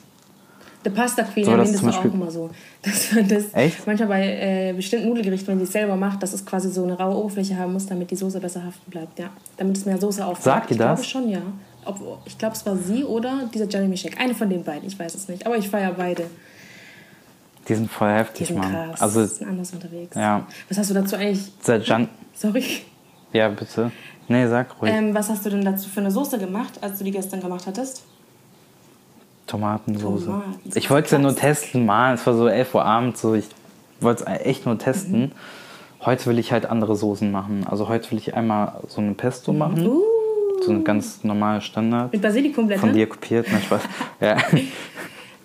Der 0.84 0.90
Pasta 0.90 1.24
Queen 1.24 1.44
so, 1.44 1.56
das, 1.56 1.72
das 1.72 1.84
auch 1.84 2.04
immer 2.04 2.30
so. 2.30 2.50
Dass 2.82 3.12
man 3.12 3.28
das 3.28 3.52
Echt? 3.52 3.86
manchmal 3.86 4.08
bei 4.08 4.22
äh, 4.22 4.72
bestimmten 4.72 5.08
Nudelgerichten, 5.08 5.48
wenn 5.48 5.58
sie 5.58 5.64
es 5.64 5.72
selber 5.72 5.96
macht, 5.96 6.22
dass 6.22 6.32
es 6.32 6.46
quasi 6.46 6.70
so 6.70 6.84
eine 6.84 6.96
raue 6.96 7.16
Oberfläche 7.16 7.56
haben 7.58 7.72
muss, 7.72 7.86
damit 7.86 8.10
die 8.12 8.16
Soße 8.16 8.38
besser 8.38 8.64
haften 8.64 8.88
bleibt. 8.90 9.18
Ja. 9.18 9.30
Damit 9.56 9.76
es 9.76 9.84
mehr 9.84 9.98
Soße 9.98 10.24
aufbaut. 10.24 10.44
Sagt 10.44 10.70
ihr 10.70 10.76
das? 10.76 11.02
Ich 11.02 11.10
glaube 11.10 11.26
schon, 11.26 11.30
ja. 11.32 11.42
Ob, 11.84 12.20
ich 12.26 12.38
glaube, 12.38 12.54
es 12.54 12.64
war 12.64 12.76
sie 12.76 13.02
oder 13.02 13.50
dieser 13.52 13.66
Jeremy 13.66 13.96
Shake. 13.96 14.20
Eine 14.20 14.34
von 14.34 14.48
den 14.48 14.62
beiden, 14.62 14.86
ich 14.86 14.96
weiß 14.96 15.14
es 15.16 15.28
nicht. 15.28 15.46
Aber 15.46 15.56
ich 15.56 15.68
feiere 15.68 15.92
beide. 15.92 16.24
Die 17.66 17.74
sind 17.74 17.90
voll 17.90 18.10
heftig, 18.10 18.46
die 18.46 18.54
sind 18.54 18.62
Mann. 18.62 18.72
Krass. 18.72 19.00
Also, 19.00 19.22
die 19.22 19.26
sind 19.26 19.48
anders 19.48 19.72
unterwegs. 19.72 20.14
Ja. 20.14 20.46
Was 20.68 20.78
hast 20.78 20.90
du 20.90 20.94
dazu 20.94 21.16
eigentlich. 21.16 21.50
Jan 21.86 22.08
Sorry. 22.34 22.64
Ja, 23.32 23.48
bitte. 23.48 23.90
Nee, 24.28 24.46
sag 24.46 24.80
ruhig. 24.80 24.92
Ähm, 24.92 25.12
was 25.12 25.28
hast 25.28 25.44
du 25.44 25.50
denn 25.50 25.64
dazu 25.64 25.88
für 25.88 26.00
eine 26.00 26.10
Soße 26.10 26.38
gemacht, 26.38 26.74
als 26.80 26.98
du 26.98 27.04
die 27.04 27.10
gestern 27.10 27.40
gemacht 27.40 27.66
hattest? 27.66 28.04
Tomatensoße. 29.48 30.26
Tomaten. 30.26 30.70
Ich 30.74 30.90
wollte 30.90 31.06
es 31.06 31.10
ja 31.10 31.18
nur 31.18 31.34
testen, 31.34 31.84
mal. 31.84 32.14
Es 32.14 32.26
war 32.26 32.34
so 32.34 32.46
11 32.46 32.74
Uhr 32.74 32.84
abends, 32.84 33.20
so 33.20 33.34
ich 33.34 33.46
wollte 34.00 34.24
es 34.24 34.46
echt 34.46 34.66
nur 34.66 34.78
testen. 34.78 35.20
Mhm. 35.20 35.32
Heute 36.04 36.26
will 36.26 36.38
ich 36.38 36.52
halt 36.52 36.66
andere 36.66 36.94
Soßen 36.94 37.30
machen. 37.32 37.66
Also 37.68 37.88
heute 37.88 38.10
will 38.12 38.18
ich 38.18 38.34
einmal 38.34 38.80
so 38.86 39.00
eine 39.00 39.14
Pesto 39.14 39.52
machen. 39.52 39.86
Uh. 39.86 40.02
So 40.62 40.70
eine 40.70 40.82
ganz 40.82 41.24
normale 41.24 41.60
Standard. 41.60 42.12
Mit 42.12 42.22
Basilikumblättern? 42.22 42.80
Von 42.88 42.92
dir 42.92 43.08
kopiert, 43.08 43.46
na 43.50 43.60
Spaß. 43.60 43.82
ja. 44.20 44.36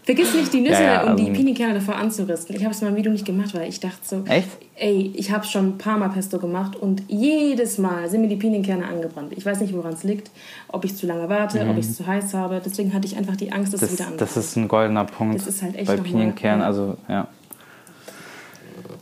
Vergiss 0.04 0.34
nicht, 0.34 0.52
die 0.52 0.60
Nüsse 0.60 0.84
ja, 0.84 0.94
ja, 0.94 1.04
und 1.04 1.18
die 1.18 1.24
also 1.24 1.34
Pinienkerne 1.34 1.76
davor 1.76 1.96
anzurüsten. 1.96 2.56
Ich 2.56 2.64
habe 2.64 2.74
es 2.74 2.82
mal 2.82 2.90
im 2.90 2.98
Video 2.98 3.12
nicht 3.12 3.26
gemacht, 3.26 3.54
weil 3.54 3.70
ich 3.70 3.80
dachte 3.80 4.00
so... 4.04 4.24
Echt? 4.26 4.50
Ey, 4.76 5.14
ich 5.16 5.32
habe 5.32 5.46
schon 5.46 5.70
ein 5.70 5.78
paar 5.78 5.98
Mal 5.98 6.10
Pesto 6.10 6.40
gemacht 6.40 6.76
und 6.76 7.04
jedes 7.08 7.78
Mal 7.78 8.10
sind 8.10 8.22
mir 8.22 8.28
die 8.28 8.36
Pinienkerne 8.36 8.86
angebrannt. 8.86 9.32
Ich 9.34 9.46
weiß 9.46 9.62
nicht, 9.62 9.74
woran 9.74 9.94
es 9.94 10.04
liegt. 10.04 10.30
Ob 10.68 10.84
ich 10.84 10.98
zu 10.98 11.08
lange 11.08 11.30
warte, 11.30 11.64
mhm. 11.64 11.72
ob 11.72 11.78
ich 11.78 11.86
es 11.86 11.96
zu 11.96 12.06
heiß 12.06 12.34
habe. 12.34 12.62
Deswegen 12.64 12.94
hatte 12.94 13.08
ich 13.08 13.16
einfach 13.16 13.38
die 13.38 13.54
Angst, 13.54 13.74
dass 13.74 13.80
das, 13.80 13.92
es 13.92 13.96
wieder 13.96 14.08
anbrennt. 14.08 14.22
Das 14.22 14.36
ist 14.36 14.58
ein 14.58 14.68
goldener 14.68 15.06
Punkt 15.06 15.36
das 15.36 15.48
ist 15.48 15.62
halt 15.62 15.76
echt 15.76 15.88
bei 15.88 15.96
Pinienkernen. 15.96 16.62
Ja. 16.62 16.68
Also, 16.68 16.98
ja. 17.08 17.28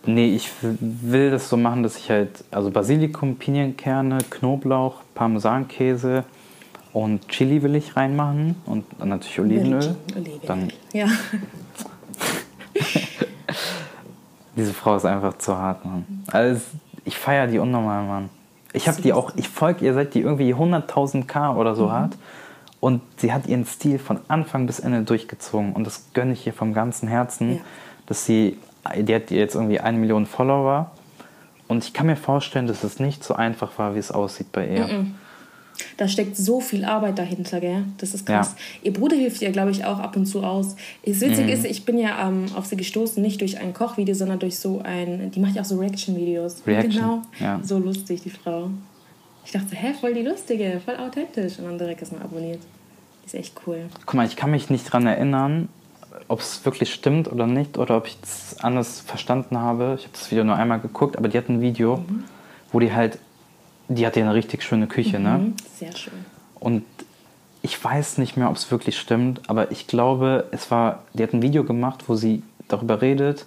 Nee, 0.06 0.36
ich 0.36 0.52
will 0.62 1.32
das 1.32 1.50
so 1.50 1.58
machen, 1.58 1.82
dass 1.82 1.98
ich 1.98 2.12
halt... 2.12 2.44
Also 2.52 2.70
Basilikum, 2.70 3.38
Pinienkerne, 3.38 4.20
Knoblauch, 4.30 4.98
Parmesankäse 5.16 6.26
und 6.94 7.28
Chili 7.30 7.64
will 7.64 7.76
ich 7.76 7.96
reinmachen 7.96 8.56
und 8.66 9.04
natürlich 9.04 9.40
Olivenöl. 9.40 9.96
Olivenöl. 10.16 10.40
Dann 10.46 10.72
ja. 10.94 11.08
Diese 14.56 14.74
Frau 14.74 14.98
ist 14.98 15.06
einfach 15.06 15.38
zu 15.38 15.58
hart, 15.58 15.86
Mann. 15.86 16.06
Also 16.28 16.62
ich 17.06 17.18
feiere 17.18 17.48
die 17.48 17.60
unnormal, 17.60 18.04
Mann. 18.04 18.30
Ich 18.74 18.88
habe 18.88 19.02
die 19.02 19.14
auch, 19.14 19.32
ich 19.36 19.50
folge 19.50 19.86
ihr, 19.86 19.94
seit 19.94 20.14
die 20.14 20.22
irgendwie 20.22 20.54
100.000 20.54 21.26
K 21.26 21.56
oder 21.56 21.76
so 21.76 21.88
mhm. 21.88 21.92
hat. 21.92 22.12
Und 22.80 23.02
sie 23.18 23.32
hat 23.32 23.48
ihren 23.48 23.66
Stil 23.66 24.00
von 24.00 24.20
Anfang 24.28 24.66
bis 24.66 24.80
Ende 24.80 25.04
durchgezogen. 25.04 25.74
Und 25.74 25.86
das 25.86 26.06
gönne 26.14 26.34
ich 26.34 26.48
ihr 26.48 26.54
vom 26.54 26.74
ganzen 26.74 27.08
Herzen, 27.08 27.56
ja. 27.56 27.62
dass 28.08 28.26
sie, 28.26 28.58
die 28.98 29.16
hat 29.16 29.30
jetzt 29.30 29.56
irgendwie 29.56 29.80
eine 29.80 29.98
Million 29.98 30.26
Follower. 30.26 30.92
Und 31.68 31.84
ich 31.84 31.94
kann 31.94 32.08
mir 32.08 32.16
vorstellen, 32.16 32.68
dass 32.68 32.84
es 32.84 33.00
nicht 33.00 33.24
so 33.24 33.36
einfach 33.36 33.78
war, 33.78 33.96
wie 33.96 34.00
es 34.00 34.12
aussieht 34.12 34.52
bei 34.52 34.68
ihr. 34.68 34.88
Mhm. 34.88 35.16
Da 35.97 36.07
steckt 36.07 36.36
so 36.38 36.61
viel 36.61 36.86
Arbeit 36.86 37.19
dahinter, 37.19 37.59
gell? 37.59 37.84
Das 37.97 38.13
ist 38.13 38.26
krass. 38.26 38.55
Ja. 38.57 38.89
Ihr 38.89 38.93
Bruder 38.93 39.15
hilft 39.15 39.41
ihr, 39.41 39.51
glaube 39.51 39.72
ich, 39.72 39.86
auch 39.86 39.99
ab 39.99 40.15
und 40.15 40.26
zu 40.26 40.43
aus. 40.43 40.76
Das 41.05 41.22
Witzige 41.22 41.43
mhm. 41.43 41.49
ist, 41.49 41.65
ich 41.65 41.86
bin 41.86 41.97
ja 41.97 42.28
ähm, 42.28 42.45
auf 42.55 42.65
sie 42.65 42.76
gestoßen, 42.78 43.22
nicht 43.22 43.41
durch 43.41 43.59
ein 43.59 43.74
Kochvideo, 43.74 44.15
sondern 44.15 44.39
durch 44.39 44.57
so 44.57 44.82
ein, 44.84 45.32
die 45.32 45.39
macht 45.39 45.55
ja 45.55 45.61
auch 45.61 45.65
so 45.65 45.78
Reaction-Videos. 45.78 46.63
Reaction, 46.65 46.91
genau. 46.91 47.22
Ja. 47.39 47.59
So 47.63 47.78
lustig, 47.78 48.22
die 48.24 48.30
Frau. 48.30 48.69
Ich 49.45 49.51
dachte, 49.51 49.76
hä, 49.76 49.93
voll 49.99 50.13
die 50.13 50.22
lustige, 50.22 50.82
voll 50.84 50.95
authentisch. 50.97 51.59
Und 51.59 51.65
dann 51.65 51.78
direkt 51.78 52.01
erstmal 52.01 52.22
abonniert. 52.24 52.59
Die 53.24 53.26
Ist 53.28 53.36
echt 53.36 53.61
cool. 53.65 53.88
Guck 54.05 54.13
mal, 54.13 54.26
ich 54.26 54.36
kann 54.36 54.51
mich 54.51 54.69
nicht 54.69 54.91
dran 54.91 55.05
erinnern, 55.07 55.69
ob 56.28 56.39
es 56.39 56.63
wirklich 56.65 56.93
stimmt 56.93 57.32
oder 57.32 57.47
nicht 57.47 57.78
oder 57.78 57.97
ob 57.97 58.07
ich 58.07 58.17
es 58.24 58.57
anders 58.61 58.99
verstanden 58.99 59.57
habe. 59.57 59.95
Ich 59.97 60.03
habe 60.03 60.13
das 60.13 60.30
Video 60.32 60.43
nur 60.43 60.55
einmal 60.55 60.80
geguckt, 60.80 61.17
aber 61.17 61.28
die 61.28 61.38
hat 61.38 61.49
ein 61.49 61.61
Video, 61.61 61.97
Mhm. 61.97 62.24
wo 62.72 62.80
die 62.80 62.93
halt, 62.93 63.17
die 63.96 64.06
hat 64.06 64.16
ja 64.16 64.24
eine 64.24 64.34
richtig 64.34 64.64
schöne 64.64 64.88
Küche, 64.88 65.20
ne? 65.20 65.38
Mhm, 65.38 65.54
Sehr 65.78 65.96
schön. 65.96 66.14
Und 66.60 66.84
ich 67.62 67.84
weiß 67.84 68.18
nicht 68.18 68.38
mehr, 68.38 68.50
ob 68.50 68.56
es 68.56 68.72
wirklich 68.72 68.98
stimmt, 68.98 69.42
aber 69.48 69.72
ich 69.72 69.88
glaube, 69.88 70.46
es 70.52 70.72
war, 70.72 71.00
die 71.14 71.24
hat 71.24 71.34
ein 71.34 71.42
Video 71.42 71.64
gemacht, 71.64 72.06
wo 72.08 72.16
sie 72.16 72.42
darüber 72.68 73.02
redet, 73.02 73.46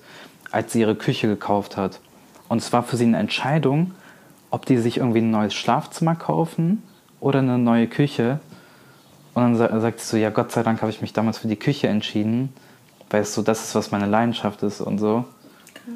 als 0.50 0.72
sie 0.72 0.80
ihre 0.80 0.94
Küche 0.94 1.26
gekauft 1.26 1.76
hat. 1.76 2.00
Und 2.48 2.58
es 2.58 2.72
war 2.72 2.82
für 2.82 2.96
sie 2.96 3.04
eine 3.04 3.18
Entscheidung, 3.18 3.92
ob 4.50 4.66
die 4.66 4.76
sich 4.76 4.98
irgendwie 4.98 5.20
ein 5.20 5.30
neues 5.30 5.54
Schlafzimmer 5.54 6.14
kaufen 6.14 6.82
oder 7.20 7.40
eine 7.40 7.58
neue 7.58 7.88
Küche. 7.88 8.38
Und 9.34 9.42
dann 9.42 9.56
sa- 9.56 9.80
sagt 9.80 9.98
sie 10.00 10.06
so, 10.06 10.16
ja, 10.16 10.30
Gott 10.30 10.52
sei 10.52 10.62
Dank 10.62 10.80
habe 10.82 10.90
ich 10.92 11.00
mich 11.00 11.12
damals 11.12 11.38
für 11.38 11.48
die 11.48 11.56
Küche 11.56 11.88
entschieden, 11.88 12.52
weil 13.10 13.22
es 13.22 13.34
so 13.34 13.42
das 13.42 13.64
ist, 13.64 13.74
was 13.74 13.90
meine 13.90 14.06
Leidenschaft 14.06 14.62
ist 14.62 14.80
und 14.80 14.98
so. 14.98 15.24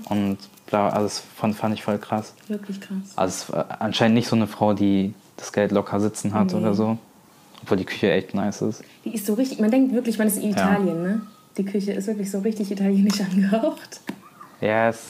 Und 0.09 0.39
bla, 0.69 0.89
also 0.89 1.05
das 1.05 1.21
fand, 1.37 1.55
fand 1.57 1.75
ich 1.75 1.83
voll 1.83 1.99
krass. 1.99 2.35
Wirklich 2.49 2.81
krass. 2.81 2.99
Also 3.17 3.55
anscheinend 3.79 4.15
nicht 4.15 4.29
so 4.29 4.37
eine 4.37 4.47
Frau, 4.47 4.73
die 4.75 5.15
das 5.37 5.53
Geld 5.53 5.73
locker 5.73 6.01
sitzen 6.01 6.35
hat 6.35 6.49
Nee. 6.49 6.55
oder 6.59 6.75
so. 6.75 6.99
Obwohl 7.63 7.77
die 7.77 7.85
Küche 7.85 8.11
echt 8.13 8.35
nice 8.35 8.63
ist. 8.63 8.83
Die 9.05 9.15
ist 9.15 9.27
so 9.27 9.35
richtig, 9.35 9.59
man 9.61 9.71
denkt 9.71 9.93
wirklich, 9.93 10.19
man 10.19 10.29
ist 10.29 10.37
in 10.39 10.51
Italien, 10.51 11.03
ne? 11.03 11.21
Die 11.57 11.65
Küche 11.65 11.93
ist 11.93 12.07
wirklich 12.07 12.31
so 12.31 12.39
richtig 12.39 12.71
italienisch 12.71 13.21
angehaucht. 13.33 14.01
Ja, 14.61 14.89
es 14.91 15.01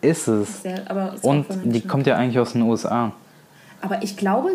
ist 0.00 0.28
es. 0.28 0.62
Sehr, 0.62 1.16
Und 1.22 1.46
die 1.64 1.80
schön. 1.80 1.88
kommt 1.88 2.06
ja 2.06 2.16
eigentlich 2.16 2.38
aus 2.38 2.52
den 2.52 2.62
USA. 2.62 3.12
Aber 3.80 4.02
ich 4.02 4.16
glaube, 4.16 4.50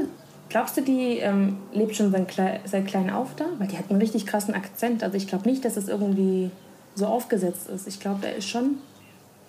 glaubst 0.50 0.78
du, 0.78 0.82
die 0.82 1.18
ähm, 1.18 1.58
lebt 1.74 1.96
schon 1.96 2.12
seit, 2.12 2.28
klei 2.30 2.60
seit 2.66 2.88
klein 2.88 3.10
auf 3.10 3.36
da? 3.36 3.46
Weil 3.60 3.68
die 3.68 3.78
hat 3.78 3.90
einen 3.90 4.00
richtig 4.00 4.26
krassen 4.26 4.54
Akzent. 4.54 5.04
Also 5.04 5.18
ich 5.18 5.28
glaube 5.28 5.50
nicht, 5.50 5.66
dass 5.66 5.76
es 5.78 5.88
irgendwie 5.90 6.52
so 6.96 7.06
aufgesetzt 7.06 7.68
ist. 7.70 7.88
Ich 7.88 8.00
glaube, 8.00 8.22
der 8.22 8.36
ist 8.38 8.48
schon. 8.48 8.76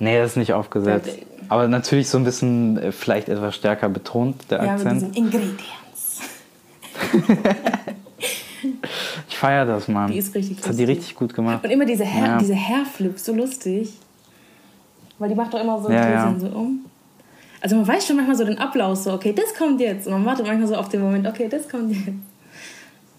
Nee, 0.03 0.18
das 0.18 0.32
ist 0.32 0.36
nicht 0.36 0.53
aufgesetzt. 0.53 1.16
Aber 1.48 1.68
natürlich 1.68 2.09
so 2.09 2.18
ein 2.18 2.24
bisschen 2.24 2.76
äh, 2.78 2.90
vielleicht 2.92 3.28
etwas 3.28 3.55
stärker 3.55 3.88
betont, 3.88 4.50
der 4.50 4.59
Ja, 4.59 4.62
mit 4.64 4.72
Akzent. 4.86 5.03
diesen 5.03 5.14
Ingredients. 5.14 6.20
Ich 9.28 9.36
feiere 9.38 9.64
das, 9.66 9.88
Mann. 9.88 10.11
Die 10.12 10.18
ist 10.18 10.34
richtig 10.36 10.59
Das 10.59 10.68
hat 10.68 10.74
die 10.78 10.82
lustig. 10.84 10.98
richtig 10.98 11.14
gut 11.16 11.34
gemacht. 11.34 11.64
Und 11.64 11.70
immer 11.70 11.84
diese, 11.84 12.05
Hair, 12.05 12.26
Ja. 12.26 12.38
diese 12.38 12.55
Hairflips, 12.55 13.24
so 13.24 13.32
lustig. 13.34 13.92
Weil 15.18 15.30
die 15.30 15.34
macht 15.34 15.53
doch 15.53 15.61
immer 15.61 15.80
so, 15.82 15.90
Ja, 15.90 16.09
ja. 16.11 16.34
so 16.38 16.46
um. 16.46 16.84
Also 17.61 17.74
man 17.76 17.86
weiß 17.88 18.07
schon 18.07 18.16
manchmal 18.16 18.36
so 18.36 18.44
den 18.44 18.59
Ablauf, 18.59 18.98
so, 18.98 19.12
okay, 19.12 19.32
das 19.32 19.53
kommt 19.59 19.80
jetzt. 19.80 20.07
Und 20.07 20.12
man 20.12 20.24
wartet 20.24 20.46
manchmal 20.46 20.68
so 20.68 20.76
auf 20.76 20.88
den 20.88 21.00
Moment, 21.00 21.26
okay, 21.26 21.48
das 21.48 21.68
kommt 21.68 21.90
jetzt. 21.92 22.09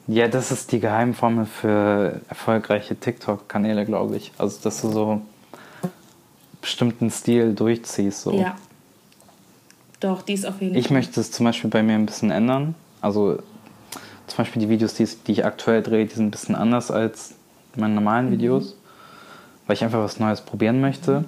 Ja, 0.08 0.28
das 0.30 0.52
ist 0.52 0.72
die 0.72 0.80
Geheimformel 0.80 1.46
für 1.46 2.22
erfolgreiche 2.30 2.96
TikTok-Kanäle, 2.96 3.86
glaube 3.86 4.16
ich. 4.18 4.32
Also, 4.38 4.60
dass 4.64 4.80
du 4.82 4.90
so 4.92 5.22
bestimmten 6.64 7.12
Stil 7.12 7.54
durchziehst. 7.54 8.22
So. 8.22 8.32
Ja. 8.34 8.56
Doch, 10.00 10.22
die 10.22 10.34
ist 10.34 10.46
auf 10.46 10.62
jeden 10.62 10.76
Ich 10.76 10.90
möchte 10.90 11.20
es 11.20 11.32
zum 11.32 11.46
Beispiel 11.46 11.70
bei 11.70 11.84
mir 11.84 11.94
ein 11.94 12.06
bisschen 12.06 12.32
ändern. 12.32 12.74
Also 13.02 13.38
zum 14.28 14.38
Beispiel 14.38 14.62
die 14.62 14.70
Videos, 14.70 14.96
die, 14.96 15.08
ich 15.28 15.46
aktuell 15.46 15.84
drehe, 15.84 16.06
die 16.06 16.16
sind 16.16 16.28
ein 16.28 16.32
bisschen 16.32 16.56
anders 16.56 16.90
als 16.90 17.36
meine 17.76 17.94
normalen 17.94 18.32
Videos, 18.32 18.76
weil 19.68 19.76
ich 19.76 19.84
einfach 19.84 20.00
was 20.00 20.20
Neues 20.20 20.42
probieren 20.42 20.82
möchte. 20.82 21.26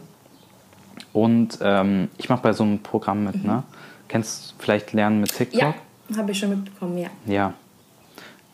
Und 1.11 1.59
ähm, 1.61 2.09
ich 2.17 2.29
mache 2.29 2.41
bei 2.41 2.53
so 2.53 2.63
einem 2.63 2.79
Programm 2.79 3.25
mit, 3.25 3.43
ne? 3.43 3.63
Kennst 4.07 4.51
du 4.51 4.55
vielleicht 4.59 4.93
Lernen 4.93 5.19
mit 5.19 5.33
TikTok? 5.33 5.75
Ja, 6.09 6.17
habe 6.17 6.31
ich 6.31 6.39
schon 6.39 6.49
mitbekommen, 6.49 6.97
ja. 6.97 7.09
Ja. 7.25 7.53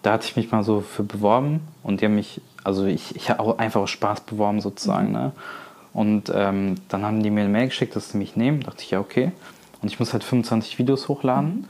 Da 0.02 0.14
hatte 0.14 0.26
ich 0.26 0.36
mich 0.36 0.52
mal 0.52 0.64
so 0.64 0.82
für 0.82 1.04
beworben 1.04 1.62
und 1.84 2.02
die 2.02 2.06
haben 2.06 2.16
mich, 2.16 2.42
also 2.64 2.86
ich, 2.86 3.16
ich 3.16 3.30
habe 3.30 3.40
auch 3.40 3.60
einfach 3.60 3.88
Spaß 3.88 4.22
beworben 4.22 4.62
sozusagen, 4.62 5.12
ne? 5.12 5.32
Und 5.94 6.32
ähm, 6.34 6.76
dann 6.88 7.04
haben 7.04 7.22
die 7.22 7.30
mir 7.30 7.42
eine 7.42 7.50
Mail 7.50 7.68
geschickt, 7.68 7.96
dass 7.96 8.12
sie 8.12 8.18
mich 8.18 8.36
nehmen. 8.36 8.62
Dachte 8.62 8.82
ich, 8.84 8.92
ja, 8.92 9.00
okay. 9.00 9.32
Und 9.82 9.92
ich 9.92 10.00
muss 10.00 10.14
halt 10.14 10.24
25 10.24 10.80
Videos 10.80 11.08
hochladen, 11.10 11.68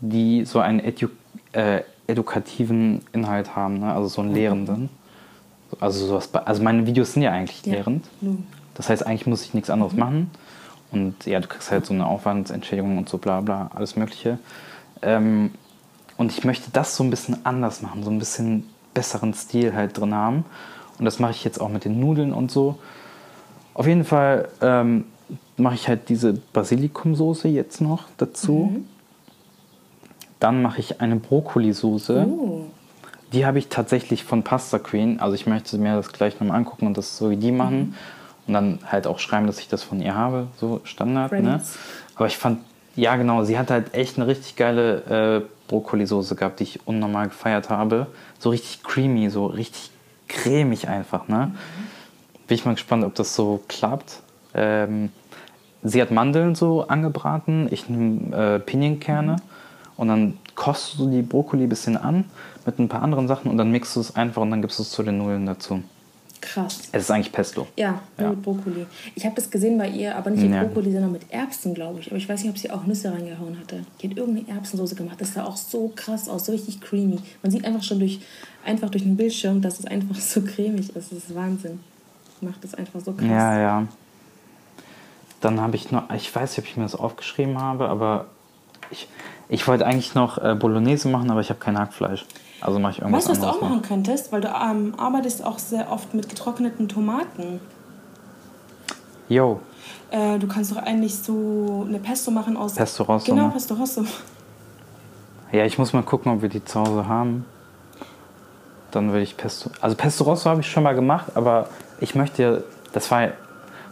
die 0.00 0.44
so 0.44 0.60
einen 0.60 0.80
edu 0.80 1.08
äh, 1.52 1.82
edukativen 2.06 3.02
Inhalt 3.12 3.54
haben, 3.54 3.80
ne? 3.80 3.92
also 3.92 4.08
so 4.08 4.22
einen 4.22 4.32
lehrenden. 4.34 4.88
Also, 5.78 6.06
sowas, 6.06 6.34
also 6.34 6.62
meine 6.62 6.86
Videos 6.86 7.12
sind 7.12 7.22
ja 7.22 7.32
eigentlich 7.32 7.64
Ja. 7.66 7.74
lehrend. 7.74 8.06
Nun. 8.22 8.46
Das 8.74 8.88
heißt, 8.88 9.06
eigentlich 9.06 9.26
muss 9.26 9.42
ich 9.44 9.52
nichts 9.54 9.68
anderes 9.70 9.92
machen. 9.94 10.30
Und 10.90 11.26
ja, 11.26 11.38
du 11.40 11.46
kriegst 11.48 11.70
halt 11.70 11.84
so 11.84 11.92
eine 11.92 12.06
Aufwandsentschädigung 12.06 12.96
und 12.96 13.08
so 13.10 13.18
bla 13.18 13.40
bla, 13.42 13.70
alles 13.74 13.96
Mögliche. 13.96 14.38
Ähm, 15.02 15.50
und 16.16 16.32
ich 16.32 16.44
möchte 16.44 16.70
das 16.72 16.96
so 16.96 17.04
ein 17.04 17.10
bisschen 17.10 17.44
anders 17.44 17.82
machen, 17.82 18.02
so 18.02 18.10
ein 18.10 18.18
bisschen 18.18 18.64
besseren 18.94 19.34
Stil 19.34 19.74
halt 19.74 19.98
drin 19.98 20.14
haben. 20.14 20.44
Und 20.98 21.04
das 21.04 21.18
mache 21.18 21.32
ich 21.32 21.44
jetzt 21.44 21.60
auch 21.60 21.68
mit 21.68 21.84
den 21.84 22.00
Nudeln 22.00 22.32
und 22.32 22.50
so. 22.50 22.78
Auf 23.78 23.86
jeden 23.86 24.04
Fall 24.04 24.48
ähm, 24.60 25.04
mache 25.56 25.76
ich 25.76 25.86
halt 25.86 26.08
diese 26.08 26.32
Basilikumsoße 26.32 27.46
jetzt 27.46 27.80
noch 27.80 28.06
dazu. 28.16 28.84
Dann 30.40 30.62
mache 30.62 30.80
ich 30.80 31.00
eine 31.00 31.14
Brokkolisoße. 31.14 32.26
Oh, 32.28 32.64
Die 33.32 33.46
habe 33.46 33.60
ich 33.60 33.68
tatsächlich 33.68 34.24
von 34.24 34.42
Pasta 34.42 34.80
Queen. 34.80 35.20
Also 35.20 35.36
ich 35.36 35.46
möchte 35.46 35.78
mir 35.78 35.94
das 35.94 36.10
gleich 36.12 36.40
nochmal 36.40 36.56
angucken 36.56 36.88
und 36.88 36.98
das 36.98 37.18
so 37.18 37.30
wie 37.30 37.36
die 37.36 37.52
machen. 37.52 37.94
Und 38.48 38.54
dann 38.54 38.80
halt 38.84 39.06
auch 39.06 39.20
schreiben, 39.20 39.46
dass 39.46 39.60
ich 39.60 39.68
das 39.68 39.84
von 39.84 40.02
ihr 40.02 40.16
habe. 40.16 40.48
So 40.56 40.80
Standard. 40.82 41.30
Ne? 41.30 41.38
Aber 42.16 42.26
ich 42.26 42.36
fand, 42.36 42.58
ja 42.96 43.14
genau, 43.14 43.44
sie 43.44 43.60
hat 43.60 43.70
halt 43.70 43.94
echt 43.94 44.16
eine 44.16 44.26
richtig 44.26 44.56
geile 44.56 45.44
äh, 45.44 45.68
Brokkolisoße 45.68 46.34
gehabt, 46.34 46.58
die 46.58 46.64
ich 46.64 46.80
unnormal 46.84 47.28
gefeiert 47.28 47.70
habe. 47.70 48.08
So 48.40 48.50
richtig 48.50 48.82
creamy, 48.82 49.30
so 49.30 49.46
richtig 49.46 49.92
cremig 50.26 50.88
einfach. 50.88 51.28
Ne? 51.28 51.52
Bin 52.48 52.54
ich 52.56 52.64
mal 52.64 52.74
gespannt, 52.74 53.04
ob 53.04 53.14
das 53.14 53.34
so 53.34 53.60
klappt. 53.68 54.20
Ähm, 54.54 55.10
sie 55.82 56.00
hat 56.02 56.10
Mandeln 56.10 56.54
so 56.54 56.88
angebraten, 56.88 57.68
ich 57.70 57.88
nehme 57.88 58.34
äh, 58.36 58.58
Pinienkerne 58.58 59.36
und 59.96 60.08
dann 60.08 60.38
kostest 60.54 60.98
du 60.98 61.08
die 61.10 61.22
Brokkoli 61.22 61.64
ein 61.64 61.68
bisschen 61.68 61.96
an 61.96 62.24
mit 62.66 62.78
ein 62.78 62.88
paar 62.88 63.02
anderen 63.02 63.28
Sachen 63.28 63.50
und 63.50 63.58
dann 63.58 63.70
mixt 63.70 63.94
du 63.94 64.00
es 64.00 64.16
einfach 64.16 64.42
und 64.42 64.50
dann 64.50 64.60
gibst 64.62 64.78
du 64.78 64.82
es 64.82 64.90
zu 64.90 65.02
den 65.02 65.18
Nudeln 65.18 65.46
dazu. 65.46 65.82
krass. 66.40 66.82
Es 66.92 67.02
ist 67.02 67.10
eigentlich 67.10 67.32
Pesto. 67.32 67.66
Ja, 67.76 68.00
Ja. 68.18 68.30
mit 68.30 68.42
Brokkoli. 68.42 68.86
Ich 69.16 69.24
habe 69.26 69.34
das 69.34 69.50
gesehen 69.50 69.76
bei 69.76 69.88
ihr, 69.88 70.16
aber 70.16 70.30
nicht 70.30 70.42
mit 70.42 70.52
Ja. 70.52 70.62
Brokkoli, 70.62 70.92
sondern 70.92 71.10
mit 71.12 71.22
Erbsen, 71.30 71.74
glaube 71.74 71.98
ich. 72.00 72.06
Aber 72.06 72.16
ich 72.16 72.28
weiß 72.28 72.42
nicht, 72.42 72.50
ob 72.50 72.56
sie 72.58 72.70
auch 72.70 72.84
Nüsse 72.86 73.12
reingehauen 73.12 73.58
hatte. 73.58 73.84
Die 74.00 74.08
hat 74.08 74.16
irgendeine 74.16 74.48
Erbsensoße 74.56 74.94
gemacht. 74.94 75.20
Das 75.20 75.34
sah 75.34 75.44
auch 75.44 75.56
so 75.56 75.92
krass 75.96 76.28
aus, 76.28 76.46
so 76.46 76.52
richtig 76.52 76.80
creamy. 76.80 77.18
Man 77.42 77.50
sieht 77.50 77.64
einfach 77.64 77.82
schon 77.82 77.98
durch, 77.98 78.20
einfach 78.64 78.88
durch 78.88 79.02
den 79.02 79.16
Bildschirm, 79.16 79.60
dass 79.60 79.80
es 79.80 79.86
einfach 79.86 80.14
so 80.20 80.40
cremig 80.42 80.88
ist. 80.94 80.94
Das 80.96 81.10
ist 81.12 81.34
Wahnsinn. 81.34 81.80
Macht 82.42 82.64
es 82.64 82.74
einfach 82.74 83.00
so 83.00 83.12
krass. 83.12 83.26
Ja, 83.28 83.58
ja. 83.58 83.84
Dann 85.40 85.60
habe 85.60 85.76
ich 85.76 85.92
noch, 85.92 86.10
ich 86.10 86.34
weiß 86.34 86.50
nicht, 86.50 86.58
ob 86.58 86.64
ich 86.64 86.76
mir 86.76 86.82
das 86.82 86.96
aufgeschrieben 86.96 87.60
habe, 87.60 87.88
aber 87.88 88.26
ich, 88.90 89.08
ich 89.48 89.66
wollte 89.68 89.86
eigentlich 89.86 90.14
noch 90.14 90.38
äh, 90.38 90.54
Bolognese 90.54 91.08
machen, 91.08 91.30
aber 91.30 91.40
ich 91.40 91.50
habe 91.50 91.60
kein 91.60 91.78
Hackfleisch. 91.78 92.24
Also 92.60 92.80
mache 92.80 92.92
ich 92.92 92.98
irgendwas 92.98 93.28
Weißt 93.28 93.36
du, 93.38 93.46
was 93.46 93.52
du 93.52 93.56
auch 93.56 93.60
machen 93.68 93.82
könntest? 93.82 94.32
Weil 94.32 94.40
du 94.40 94.48
ähm, 94.48 94.94
arbeitest 94.96 95.44
auch 95.44 95.58
sehr 95.60 95.92
oft 95.92 96.12
mit 96.14 96.28
getrockneten 96.28 96.88
Tomaten. 96.88 97.60
Yo, 99.28 99.60
Äh, 100.10 100.38
du 100.38 100.48
kannst 100.48 100.72
doch 100.72 100.78
eigentlich 100.78 101.14
so 101.16 101.84
eine 101.86 101.98
Pesto 101.98 102.30
machen 102.30 102.56
aus... 102.56 102.74
Pesto 102.74 103.04
Rosso, 103.04 103.26
Genau, 103.26 103.46
ne? 103.48 103.52
Pesto 103.52 103.74
Rosso. 103.74 104.04
Ja, 105.52 105.66
ich 105.66 105.78
muss 105.78 105.92
mal 105.92 106.02
gucken, 106.02 106.32
ob 106.32 106.42
wir 106.42 106.48
die 106.48 106.64
zu 106.64 106.80
Hause 106.80 107.06
haben. 107.06 107.44
Dann 108.90 109.10
würde 109.10 109.22
ich 109.22 109.36
Pesto. 109.36 109.70
Also 109.80 109.96
Pesto 109.96 110.24
Rosso 110.24 110.48
habe 110.50 110.62
ich 110.62 110.70
schon 110.70 110.82
mal 110.82 110.94
gemacht, 110.94 111.26
aber 111.34 111.68
ich 112.00 112.14
möchte. 112.14 112.64
Das 112.92 113.10
war. 113.10 113.28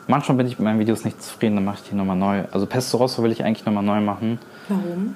Manchmal 0.09 0.37
bin 0.37 0.47
ich 0.47 0.59
mit 0.59 0.65
meinen 0.65 0.79
Videos 0.79 1.05
nicht 1.05 1.21
zufrieden, 1.21 1.57
dann 1.57 1.65
mache 1.65 1.79
ich 1.83 1.91
die 1.91 1.97
nochmal 1.97 2.17
neu. 2.17 2.45
Also 2.53 2.67
Pesto 2.67 2.97
Rosso 2.97 3.25
will 3.25 3.33
ich 3.33 3.43
eigentlich 3.43 3.67
nochmal 3.67 3.83
neu 3.83 4.01
machen. 4.01 4.39
Warum? 4.69 5.15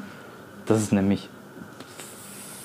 Das 0.66 0.82
ist 0.82 0.92
nämlich. 0.92 1.28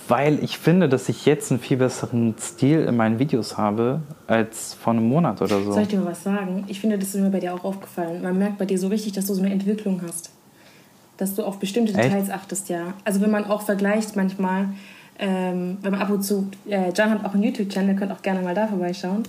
Weil 0.07 0.43
ich 0.43 0.57
finde, 0.59 0.87
dass 0.87 1.09
ich 1.09 1.25
jetzt 1.25 1.51
einen 1.51 1.59
viel 1.59 1.77
besseren 1.77 2.35
Stil 2.39 2.81
in 2.81 2.95
meinen 2.95 3.17
Videos 3.17 3.57
habe 3.57 4.01
als 4.27 4.75
vor 4.75 4.93
einem 4.93 5.07
Monat 5.07 5.41
oder 5.41 5.61
so. 5.61 5.71
Soll 5.71 5.83
ich 5.83 5.87
dir 5.87 5.99
mal 5.99 6.11
was 6.11 6.23
sagen? 6.23 6.63
Ich 6.67 6.79
finde, 6.79 6.99
das 6.99 7.15
ist 7.15 7.21
mir 7.21 7.31
bei 7.31 7.39
dir 7.39 7.55
auch 7.55 7.63
aufgefallen. 7.63 8.21
Man 8.21 8.37
merkt 8.37 8.59
bei 8.59 8.65
dir 8.65 8.77
so 8.77 8.87
richtig, 8.87 9.13
dass 9.13 9.25
du 9.25 9.33
so 9.33 9.41
eine 9.41 9.51
Entwicklung 9.51 10.01
hast. 10.05 10.29
Dass 11.17 11.33
du 11.33 11.43
auf 11.43 11.59
bestimmte 11.59 11.93
Echt? 11.93 12.03
Details 12.03 12.29
achtest, 12.29 12.69
ja. 12.69 12.93
Also 13.03 13.21
wenn 13.21 13.31
man 13.31 13.45
auch 13.45 13.63
vergleicht 13.63 14.15
manchmal, 14.15 14.69
ähm, 15.17 15.77
wenn 15.81 15.91
man 15.91 16.01
ab 16.01 16.11
und 16.11 16.21
zu, 16.21 16.49
äh, 16.69 16.91
John 16.95 17.09
hat 17.09 17.25
auch 17.25 17.33
einen 17.33 17.43
YouTube-Channel, 17.43 17.95
könnt 17.95 18.11
auch 18.11 18.21
gerne 18.21 18.41
mal 18.41 18.53
da 18.53 18.67
vorbeischauen. 18.67 19.23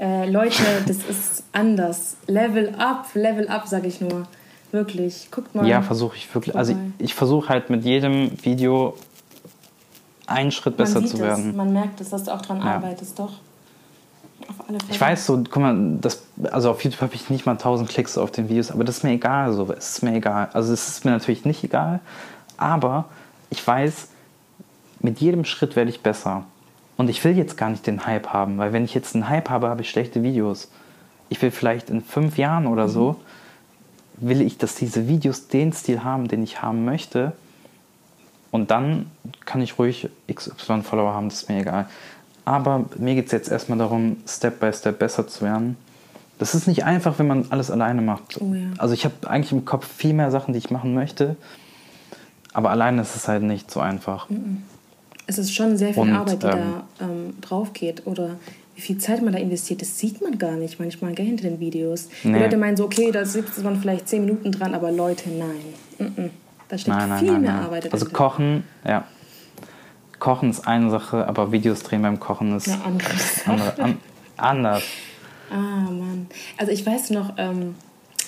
Äh, 0.00 0.30
Leute, 0.30 0.62
das 0.86 0.98
ist 0.98 1.42
anders. 1.52 2.16
Level 2.26 2.74
up, 2.78 3.06
level 3.14 3.48
up, 3.48 3.66
sag 3.66 3.84
ich 3.84 4.00
nur. 4.00 4.26
Wirklich. 4.70 5.28
Guckt 5.30 5.54
mal. 5.54 5.66
Ja, 5.66 5.82
versuche 5.82 6.16
ich 6.16 6.32
wirklich. 6.34 6.54
Also 6.56 6.72
ich, 6.72 6.78
ich 7.06 7.14
versuche 7.14 7.48
halt 7.48 7.70
mit 7.70 7.84
jedem 7.84 8.30
Video 8.44 8.96
einen 10.26 10.50
Schritt 10.52 10.78
man 10.78 10.86
besser 10.86 11.04
zu 11.04 11.16
es, 11.16 11.22
werden. 11.22 11.56
Man 11.56 11.72
merkt 11.72 12.00
es, 12.00 12.10
dass 12.10 12.24
du 12.24 12.34
auch 12.34 12.42
dran 12.42 12.58
Ja. 12.58 12.74
arbeitest, 12.76 13.18
doch. 13.18 13.32
Auf 14.46 14.68
alle 14.68 14.78
Fälle. 14.78 14.90
Ich 14.90 15.00
weiß 15.00 15.26
so, 15.26 15.42
guck 15.50 15.62
mal, 15.62 15.76
das, 16.00 16.22
also 16.50 16.70
auf 16.70 16.84
YouTube 16.84 17.00
habe 17.00 17.14
ich 17.14 17.30
nicht 17.30 17.46
mal 17.46 17.52
1000 17.52 17.88
Klicks 17.88 18.18
auf 18.18 18.30
den 18.30 18.48
Videos, 18.48 18.70
aber 18.70 18.84
das 18.84 18.98
ist 18.98 19.04
mir 19.04 19.12
egal, 19.12 19.52
so, 19.52 19.70
es 19.72 19.96
ist 19.96 20.02
mir 20.02 20.14
egal. 20.14 20.48
Also 20.52 20.72
es 20.72 20.86
ist 20.88 21.04
mir 21.04 21.12
natürlich 21.12 21.44
nicht 21.44 21.64
egal, 21.64 22.00
aber 22.56 23.06
ich 23.50 23.66
weiß, 23.66 24.08
mit 25.00 25.20
jedem 25.20 25.44
Schritt 25.44 25.76
werde 25.76 25.90
ich 25.90 26.00
besser. 26.02 26.44
Und 26.98 27.08
ich 27.08 27.24
will 27.24 27.36
jetzt 27.38 27.56
gar 27.56 27.70
nicht 27.70 27.86
den 27.86 28.04
Hype 28.06 28.28
haben, 28.34 28.58
weil 28.58 28.74
wenn 28.74 28.84
ich 28.84 28.92
jetzt 28.92 29.14
einen 29.14 29.28
Hype 29.28 29.48
habe, 29.48 29.68
habe 29.68 29.80
ich 29.80 29.88
schlechte 29.88 30.22
Videos. 30.22 30.70
Ich 31.30 31.40
will 31.40 31.50
vielleicht 31.50 31.88
in 31.90 32.02
fünf 32.02 32.36
Jahren 32.36 32.66
oder 32.66 32.84
Mhm. 32.86 32.90
so, 32.90 33.16
will 34.16 34.42
ich, 34.42 34.58
dass 34.58 34.74
diese 34.74 35.06
Videos 35.08 35.46
den 35.48 35.72
Stil 35.72 36.02
haben, 36.04 36.28
den 36.28 36.42
ich 36.42 36.60
haben 36.60 36.84
möchte. 36.84 37.32
Und 38.50 38.70
dann 38.70 39.06
kann 39.44 39.60
ich 39.62 39.78
ruhig 39.78 40.08
XY 40.32 40.82
Follower 40.82 41.14
haben, 41.14 41.28
das 41.28 41.42
ist 41.42 41.48
mir 41.48 41.60
egal. 41.60 41.86
Aber 42.44 42.86
mir 42.96 43.14
geht 43.14 43.26
es 43.26 43.32
jetzt 43.32 43.48
erstmal 43.50 43.78
darum, 43.78 44.16
Step 44.26 44.58
by 44.58 44.72
Step 44.72 44.98
besser 44.98 45.28
zu 45.28 45.44
werden. 45.44 45.76
Das 46.38 46.54
ist 46.54 46.66
nicht 46.66 46.84
einfach, 46.84 47.18
wenn 47.18 47.26
man 47.26 47.46
alles 47.50 47.70
alleine 47.70 48.00
macht. 48.00 48.40
Oh 48.40 48.54
ja. 48.54 48.68
Also 48.78 48.94
ich 48.94 49.04
habe 49.04 49.14
eigentlich 49.28 49.52
im 49.52 49.64
Kopf 49.64 49.86
viel 49.86 50.14
mehr 50.14 50.30
Sachen, 50.30 50.52
die 50.52 50.58
ich 50.58 50.70
machen 50.70 50.94
möchte. 50.94 51.36
Aber 52.52 52.70
alleine 52.70 53.02
ist 53.02 53.14
es 53.14 53.28
halt 53.28 53.42
nicht 53.42 53.70
so 53.70 53.80
einfach. 53.80 54.26
Es 55.28 55.38
ist 55.38 55.54
schon 55.54 55.76
sehr 55.76 55.92
viel 55.94 56.02
Und, 56.02 56.12
Arbeit, 56.14 56.42
die 56.42 56.46
ähm, 56.46 56.52
da 56.98 57.04
ähm, 57.04 57.34
drauf 57.40 57.72
geht. 57.74 58.06
Oder 58.06 58.36
wie 58.74 58.80
viel 58.80 58.98
Zeit 58.98 59.22
man 59.22 59.32
da 59.32 59.38
investiert, 59.38 59.82
das 59.82 59.98
sieht 59.98 60.20
man 60.22 60.38
gar 60.38 60.52
nicht 60.56 60.80
manchmal 60.80 61.12
gell, 61.14 61.26
hinter 61.26 61.44
den 61.44 61.60
Videos. 61.60 62.08
Die 62.24 62.28
Nee. 62.28 62.38
Leute 62.40 62.56
meinen 62.56 62.76
so, 62.76 62.84
okay, 62.84 63.10
da 63.12 63.24
sitzt 63.24 63.62
man 63.62 63.78
vielleicht 63.80 64.08
zehn 64.08 64.24
Minuten 64.24 64.50
dran, 64.52 64.74
aber 64.74 64.90
Leute, 64.90 65.28
nein. 65.30 65.60
Mm-mm. 65.98 66.30
Da 66.68 66.76
steckt 66.78 66.96
Nein, 66.96 67.08
nein, 67.08 67.18
viel 67.20 67.32
nein, 67.32 67.42
mehr. 67.42 67.54
Arbeit 67.54 67.84
Also 67.92 68.06
dahinter. 68.06 68.16
Kochen, 68.16 68.64
ja. 68.84 69.04
Kochen 70.18 70.50
ist 70.50 70.66
eine 70.66 70.90
Sache, 70.90 71.26
aber 71.28 71.52
Videos 71.52 71.82
drehen 71.82 72.02
beim 72.02 72.18
Kochen 72.18 72.56
ist 72.56 72.68
Eine 72.68 72.84
andere 72.84 73.16
Sache. 73.16 73.50
andere, 73.50 73.82
an, 73.82 73.98
anders. 74.36 74.82
Ah, 75.50 75.56
Mann. 75.90 76.26
Also 76.56 76.72
ich 76.72 76.84
weiß 76.84 77.10
noch, 77.10 77.34
ähm, 77.36 77.74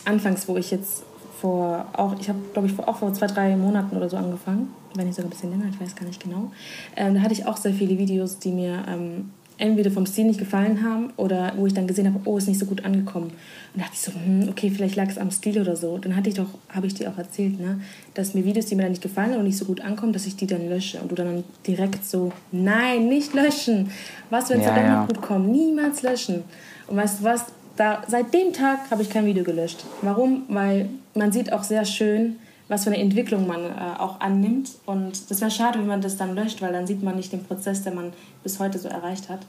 anfangs, 0.05 0.49
wo 0.49 0.57
ich 0.57 0.71
jetzt 0.71 1.03
vor, 1.41 1.87
auch, 1.93 2.15
ich 2.21 2.29
habe, 2.29 2.39
glaube 2.53 2.69
ich, 2.69 2.75
vor, 2.75 2.89
auch 2.89 2.97
vor 2.97 3.13
zwei, 3.13 3.27
drei 3.27 3.57
Monaten 3.57 3.97
oder 3.97 4.09
so 4.09 4.17
angefangen, 4.17 4.69
wenn 4.95 5.07
nicht 5.07 5.17
sogar 5.17 5.29
ein 5.29 5.31
bisschen 5.31 5.51
länger, 5.51 5.65
ich 5.71 5.81
weiß 5.81 5.97
gar 5.97 6.07
nicht 6.07 6.23
genau. 6.23 6.53
Ähm, 6.97 7.15
da 7.15 7.21
hatte 7.21 7.33
ich 7.33 7.47
auch 7.47 7.57
sehr 7.57 7.73
viele 7.73 7.99
Videos, 7.99 8.39
die 8.39 8.53
mir 8.53 8.85
ähm, 8.89 9.31
entweder 9.61 9.91
vom 9.91 10.07
Stil 10.07 10.25
nicht 10.25 10.39
gefallen 10.39 10.83
haben 10.83 11.13
oder 11.17 11.53
wo 11.57 11.67
ich 11.67 11.75
dann 11.75 11.87
gesehen 11.87 12.07
habe, 12.07 12.19
oh, 12.25 12.39
ist 12.39 12.49
nicht 12.49 12.59
so 12.59 12.67
gut 12.67 12.85
angekommen. 12.85 13.27
Und 13.27 13.35
da 13.75 13.83
dachte 13.83 13.95
ich 13.95 14.01
so, 14.01 14.13
hm, 14.13 14.49
okay, 14.49 14.71
vielleicht 14.71 14.97
lag 14.97 15.09
es 15.09 15.19
am 15.19 15.31
Stil 15.31 15.61
oder 15.61 15.77
so. 15.77 15.99
Dann 15.99 16.17
hatte 16.17 16.31
ich 16.31 16.35
doch, 16.35 16.49
habe 16.71 16.87
ich 16.87 16.95
dir 16.95 17.11
auch 17.11 17.19
erzählt, 17.19 17.61
ne, 17.61 17.81
dass 18.15 18.35
mir 18.35 18.45
Videos, 18.45 18.67
die 18.67 18.75
mir 18.75 18.83
dann 18.83 18.93
nicht 18.93 19.03
gefallen 19.03 19.37
und 19.37 19.45
nicht 19.45 19.59
so 19.59 19.67
gut 19.67 19.83
ankommen, 19.83 20.13
dass 20.13 20.27
ich 20.27 20.37
die 20.37 20.47
dann 20.47 20.69
lösche. 20.69 20.99
Und 21.01 21.11
du 21.11 21.15
dann 21.15 21.45
direkt 21.67 22.05
so, 22.05 22.33
nein, 22.53 23.09
nicht 23.09 23.35
löschen. 23.35 23.91
Was, 24.31 24.49
wenn 24.49 24.61
es 24.61 24.67
Ja, 24.67 24.75
dann 24.75 24.85
ja. 24.85 25.05
gut 25.05 25.21
kommt? 25.21 25.49
Niemals 25.49 26.03
löschen. 26.03 26.43
Und 26.87 26.97
weißt 26.97 27.21
du 27.21 27.25
was? 27.25 27.45
Da, 27.77 28.03
seit 28.07 28.35
dem 28.35 28.53
Tag 28.53 28.91
habe 28.91 29.03
ich 29.03 29.11
kein 29.11 29.25
Video 29.25 29.45
gelöscht. 29.45 29.85
Warum? 30.03 30.45
Weil 30.49 30.89
man 31.15 31.33
sieht 31.33 31.53
auch 31.53 31.63
sehr 31.63 31.85
schön, 31.85 32.37
was 32.69 32.85
für 32.85 32.91
eine 32.91 33.01
Entwicklung 33.01 33.47
man 33.47 33.65
äh, 33.65 33.99
auch 33.99 34.21
annimmt. 34.21 34.71
Und 34.87 35.31
das 35.31 35.41
wäre 35.41 35.51
schade, 35.51 35.79
wenn 35.79 35.87
man 35.87 36.01
das 36.01 36.17
dann 36.17 36.35
löscht, 36.35 36.63
weil 36.63 36.73
dann 36.73 36.87
sieht 36.87 37.03
man 37.03 37.17
nicht 37.17 37.33
den 37.33 37.45
Prozess, 37.45 37.83
den 37.83 37.95
man 37.95 38.13
bis 38.43 38.59
heute 38.59 38.79
so 38.79 38.89
erreicht 38.89 39.29
hat. 39.29 39.41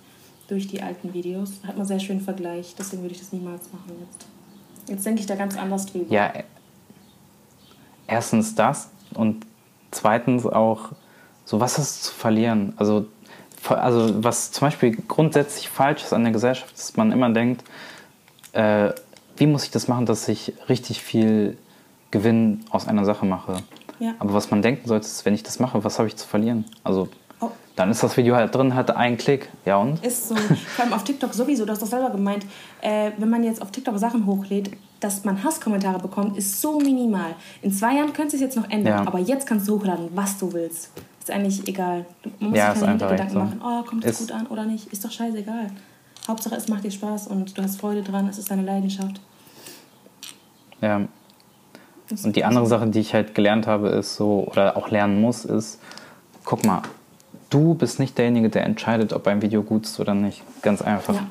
Durch 0.47 0.67
die 0.67 0.81
alten 0.81 1.13
Videos. 1.13 1.51
Hat 1.65 1.77
man 1.77 1.85
sehr 1.85 1.99
schön 1.99 2.19
Vergleich. 2.19 2.75
Deswegen 2.77 3.03
würde 3.03 3.13
ich 3.13 3.19
das 3.21 3.31
niemals 3.31 3.71
machen 3.71 3.95
jetzt. 4.05 4.27
Jetzt 4.89 5.05
denke 5.05 5.21
ich 5.21 5.25
da 5.25 5.35
ganz 5.35 5.57
anders 5.57 5.85
drüber. 5.85 6.13
Ja, 6.13 6.33
erstens 8.07 8.55
das 8.55 8.89
und 9.13 9.45
zweitens 9.91 10.45
auch, 10.45 10.91
so 11.45 11.59
was 11.59 11.77
ist 11.77 12.03
zu 12.03 12.13
verlieren? 12.13 12.73
Also, 12.77 13.05
also 13.69 14.23
was 14.23 14.51
zum 14.51 14.67
Beispiel 14.67 14.97
grundsätzlich 15.07 15.69
falsch 15.69 16.03
ist 16.03 16.13
an 16.13 16.23
der 16.23 16.33
Gesellschaft, 16.33 16.73
dass 16.73 16.95
man 16.97 17.11
immer 17.11 17.29
denkt, 17.29 17.63
äh, 18.53 18.89
wie 19.37 19.47
muss 19.47 19.63
ich 19.63 19.71
das 19.71 19.87
machen, 19.87 20.05
dass 20.05 20.27
ich 20.27 20.53
richtig 20.69 21.01
viel 21.01 21.57
Gewinn 22.11 22.61
aus 22.69 22.87
einer 22.87 23.05
Sache 23.05 23.25
mache? 23.25 23.57
Ja. 23.99 24.13
Aber 24.19 24.33
was 24.33 24.51
man 24.51 24.61
denken 24.61 24.87
sollte, 24.87 25.05
ist, 25.05 25.25
wenn 25.25 25.33
ich 25.33 25.43
das 25.43 25.59
mache, 25.59 25.83
was 25.83 25.99
habe 25.99 26.07
ich 26.07 26.15
zu 26.15 26.27
verlieren? 26.27 26.65
Also, 26.83 27.07
Oh. 27.43 27.49
dann 27.75 27.89
ist 27.89 28.03
das 28.03 28.17
Video 28.17 28.35
halt 28.35 28.53
drin, 28.53 28.75
hatte 28.75 28.95
einen 28.97 29.17
Klick. 29.17 29.49
Ja 29.65 29.77
und? 29.77 30.03
Ist 30.05 30.29
so. 30.29 30.35
Vor 30.35 30.85
allem 30.85 30.93
auf 30.93 31.03
TikTok 31.03 31.33
sowieso, 31.33 31.65
du 31.65 31.71
hast 31.71 31.81
das 31.81 31.89
selber 31.89 32.09
gemeint. 32.11 32.45
Äh, 32.81 33.11
wenn 33.17 33.29
man 33.29 33.43
jetzt 33.43 33.61
auf 33.61 33.71
TikTok 33.71 33.97
Sachen 33.97 34.25
hochlädt, 34.27 34.71
dass 34.99 35.23
man 35.23 35.43
Hasskommentare 35.43 35.97
bekommt, 35.99 36.37
ist 36.37 36.61
so 36.61 36.77
minimal. 36.79 37.33
In 37.63 37.71
zwei 37.71 37.95
Jahren 37.95 38.13
könnte 38.13 38.35
es 38.35 38.41
jetzt 38.41 38.55
noch 38.57 38.69
ändern, 38.69 38.99
Ja. 39.03 39.07
aber 39.07 39.17
jetzt 39.17 39.47
kannst 39.47 39.67
du 39.67 39.79
hochladen, 39.79 40.09
was 40.13 40.37
du 40.37 40.53
willst. 40.53 40.91
Ist 41.19 41.31
eigentlich 41.31 41.67
egal. 41.67 42.05
Du- 42.21 42.29
Man 42.39 42.49
muss 42.51 42.59
Ja, 42.59 42.71
sich 42.71 42.79
keine 42.81 42.91
Hintergedanken 42.91 43.25
echt 43.27 43.45
machen. 43.45 43.59
so. 43.61 43.67
Oh, 43.67 43.83
kommt 43.89 44.03
das 44.03 44.11
Ist- 44.11 44.19
gut 44.29 44.31
an 44.31 44.47
oder 44.47 44.65
nicht? 44.65 44.91
Ist 44.93 45.03
doch 45.05 45.11
scheißegal. 45.11 45.71
Hauptsache, 46.27 46.55
es 46.55 46.67
macht 46.67 46.83
dir 46.83 46.91
Spaß 46.91 47.27
und 47.27 47.57
du 47.57 47.63
hast 47.63 47.79
Freude 47.79 48.03
dran, 48.03 48.27
es 48.27 48.37
ist 48.37 48.51
deine 48.51 48.63
Leidenschaft. 48.63 49.19
Ja. 50.81 51.01
Und 52.23 52.35
die 52.35 52.43
andere 52.43 52.67
Sache, 52.67 52.87
die 52.87 52.99
ich 52.99 53.13
halt 53.13 53.35
gelernt 53.35 53.67
habe, 53.67 53.89
ist 53.89 54.15
so, 54.15 54.47
oder 54.49 54.75
auch 54.75 54.89
lernen 54.89 55.21
muss, 55.21 55.45
ist, 55.45 55.79
guck 56.43 56.65
mal, 56.65 56.81
du 57.49 57.73
bist 57.73 57.99
nicht 57.99 58.17
derjenige, 58.17 58.49
der 58.49 58.65
entscheidet, 58.65 59.13
ob 59.13 59.27
ein 59.27 59.41
Video 59.41 59.63
gut 59.63 59.85
ist 59.85 59.99
oder 59.99 60.13
nicht. 60.13 60.43
Ganz 60.61 60.81
einfach. 60.81 61.15
Ja. 61.15 61.27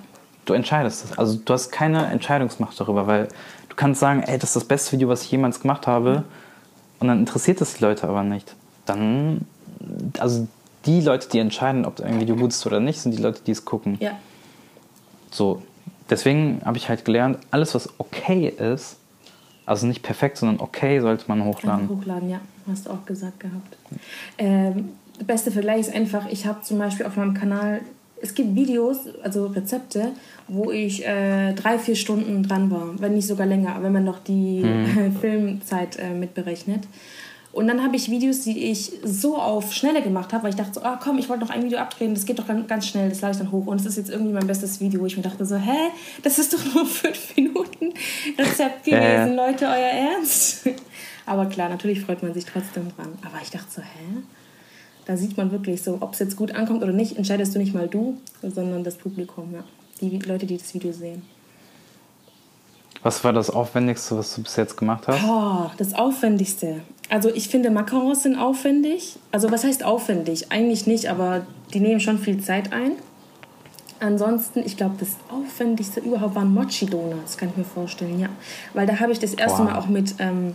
Du 0.47 0.55
entscheidest 0.55 1.05
es. 1.05 1.18
Also 1.18 1.38
du 1.45 1.53
hast 1.53 1.70
keine 1.70 2.07
Entscheidungsmacht 2.07 2.80
darüber, 2.80 3.07
weil 3.07 3.28
du 3.68 3.76
kannst 3.76 4.01
sagen, 4.01 4.22
ey, 4.22 4.38
das 4.38 4.51
ist 4.51 4.57
das 4.57 4.64
beste 4.64 4.93
Video, 4.93 5.09
was 5.09 5.22
ich 5.22 5.30
jemals 5.30 5.61
gemacht 5.61 5.86
habe. 5.86 6.24
Und 6.99 7.09
dann 7.09 7.18
interessiert 7.18 7.61
es 7.61 7.74
die 7.74 7.84
Leute 7.84 8.09
aber 8.09 8.22
nicht. 8.22 8.55
Dann, 8.86 9.47
also 10.18 10.49
die 10.86 11.03
Leute, 11.03 11.28
die 11.28 11.38
entscheiden, 11.38 11.84
ob 11.84 12.01
ein 12.01 12.20
Video 12.20 12.36
gut 12.36 12.51
ist 12.51 12.66
oder 12.66 12.80
nicht, 12.80 13.01
sind 13.01 13.12
die 13.12 13.22
Leute, 13.22 13.43
die 13.47 13.53
es 13.53 13.64
gucken. 13.64 13.99
Ja, 14.01 14.12
So, 15.31 15.62
deswegen 16.09 16.61
habe 16.64 16.76
ich 16.76 16.89
halt 16.89 17.05
gelernt, 17.05 17.39
alles, 17.51 17.74
was 17.74 17.89
okay 17.99 18.49
ist, 18.49 18.97
also 19.66 19.87
nicht 19.87 20.03
perfekt, 20.03 20.37
sondern 20.37 20.61
okay, 20.61 21.01
sollte 21.01 21.24
man 21.28 21.45
hochladen. 21.45 21.83
Einfach 21.83 21.97
hochladen, 21.97 22.31
ja. 22.31 22.41
Hast 22.68 22.87
du 22.87 22.91
auch 22.91 23.05
gesagt 23.05 23.41
gehabt. 23.41 23.76
Ähm, 24.39 24.91
der 25.18 25.24
beste 25.24 25.51
Vergleich 25.51 25.81
ist 25.81 25.95
einfach, 25.95 26.28
ich 26.28 26.47
habe 26.47 26.62
zum 26.62 26.78
Beispiel 26.78 27.07
auf 27.07 27.16
meinem 27.16 27.35
Kanal, 27.35 27.81
es 28.22 28.35
gibt 28.35 28.55
Videos, 28.55 28.99
also 29.22 29.47
Rezepte, 29.47 30.12
wo 30.49 30.70
ich 30.70 31.07
äh, 31.07 31.53
drei, 31.55 31.78
vier 31.78 31.97
Stunden 31.97 32.43
dran 32.43 32.70
war, 32.70 33.01
wenn 33.01 33.14
nicht 33.14 33.26
sogar 33.26 33.47
länger, 33.47 33.76
wenn 33.81 33.93
man 33.93 34.05
noch 34.05 34.18
die 34.18 34.64
Filmzeit 35.20 35.99
äh, 35.99 36.14
mitberechnet. 36.14 36.85
Und 37.53 37.66
dann 37.66 37.82
habe 37.82 37.96
ich 37.96 38.11
Videos, 38.11 38.42
die 38.42 38.70
ich 38.70 38.92
so 39.03 39.36
auf 39.36 39.72
Schnelle 39.72 40.03
gemacht 40.03 40.32
habe, 40.32 40.44
weil 40.44 40.51
ich 40.51 40.57
dachte 40.57 40.74
so, 40.74 40.82
ah 40.82 41.01
komm, 41.03 41.18
ich 41.18 41.28
wollte 41.28 41.44
noch 41.44 41.51
ein 41.51 41.64
Video 41.64 41.78
abdrehen, 41.78 42.14
das 42.14 42.24
geht 42.24 42.38
doch 42.38 42.46
ganz, 42.46 42.68
ganz 42.68 42.86
schnell, 42.86 43.09
das 43.09 43.20
lade 43.20 43.32
ich 43.32 43.38
dann 43.38 43.51
hoch. 43.51 43.66
Und 43.66 43.80
es 43.80 43.86
ist 43.86 43.96
jetzt 43.96 44.11
irgendwie 44.11 44.32
mein 44.32 44.46
bestes 44.46 44.80
Video, 44.80 45.01
wo 45.01 45.07
ich 45.07 45.16
mir 45.16 45.24
dachte 45.24 45.44
so, 45.44 45.57
hä, 45.57 45.90
das 46.22 46.38
ist 46.38 46.53
doch 46.53 46.74
nur 46.74 46.86
fünf 46.86 47.36
Minuten 47.36 47.92
Rezept 48.38 48.84
gewesen, 48.84 49.34
Leute, 49.34 49.66
euer 49.66 50.14
Ernst? 50.14 50.68
Aber 51.26 51.46
klar, 51.46 51.68
natürlich 51.68 52.01
freut 52.01 52.22
man 52.22 52.34
sich 52.34 52.44
trotzdem 52.44 52.88
dran. 52.96 53.18
Aber 53.22 53.42
ich 53.42 53.51
dachte 53.51 53.66
so, 53.68 53.82
hä? 53.82 54.22
Da 55.07 55.16
sieht 55.16 55.36
man 55.36 55.51
wirklich 55.51 55.82
so, 55.82 55.98
ob 56.01 56.12
es 56.12 56.20
jetzt 56.20 56.36
gut 56.36 56.55
ankommt 56.55 56.84
oder 56.84 56.92
nicht, 56.92 57.16
entscheidest 57.16 57.55
du 57.55 57.59
nicht 57.59 57.74
mal 57.74 57.88
du, 57.88 58.16
sondern 58.42 58.84
das 58.84 58.96
Publikum, 58.96 59.53
ja. 59.53 59.64
Die 60.01 60.18
Leute, 60.18 60.46
die 60.46 60.57
das 60.57 60.72
Video 60.72 60.92
sehen. 60.92 61.22
Was 63.03 63.24
war 63.24 63.32
das 63.32 63.48
Aufwendigste, 63.48 64.18
was 64.18 64.34
du 64.34 64.42
bis 64.42 64.57
jetzt 64.57 64.76
gemacht 64.76 65.09
hast? 65.09 65.22
Oh, 65.26 65.70
das 65.78 65.94
Aufwendigste. 65.94 66.82
Also 67.09 67.30
ich 67.30 67.48
finde 67.48 67.70
Macarons 67.70 68.22
sind 68.22 68.36
aufwendig. 68.36 69.16
Also 69.32 69.51
was 69.51 69.64
heißt 69.64 69.84
aufwendig? 69.84 70.53
Eigentlich 70.53 70.86
nicht, 70.86 71.09
aber 71.09 71.46
die 71.72 71.80
nehmen 71.80 72.01
schon 72.01 72.18
viel 72.18 72.40
Zeit 72.42 72.72
ein. 72.72 72.92
Ansonsten, 74.01 74.61
ich 74.64 74.76
glaube, 74.76 74.94
das 74.98 75.11
Aufwendigste 75.30 76.01
überhaupt 76.01 76.34
waren 76.34 76.55
Mochi-Donuts, 76.55 77.36
kann 77.36 77.51
ich 77.51 77.57
mir 77.57 77.64
vorstellen, 77.64 78.18
ja. 78.18 78.28
Weil 78.72 78.86
da 78.86 78.98
habe 78.98 79.12
ich 79.12 79.18
das 79.18 79.34
erste 79.34 79.59
Wow. 79.59 79.64
Mal 79.66 79.78
auch 79.78 79.88
mit 79.88 80.14
ähm, 80.18 80.55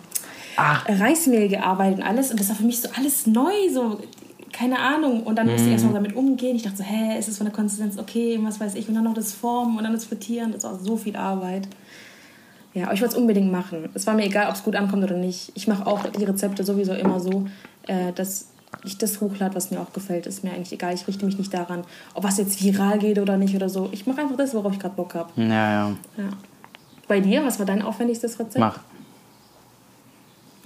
Ach. 0.56 0.86
Reismehl 0.88 1.48
gearbeitet 1.48 2.00
und 2.00 2.04
alles. 2.04 2.32
Und 2.32 2.39
das 2.39 2.50
war 2.50 2.56
für 2.56 2.64
mich 2.64 2.82
so 2.82 2.89
alles 2.98 3.28
neu, 3.28 3.52
so 3.72 4.00
keine 4.52 4.80
Ahnung. 4.80 5.24
Und 5.24 5.36
dann 5.36 5.48
musste 5.48 5.68
ich 5.68 5.74
erstmal 5.74 5.93
damit 5.93 6.16
umgehen. 6.16 6.56
Ich 6.56 6.64
dachte 6.64 6.78
so, 6.78 6.84
hä, 6.84 7.20
ist 7.20 7.28
es 7.28 7.38
von 7.38 7.46
der 7.46 7.54
Konsistenz 7.54 7.98
okay, 7.98 8.39
was 8.41 8.60
weiß 8.60 8.76
ich. 8.76 8.88
Und 8.88 8.96
dann 8.96 9.04
noch 9.04 9.14
das 9.14 9.34
Formen 9.34 9.78
und 9.78 9.84
dann 9.84 9.93
das 9.93 10.06
Frittieren. 10.06 10.52
Das 10.52 10.64
war 10.64 10.80
so 10.80 10.96
viel 10.96 11.16
Arbeit. 11.16 11.68
Ja, 12.76 12.84
aber 12.84 12.94
ich 12.94 13.02
wollte 13.02 13.16
es 13.16 13.20
unbedingt 13.20 13.52
machen. 13.52 13.90
Es 13.94 14.06
war 14.06 14.14
mir 14.14 14.26
egal, 14.26 14.50
ob 14.50 14.56
es 14.56 14.64
gut 14.64 14.76
ankommt 14.76 15.02
oder 15.04 15.16
nicht. 15.16 15.52
Ich 15.56 15.68
mache 15.68 15.88
auch 15.88 16.06
die 16.08 16.26
Rezepte 16.26 16.66
sowieso 16.66 16.94
immer 16.94 17.22
so, 17.22 17.48
äh, 17.88 18.12
dass 18.12 18.50
ich 18.84 18.98
das 18.98 19.22
hochlade, 19.22 19.56
was 19.56 19.72
mir 19.72 19.80
auch 19.80 19.94
gefällt. 19.94 20.28
Ist 20.28 20.44
mir 20.44 20.52
eigentlich 20.52 20.74
egal. 20.74 20.94
Ich 20.94 21.08
richte 21.08 21.26
mich 21.26 21.38
nicht 21.38 21.54
daran, 21.54 21.86
ob 22.14 22.26
was 22.26 22.38
jetzt 22.38 22.62
viral 22.62 23.00
geht 23.00 23.18
oder 23.18 23.38
nicht 23.38 23.56
oder 23.56 23.70
so. 23.70 23.88
Ich 23.94 24.06
mache 24.06 24.22
einfach 24.22 24.36
das, 24.36 24.54
worauf 24.54 24.74
ich 24.74 24.80
gerade 24.80 24.94
Bock 24.94 25.16
habe. 25.16 25.30
Ja, 25.38 25.46
ja. 25.46 25.88
Ja. 26.18 26.30
Bei 27.08 27.22
dir, 27.22 27.46
was 27.46 27.60
war 27.60 27.66
dein 27.66 27.82
aufwendigstes 27.82 28.38
Rezept? 28.38 28.60
Mach. 28.60 28.80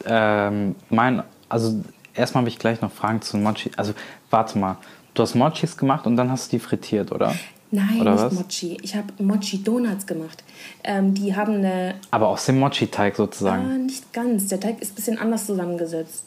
Ähm, 0.05 0.76
mein, 0.89 1.22
also 1.47 1.84
erstmal 2.16 2.41
habe 2.41 2.49
ich 2.49 2.57
gleich 2.57 2.82
noch 2.82 2.91
Fragen 2.91 3.22
zu 3.22 3.38
Mochi. 3.38 3.70
Also 3.78 3.93
warte 4.32 4.57
mal, 4.57 4.78
du 5.14 5.22
hast 5.22 5.36
Mochis 5.36 5.78
gemacht 5.78 6.07
und 6.07 6.16
dann 6.16 6.32
hast 6.32 6.51
du 6.51 6.57
die 6.57 6.60
frittiert, 6.60 7.12
oder? 7.12 7.36
Nein, 7.72 8.01
Oder 8.01 8.11
nicht 8.13 8.24
was? 8.24 8.34
Mochi. 8.34 8.78
Ich 8.82 8.95
habe 8.95 9.07
Mochi-Donuts 9.20 10.07
gemacht. 10.07 10.43
Ähm, 10.84 11.13
die 11.13 11.36
haben 11.36 11.55
eine. 11.55 11.95
Aber 12.09 12.30
aus 12.30 12.45
dem 12.47 12.59
Mochi-Teig 12.59 13.15
sozusagen. 13.15 13.63
Ah, 13.63 13.78
nicht 13.78 14.11
ganz. 14.11 14.47
Der 14.47 14.59
Teig 14.59 14.82
ist 14.82 14.93
ein 14.93 14.95
bisschen 14.95 15.20
anders 15.20 15.45
zusammengesetzt. 15.45 16.24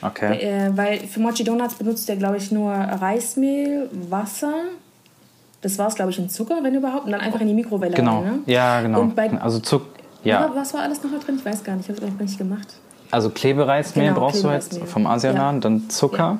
Okay. 0.00 0.38
Äh, 0.40 0.76
weil 0.76 0.98
für 1.00 1.20
Mochi-Donuts 1.20 1.74
benutzt 1.74 2.08
der, 2.08 2.16
glaube 2.16 2.38
ich, 2.38 2.50
nur 2.50 2.72
Reismehl, 2.72 3.88
Wasser. 4.08 4.52
Das 5.60 5.78
war 5.78 5.86
es, 5.88 5.94
glaube 5.94 6.10
ich, 6.10 6.18
und 6.18 6.32
Zucker, 6.32 6.58
wenn 6.62 6.74
überhaupt. 6.74 7.04
Und 7.04 7.12
dann 7.12 7.20
einfach 7.20 7.40
in 7.40 7.46
die 7.48 7.54
Mikrowelle 7.54 7.94
Genau. 7.94 8.20
rein, 8.22 8.24
ne? 8.24 8.38
Ja, 8.46 8.80
genau. 8.80 9.00
Und 9.02 9.14
bei, 9.14 9.30
also 9.40 9.60
Zuck. 9.60 9.82
Aber 10.24 10.28
Ja. 10.28 10.50
was 10.54 10.74
war 10.74 10.82
alles 10.82 11.02
noch 11.04 11.10
da 11.12 11.18
drin? 11.18 11.36
Ich 11.38 11.44
weiß 11.44 11.62
gar 11.62 11.76
nicht. 11.76 11.88
Ich 11.88 11.94
habe 11.96 12.04
es 12.06 12.12
noch 12.12 12.18
nicht 12.20 12.38
gemacht. 12.38 12.66
Also 13.12 13.30
Klebereismehl 13.30 14.08
Genau, 14.08 14.20
brauchst 14.20 14.38
du 14.38 14.48
Klebereismehl. 14.48 14.80
jetzt 14.80 14.90
vom 14.90 15.06
Asialaden, 15.06 15.60
dann 15.60 15.90
Zucker. 15.90 16.38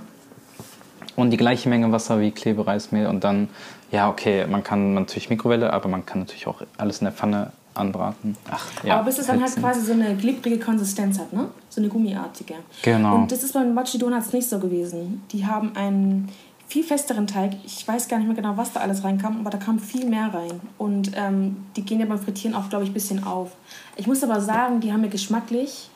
Und 1.16 1.30
die 1.30 1.36
gleiche 1.36 1.68
Menge 1.68 1.90
Wasser 1.92 2.20
wie 2.20 2.30
Klebereismehl 2.30 3.06
und 3.06 3.24
dann, 3.24 3.48
ja, 3.90 4.08
okay, 4.08 4.46
man 4.46 4.62
kann 4.64 4.94
natürlich 4.94 5.30
Mikrowelle, 5.30 5.72
aber 5.72 5.88
man 5.88 6.06
kann 6.06 6.20
natürlich 6.20 6.46
auch 6.46 6.62
alles 6.78 7.00
in 7.00 7.04
der 7.04 7.12
Pfanne 7.12 7.52
anbraten. 7.74 8.36
Ach, 8.50 8.66
ja, 8.84 8.96
aber 8.96 9.06
bis 9.06 9.18
es 9.18 9.26
dann 9.26 9.40
halt 9.40 9.54
quasi 9.56 9.80
so 9.80 9.92
eine 9.92 10.14
glibbrige 10.14 10.58
Konsistenz 10.58 11.18
hat, 11.18 11.32
ne? 11.32 11.48
So 11.70 11.80
eine 11.80 11.88
gummiartige. 11.88 12.54
Genau. 12.82 13.16
Und 13.16 13.32
das 13.32 13.42
ist 13.42 13.54
bei 13.54 13.60
den 13.60 13.74
Mochi 13.74 13.98
Donuts 13.98 14.32
nicht 14.32 14.48
so 14.48 14.58
gewesen. 14.58 15.22
Die 15.32 15.46
haben 15.46 15.74
einen 15.74 16.28
viel 16.68 16.84
festeren 16.84 17.26
Teig. 17.26 17.52
Ich 17.64 17.86
weiß 17.86 18.08
gar 18.08 18.18
nicht 18.18 18.26
mehr 18.26 18.36
genau, 18.36 18.56
was 18.56 18.72
da 18.72 18.80
alles 18.80 19.04
reinkam, 19.04 19.40
aber 19.40 19.50
da 19.50 19.58
kam 19.58 19.78
viel 19.78 20.06
mehr 20.06 20.32
rein. 20.32 20.60
Und 20.78 21.12
ähm, 21.14 21.64
die 21.76 21.82
gehen 21.82 22.00
ja 22.00 22.06
beim 22.06 22.18
Frittieren 22.18 22.56
auch, 22.56 22.68
glaube 22.68 22.84
ich, 22.84 22.90
ein 22.90 22.94
bisschen 22.94 23.24
auf. 23.24 23.52
Ich 23.96 24.06
muss 24.06 24.22
aber 24.22 24.40
sagen, 24.40 24.80
die 24.80 24.92
haben 24.92 25.02
mir 25.02 25.10
geschmacklich 25.10 25.90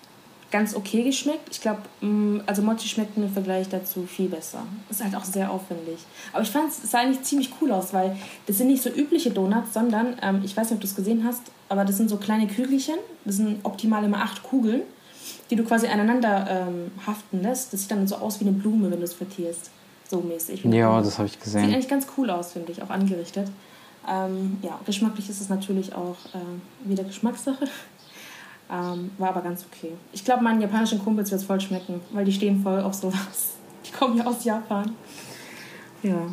ganz 0.51 0.75
okay 0.75 1.03
geschmeckt. 1.03 1.49
Ich 1.51 1.61
glaube, 1.61 1.83
mm, 2.01 2.41
also 2.47 2.63
Mochi 2.63 2.89
schmeckt 2.89 3.17
im 3.17 3.31
Vergleich 3.31 3.69
dazu 3.69 4.07
viel 4.07 4.29
besser. 4.29 4.63
Ist 4.89 5.03
halt 5.03 5.15
auch 5.17 5.25
sehr 5.25 5.51
aufwendig. 5.51 5.99
Aber 6.33 6.43
ich 6.43 6.51
fand 6.51 6.71
es 6.71 6.91
sah 6.91 7.01
eigentlich 7.01 7.23
ziemlich 7.23 7.51
cool 7.61 7.73
aus, 7.73 7.93
weil 7.93 8.17
das 8.47 8.59
sind 8.59 8.69
nicht 8.69 8.83
so 8.83 8.91
übliche 8.91 9.31
Donuts, 9.31 9.75
sondern, 9.75 10.17
ähm, 10.23 10.43
ich 10.45 10.57
weiß 10.57 10.71
nicht, 10.71 10.77
ob 10.77 10.81
du 10.81 10.87
es 10.87 10.95
gesehen 10.95 11.25
hast, 11.25 11.43
aber 11.69 11.85
das 11.85 11.97
sind 11.97 12.09
so 12.09 12.17
kleine 12.17 12.47
Kügelchen. 12.47 12.97
Das 13.25 13.37
sind 13.37 13.59
optimal 13.65 14.05
immer 14.05 14.19
acht 14.19 14.43
Kugeln, 14.43 14.83
die 15.51 15.57
du 15.57 15.65
quasi 15.65 15.89
aneinander 15.89 16.47
ähm, 16.49 16.93
haften 17.07 17.43
lässt. 17.43 17.73
Das 17.73 17.83
sieht 17.83 17.91
dann 17.91 18.07
so 18.07 18.17
aus 18.17 18.41
wie 18.41 18.45
eine 18.45 18.53
Blume, 18.53 18.91
wenn 18.91 18.99
du 18.99 19.05
es 19.05 19.15
frittierst. 19.15 19.71
So 20.09 20.21
mäßig. 20.21 20.65
Ja, 20.65 21.01
das 21.03 21.19
habe 21.19 21.27
ich 21.27 21.41
gesehen. 21.41 21.65
Sieht 21.65 21.75
eigentlich 21.75 21.89
ganz 21.89 22.07
cool 22.17 22.31
aus, 22.31 22.53
finde 22.53 22.71
ich, 22.71 22.81
auch 22.83 22.91
angerichtet. 22.91 23.49
Ähm, 24.09 24.59
ja, 24.63 24.79
geschmacklich 24.87 25.29
ist 25.29 25.41
es 25.41 25.49
natürlich 25.49 25.93
auch 25.95 26.17
äh, 26.33 26.89
wieder 26.89 27.03
Geschmackssache. 27.03 27.67
Ähm, 28.71 29.13
war 29.19 29.29
aber 29.29 29.43
ganz 29.43 29.65
okay. 29.71 29.93
Ich 30.13 30.25
glaube, 30.25 30.43
meinen 30.43 30.61
japanischen 30.61 31.03
Kumpels 31.03 31.31
wird 31.31 31.41
es 31.41 31.47
voll 31.47 31.61
schmecken, 31.61 32.01
weil 32.11 32.25
die 32.25 32.33
stehen 32.33 32.63
voll 32.63 32.81
auf 32.81 32.95
sowas. 32.95 33.53
Die 33.87 33.93
kommen 33.93 34.19
ja 34.19 34.27
aus 34.27 34.45
Japan. 34.45 34.97
Ja. 36.03 36.27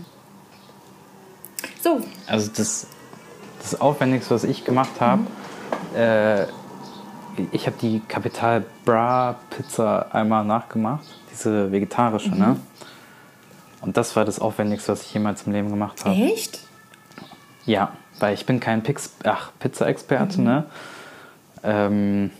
So. 1.83 2.01
Also 2.25 2.49
das, 2.55 2.87
das 3.61 3.79
Aufwendigste, 3.79 4.33
was 4.33 4.43
ich 4.43 4.65
gemacht 4.65 4.99
habe, 4.99 5.21
mhm. 5.21 5.27
äh, 5.95 6.45
ich 7.51 7.67
habe 7.67 7.75
die 7.79 8.01
Capital 8.07 8.65
Bra 8.85 9.35
Pizza 9.51 10.13
einmal 10.13 10.43
nachgemacht, 10.45 11.05
diese 11.31 11.71
vegetarische, 11.71 12.29
ne? 12.29 12.35
mhm. 12.35 12.41
ne? 12.41 12.59
Und 13.81 13.97
das 13.97 14.15
war 14.15 14.23
das 14.25 14.39
Aufwendigste, 14.39 14.93
was 14.93 15.01
ich 15.03 15.13
jemals 15.13 15.43
im 15.43 15.51
Leben 15.51 15.69
gemacht 15.69 16.05
habe. 16.05 16.15
Echt? 16.15 16.61
Ja, 17.65 17.91
weil 18.19 18.33
ich 18.33 18.45
bin 18.45 18.59
kein 18.59 18.81
Pizza-Experte, 18.81 20.39
mhm. 20.39 20.43
ne? 20.45 20.65
Ähm, 21.63 22.31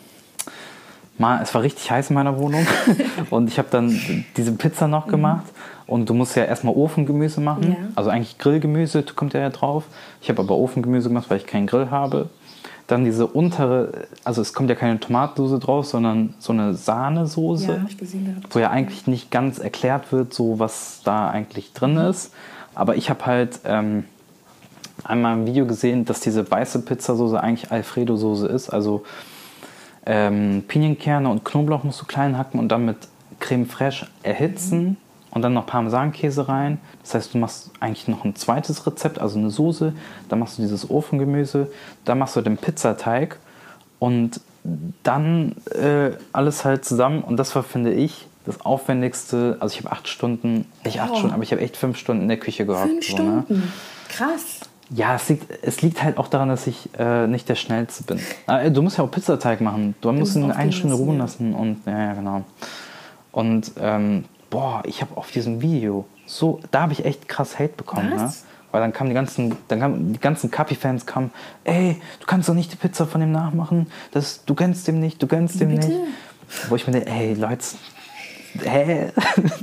mal, 1.17 1.41
es 1.41 1.53
war 1.53 1.61
richtig 1.61 1.89
heiß 1.89 2.09
in 2.09 2.15
meiner 2.15 2.37
Wohnung 2.37 2.65
und 3.29 3.47
ich 3.47 3.57
habe 3.57 3.67
dann 3.71 4.25
diese 4.37 4.51
Pizza 4.53 4.87
noch 4.87 5.07
mhm. 5.07 5.11
gemacht 5.11 5.45
und 5.87 6.09
du 6.09 6.13
musst 6.13 6.35
ja 6.35 6.45
erstmal 6.45 6.75
Ofengemüse 6.75 7.41
machen, 7.41 7.71
ja. 7.71 7.77
also 7.95 8.09
eigentlich 8.09 8.37
Grillgemüse 8.37 9.03
kommt 9.03 9.33
ja 9.33 9.49
drauf. 9.49 9.85
Ich 10.21 10.29
habe 10.29 10.41
aber 10.41 10.55
Ofengemüse 10.55 11.09
gemacht, 11.09 11.29
weil 11.29 11.37
ich 11.37 11.45
keinen 11.45 11.67
Grill 11.67 11.89
habe. 11.91 12.29
Dann 12.87 13.05
diese 13.05 13.27
untere, 13.27 14.07
also 14.25 14.41
es 14.41 14.53
kommt 14.53 14.69
ja 14.69 14.75
keine 14.75 14.99
Tomatensauce 14.99 15.59
drauf, 15.59 15.85
sondern 15.85 16.33
so 16.39 16.51
eine 16.51 16.73
Sahnesoße, 16.73 17.71
ja, 17.71 17.85
wo 18.49 18.59
ja 18.59 18.71
eigentlich 18.71 19.07
nicht 19.07 19.31
ganz 19.31 19.57
erklärt 19.57 20.11
wird, 20.11 20.33
so 20.33 20.59
was 20.59 21.01
da 21.03 21.29
eigentlich 21.29 21.71
drin 21.71 21.93
mhm. 21.93 22.09
ist. 22.09 22.33
Aber 22.75 22.95
ich 22.97 23.09
habe 23.09 23.25
halt 23.25 23.59
ähm, 23.63 24.03
einmal 25.03 25.33
im 25.33 25.45
Video 25.45 25.65
gesehen, 25.65 26.05
dass 26.05 26.19
diese 26.19 26.49
weiße 26.49 26.81
Pizzasoße 26.81 27.39
eigentlich 27.39 27.71
Alfredo-Soße 27.71 28.47
ist. 28.47 28.69
Also 28.69 29.03
ähm, 30.05 30.63
Pinienkerne 30.67 31.29
und 31.29 31.45
Knoblauch 31.45 31.83
musst 31.83 32.01
du 32.01 32.05
klein 32.05 32.37
hacken 32.37 32.59
und 32.59 32.69
dann 32.69 32.85
mit 32.85 32.97
Creme 33.39 33.65
fraiche 33.65 34.07
erhitzen 34.21 34.97
und 35.31 35.41
dann 35.41 35.53
noch 35.53 35.65
Parmesankäse 35.65 36.47
rein. 36.47 36.79
Das 37.01 37.15
heißt, 37.15 37.33
du 37.33 37.37
machst 37.37 37.71
eigentlich 37.79 38.07
noch 38.07 38.23
ein 38.23 38.35
zweites 38.35 38.85
Rezept, 38.85 39.19
also 39.19 39.39
eine 39.39 39.49
Soße. 39.49 39.93
Dann 40.29 40.39
machst 40.39 40.57
du 40.57 40.61
dieses 40.61 40.89
Ofengemüse, 40.89 41.71
dann 42.05 42.19
machst 42.19 42.35
du 42.35 42.41
den 42.41 42.57
Pizzateig 42.57 43.39
und 43.99 44.41
dann 45.03 45.55
äh, 45.71 46.11
alles 46.31 46.65
halt 46.65 46.85
zusammen. 46.85 47.23
Und 47.23 47.37
das 47.37 47.55
war, 47.55 47.63
finde 47.63 47.93
ich, 47.93 48.27
das 48.45 48.65
Aufwendigste. 48.65 49.57
Also 49.59 49.73
ich 49.77 49.85
habe 49.85 49.93
acht 49.95 50.07
Stunden, 50.07 50.65
nicht 50.85 51.01
acht 51.01 51.11
oh. 51.13 51.15
Stunden, 51.15 51.33
aber 51.33 51.43
ich 51.43 51.51
habe 51.51 51.61
echt 51.61 51.77
fünf 51.77 51.97
Stunden 51.97 52.23
in 52.23 52.27
der 52.27 52.39
Küche 52.39 52.65
gehockt. 52.65 52.89
Fünf 52.89 53.07
so, 53.07 53.23
ne? 53.23 53.43
Stunden? 53.45 53.53
Ne? 53.53 53.63
Krass. 54.09 54.59
Ja, 54.95 55.15
es 55.15 55.29
liegt, 55.29 55.51
es 55.63 55.81
liegt 55.81 56.03
halt 56.03 56.17
auch 56.17 56.27
daran, 56.27 56.49
dass 56.49 56.67
ich 56.67 56.89
äh, 56.97 57.27
nicht 57.27 57.49
der 57.49 57.55
Schnellste 57.55 58.03
bin. 58.03 58.19
Äh, 58.47 58.69
du 58.69 58.81
musst 58.81 58.97
ja 58.97 59.03
auch 59.03 59.11
Pizzateig 59.11 59.61
machen. 59.61 59.95
Du, 60.01 60.11
du 60.11 60.19
musst 60.19 60.35
ihn 60.35 60.51
eine 60.51 60.71
Stunde 60.71 60.95
ruhen 60.95 61.17
lassen. 61.17 61.53
Und, 61.53 61.85
ja, 61.85 61.97
ja, 61.97 62.13
genau. 62.13 62.43
Und, 63.31 63.71
ähm, 63.79 64.25
boah, 64.49 64.83
ich 64.85 65.01
habe 65.01 65.17
auf 65.17 65.31
diesem 65.31 65.61
Video 65.61 66.05
so, 66.25 66.59
da 66.71 66.81
habe 66.83 66.93
ich 66.93 67.05
echt 67.05 67.27
krass 67.27 67.57
Hate 67.59 67.73
bekommen. 67.75 68.09
Ne? 68.09 68.33
Weil 68.71 68.81
dann 68.81 68.93
kamen 68.93 69.09
die 69.09 69.13
ganzen, 69.13 69.55
dann 69.67 69.79
kamen 69.79 70.13
die 70.13 70.19
ganzen 70.19 70.49
Kapi-Fans 70.49 71.05
kamen, 71.05 71.31
ey, 71.63 72.01
du 72.19 72.25
kannst 72.25 72.49
doch 72.49 72.55
nicht 72.55 72.71
die 72.71 72.75
Pizza 72.75 73.05
von 73.05 73.21
dem 73.21 73.31
nachmachen. 73.31 73.87
Das, 74.11 74.45
du 74.45 74.55
gönnst 74.55 74.87
dem 74.87 74.99
nicht, 74.99 75.21
du 75.21 75.27
gönnst 75.27 75.59
dem 75.59 75.69
Bitte? 75.69 75.87
nicht. 75.87 75.99
Wo 76.69 76.75
ich 76.75 76.85
mir 76.87 76.93
denke, 76.93 77.09
ey, 77.09 77.33
Leute, 77.35 77.63
hä? 78.63 79.11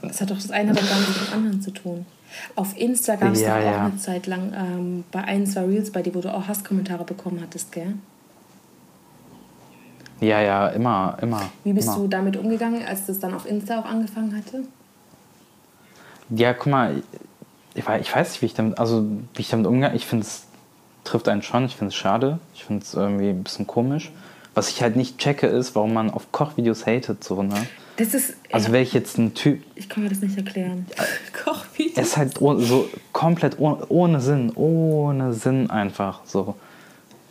Das 0.03 0.21
hat 0.21 0.31
doch 0.31 0.37
das 0.37 0.51
eine 0.51 0.71
aber 0.71 0.81
gar 0.81 0.99
nicht 0.99 1.09
mit 1.09 1.29
dem 1.29 1.35
anderen 1.35 1.61
zu 1.61 1.71
tun. 1.73 2.07
Auf 2.55 2.77
Insta 2.77 3.17
gab 3.17 3.33
es 3.33 3.41
ja, 3.41 3.57
auch 3.57 3.65
ja. 3.65 3.85
eine 3.87 3.97
Zeit 3.97 4.27
lang 4.27 4.53
ähm, 4.55 5.05
bei 5.11 5.23
ein, 5.23 5.47
zwei 5.47 5.65
Reels 5.65 5.91
bei 5.91 6.03
dir, 6.03 6.15
wo 6.15 6.21
du 6.21 6.33
auch 6.33 6.47
Hasskommentare 6.47 7.05
bekommen 7.05 7.41
hattest, 7.41 7.73
gell? 7.73 7.95
Ja, 10.21 10.41
ja, 10.41 10.69
immer, 10.69 11.17
immer. 11.23 11.51
Wie 11.65 11.73
bist 11.73 11.89
immer. 11.89 11.97
du 11.99 12.09
damit 12.09 12.37
umgegangen, 12.37 12.85
als 12.85 13.07
das 13.07 13.19
dann 13.19 13.35
auf 13.35 13.47
Insta 13.47 13.81
auch 13.81 13.87
angefangen 13.87 14.37
hatte? 14.37 14.65
Ja, 16.29 16.53
guck 16.53 16.67
mal, 16.67 17.03
ich, 17.75 17.85
ich 17.89 18.15
weiß 18.15 18.31
nicht, 18.31 18.43
wie 18.43 18.47
ich 18.47 18.55
damit, 18.55 18.79
also 18.79 19.05
wie 19.35 19.41
ich 19.41 19.49
damit 19.49 19.67
umgehe. 19.67 19.95
Ich 19.95 20.07
finde 20.07 20.27
es 20.27 20.45
trifft 21.05 21.29
einen 21.29 21.43
schon, 21.43 21.65
ich 21.65 21.77
finde 21.77 21.89
es 21.89 21.95
schade, 21.95 22.39
ich 22.55 22.65
finde 22.65 22.85
es 22.85 22.95
irgendwie 22.95 23.31
ein 23.31 23.43
bisschen 23.43 23.67
komisch. 23.67 24.13
Was 24.55 24.69
ich 24.69 24.83
halt 24.83 24.97
nicht 24.97 25.19
checke, 25.19 25.47
ist, 25.47 25.75
warum 25.75 25.93
man 25.95 26.11
auf 26.11 26.33
Kochvideos 26.33 26.87
hatet, 26.87 27.25
so, 27.25 27.43
ne? 27.43 27.67
Das 28.01 28.15
ist. 28.15 28.35
Also 28.51 28.73
wäre 28.73 28.83
ich 28.83 28.95
jetzt 28.95 29.19
ein 29.19 29.35
Typ. 29.35 29.63
Ich 29.75 29.89
kann 29.91 30.03
mir 30.03 30.09
das 30.09 30.21
nicht 30.21 30.35
erklären. 30.37 30.87
Kochvideos. 31.45 31.99
Es 31.99 32.09
ist 32.09 32.17
halt 32.17 32.39
so 32.39 32.89
komplett 33.13 33.59
ohne, 33.59 33.87
ohne 33.89 34.21
Sinn, 34.23 34.53
ohne 34.55 35.35
Sinn 35.35 35.69
einfach 35.69 36.23
so. 36.25 36.55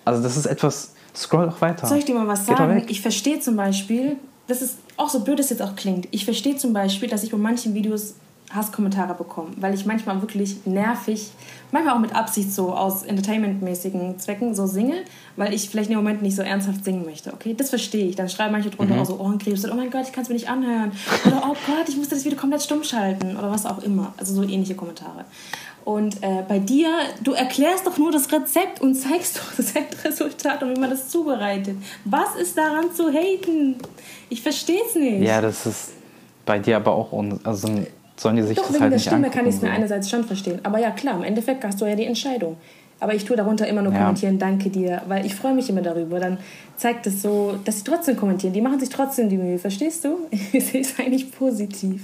Also 0.06 0.22
das 0.22 0.38
ist 0.38 0.46
etwas. 0.46 0.94
Scroll 1.16 1.48
doch 1.48 1.60
weiter. 1.60 1.88
Soll 1.88 1.98
ich 1.98 2.06
dir 2.06 2.14
mal 2.14 2.28
was 2.28 2.46
sagen? 2.46 2.86
Ich 2.88 3.02
verstehe 3.02 3.40
zum 3.40 3.56
Beispiel, 3.56 4.18
das 4.46 4.62
ist 4.62 4.78
auch 4.96 5.10
so 5.10 5.22
blöd, 5.22 5.40
es 5.40 5.50
jetzt 5.50 5.62
auch 5.62 5.76
klingt. 5.76 6.08
Ich 6.12 6.24
verstehe 6.24 6.56
zum 6.56 6.72
Beispiel, 6.72 7.10
dass 7.10 7.24
ich 7.24 7.32
bei 7.32 7.38
manchen 7.38 7.74
Videos 7.74 8.14
Hasskommentare 8.52 9.16
bekommen, 9.16 9.58
weil 9.60 9.74
ich 9.74 9.88
manchmal 9.88 10.22
wirklich 10.22 10.66
nervig, 10.66 11.32
manchmal 11.72 11.96
auch 11.96 12.00
mit 12.00 12.16
Absicht 12.16 12.54
so 12.54 12.74
aus 12.74 13.04
entertainmentmäßigen 13.04 14.20
Zwecken 14.20 14.56
so 14.56 14.66
singe, 14.68 15.04
weil 15.36 15.54
ich 15.54 15.70
vielleicht 15.70 15.90
im 15.90 15.98
Moment 15.98 16.22
nicht 16.22 16.36
so 16.36 16.42
ernsthaft 16.42 16.84
singen 16.84 17.06
möchte. 17.06 17.34
Okay, 17.34 17.54
das 17.54 17.70
verstehe 17.70 18.08
ich. 18.08 18.16
Dann 18.16 18.30
schreiben 18.30 18.52
manche 18.52 18.70
drunter 18.70 18.96
mhm. 18.96 19.02
auch 19.02 19.06
so 19.06 19.20
Ohrenkrebs 19.20 19.64
oder 19.66 19.74
oh 19.74 19.78
mein 19.78 19.92
Gott, 19.92 20.04
ich 20.04 20.12
kann 20.12 20.24
es 20.24 20.30
mir 20.30 20.36
nicht 20.36 20.50
anhören 20.50 20.92
oder 21.26 21.44
oh 21.46 21.56
Gott, 21.66 21.88
ich 21.88 21.98
musste 21.98 22.16
das 22.16 22.26
Video 22.26 22.38
komplett 22.38 22.62
stumm 22.62 22.84
schalten 22.84 23.38
oder 23.38 23.52
was 23.52 23.66
auch 23.66 23.80
immer. 23.80 24.14
Also 24.18 24.34
so 24.34 24.44
ähnliche 24.44 24.76
Kommentare. 24.76 25.26
Und 25.86 26.22
äh, 26.22 26.44
bei 26.48 26.60
dir, 26.60 26.90
du 27.24 27.32
erklärst 27.32 27.88
doch 27.88 27.98
nur 27.98 28.12
das 28.12 28.32
Rezept 28.32 28.82
und 28.82 28.96
zeigst 28.96 29.38
doch 29.38 29.56
das 29.58 29.72
Endresultat 29.72 30.62
und 30.62 30.76
wie 30.76 30.80
man 30.80 30.90
das 30.90 31.10
zubereitet. 31.10 31.78
Was 32.06 32.36
ist 32.36 32.58
daran 32.58 32.94
zu 32.94 33.12
haten? 33.12 33.76
Ich 34.30 34.42
verstehe 34.42 34.82
es 34.88 34.96
nicht. 34.96 35.28
Ja, 35.28 35.42
das 35.42 35.66
ist 35.66 35.92
bei 36.46 36.60
dir 36.60 36.78
aber 36.78 36.92
auch 36.92 37.12
also 37.44 37.70
sollen 38.20 38.36
die 38.36 38.44
sich 38.44 38.58
Doch, 38.58 38.64
das 38.64 38.74
wegen 38.74 38.82
halt 38.84 38.92
der 38.92 38.98
nicht 38.98 39.08
Stimme 39.08 39.30
kann 39.30 39.48
ich 39.48 39.56
es 39.56 39.62
mir 39.62 39.72
einerseits 39.72 40.10
schon 40.10 40.24
verstehen. 40.24 40.60
Aber 40.64 40.80
ja, 40.80 40.92
klar, 40.92 41.16
im 41.16 41.24
Endeffekt 41.24 41.64
hast 41.64 41.80
du 41.80 41.86
ja 41.86 41.96
die 41.96 42.06
Entscheidung. 42.06 42.58
Aber 43.00 43.14
ich 43.14 43.24
tue 43.24 43.38
darunter 43.38 43.66
immer 43.66 43.82
nur 43.82 43.94
ja. 43.94 44.00
kommentieren, 44.00 44.40
danke 44.40 44.70
dir, 44.70 45.02
weil 45.08 45.26
ich 45.26 45.34
freue 45.34 45.54
mich 45.54 45.70
immer 45.70 45.82
darüber. 45.82 46.20
Dann 46.20 46.38
zeigt 46.76 47.08
es 47.08 47.22
so, 47.22 47.58
dass 47.64 47.78
sie 47.78 47.84
trotzdem 47.86 48.18
kommentieren. 48.18 48.54
Die 48.54 48.62
machen 48.62 48.80
sich 48.80 48.90
trotzdem 48.90 49.30
die 49.30 49.38
Mühe, 49.38 49.58
verstehst 49.58 50.04
du? 50.04 50.18
Ich 50.32 50.66
sehe 50.66 50.82
es 50.82 51.00
eigentlich 51.00 51.32
positiv. 51.32 52.02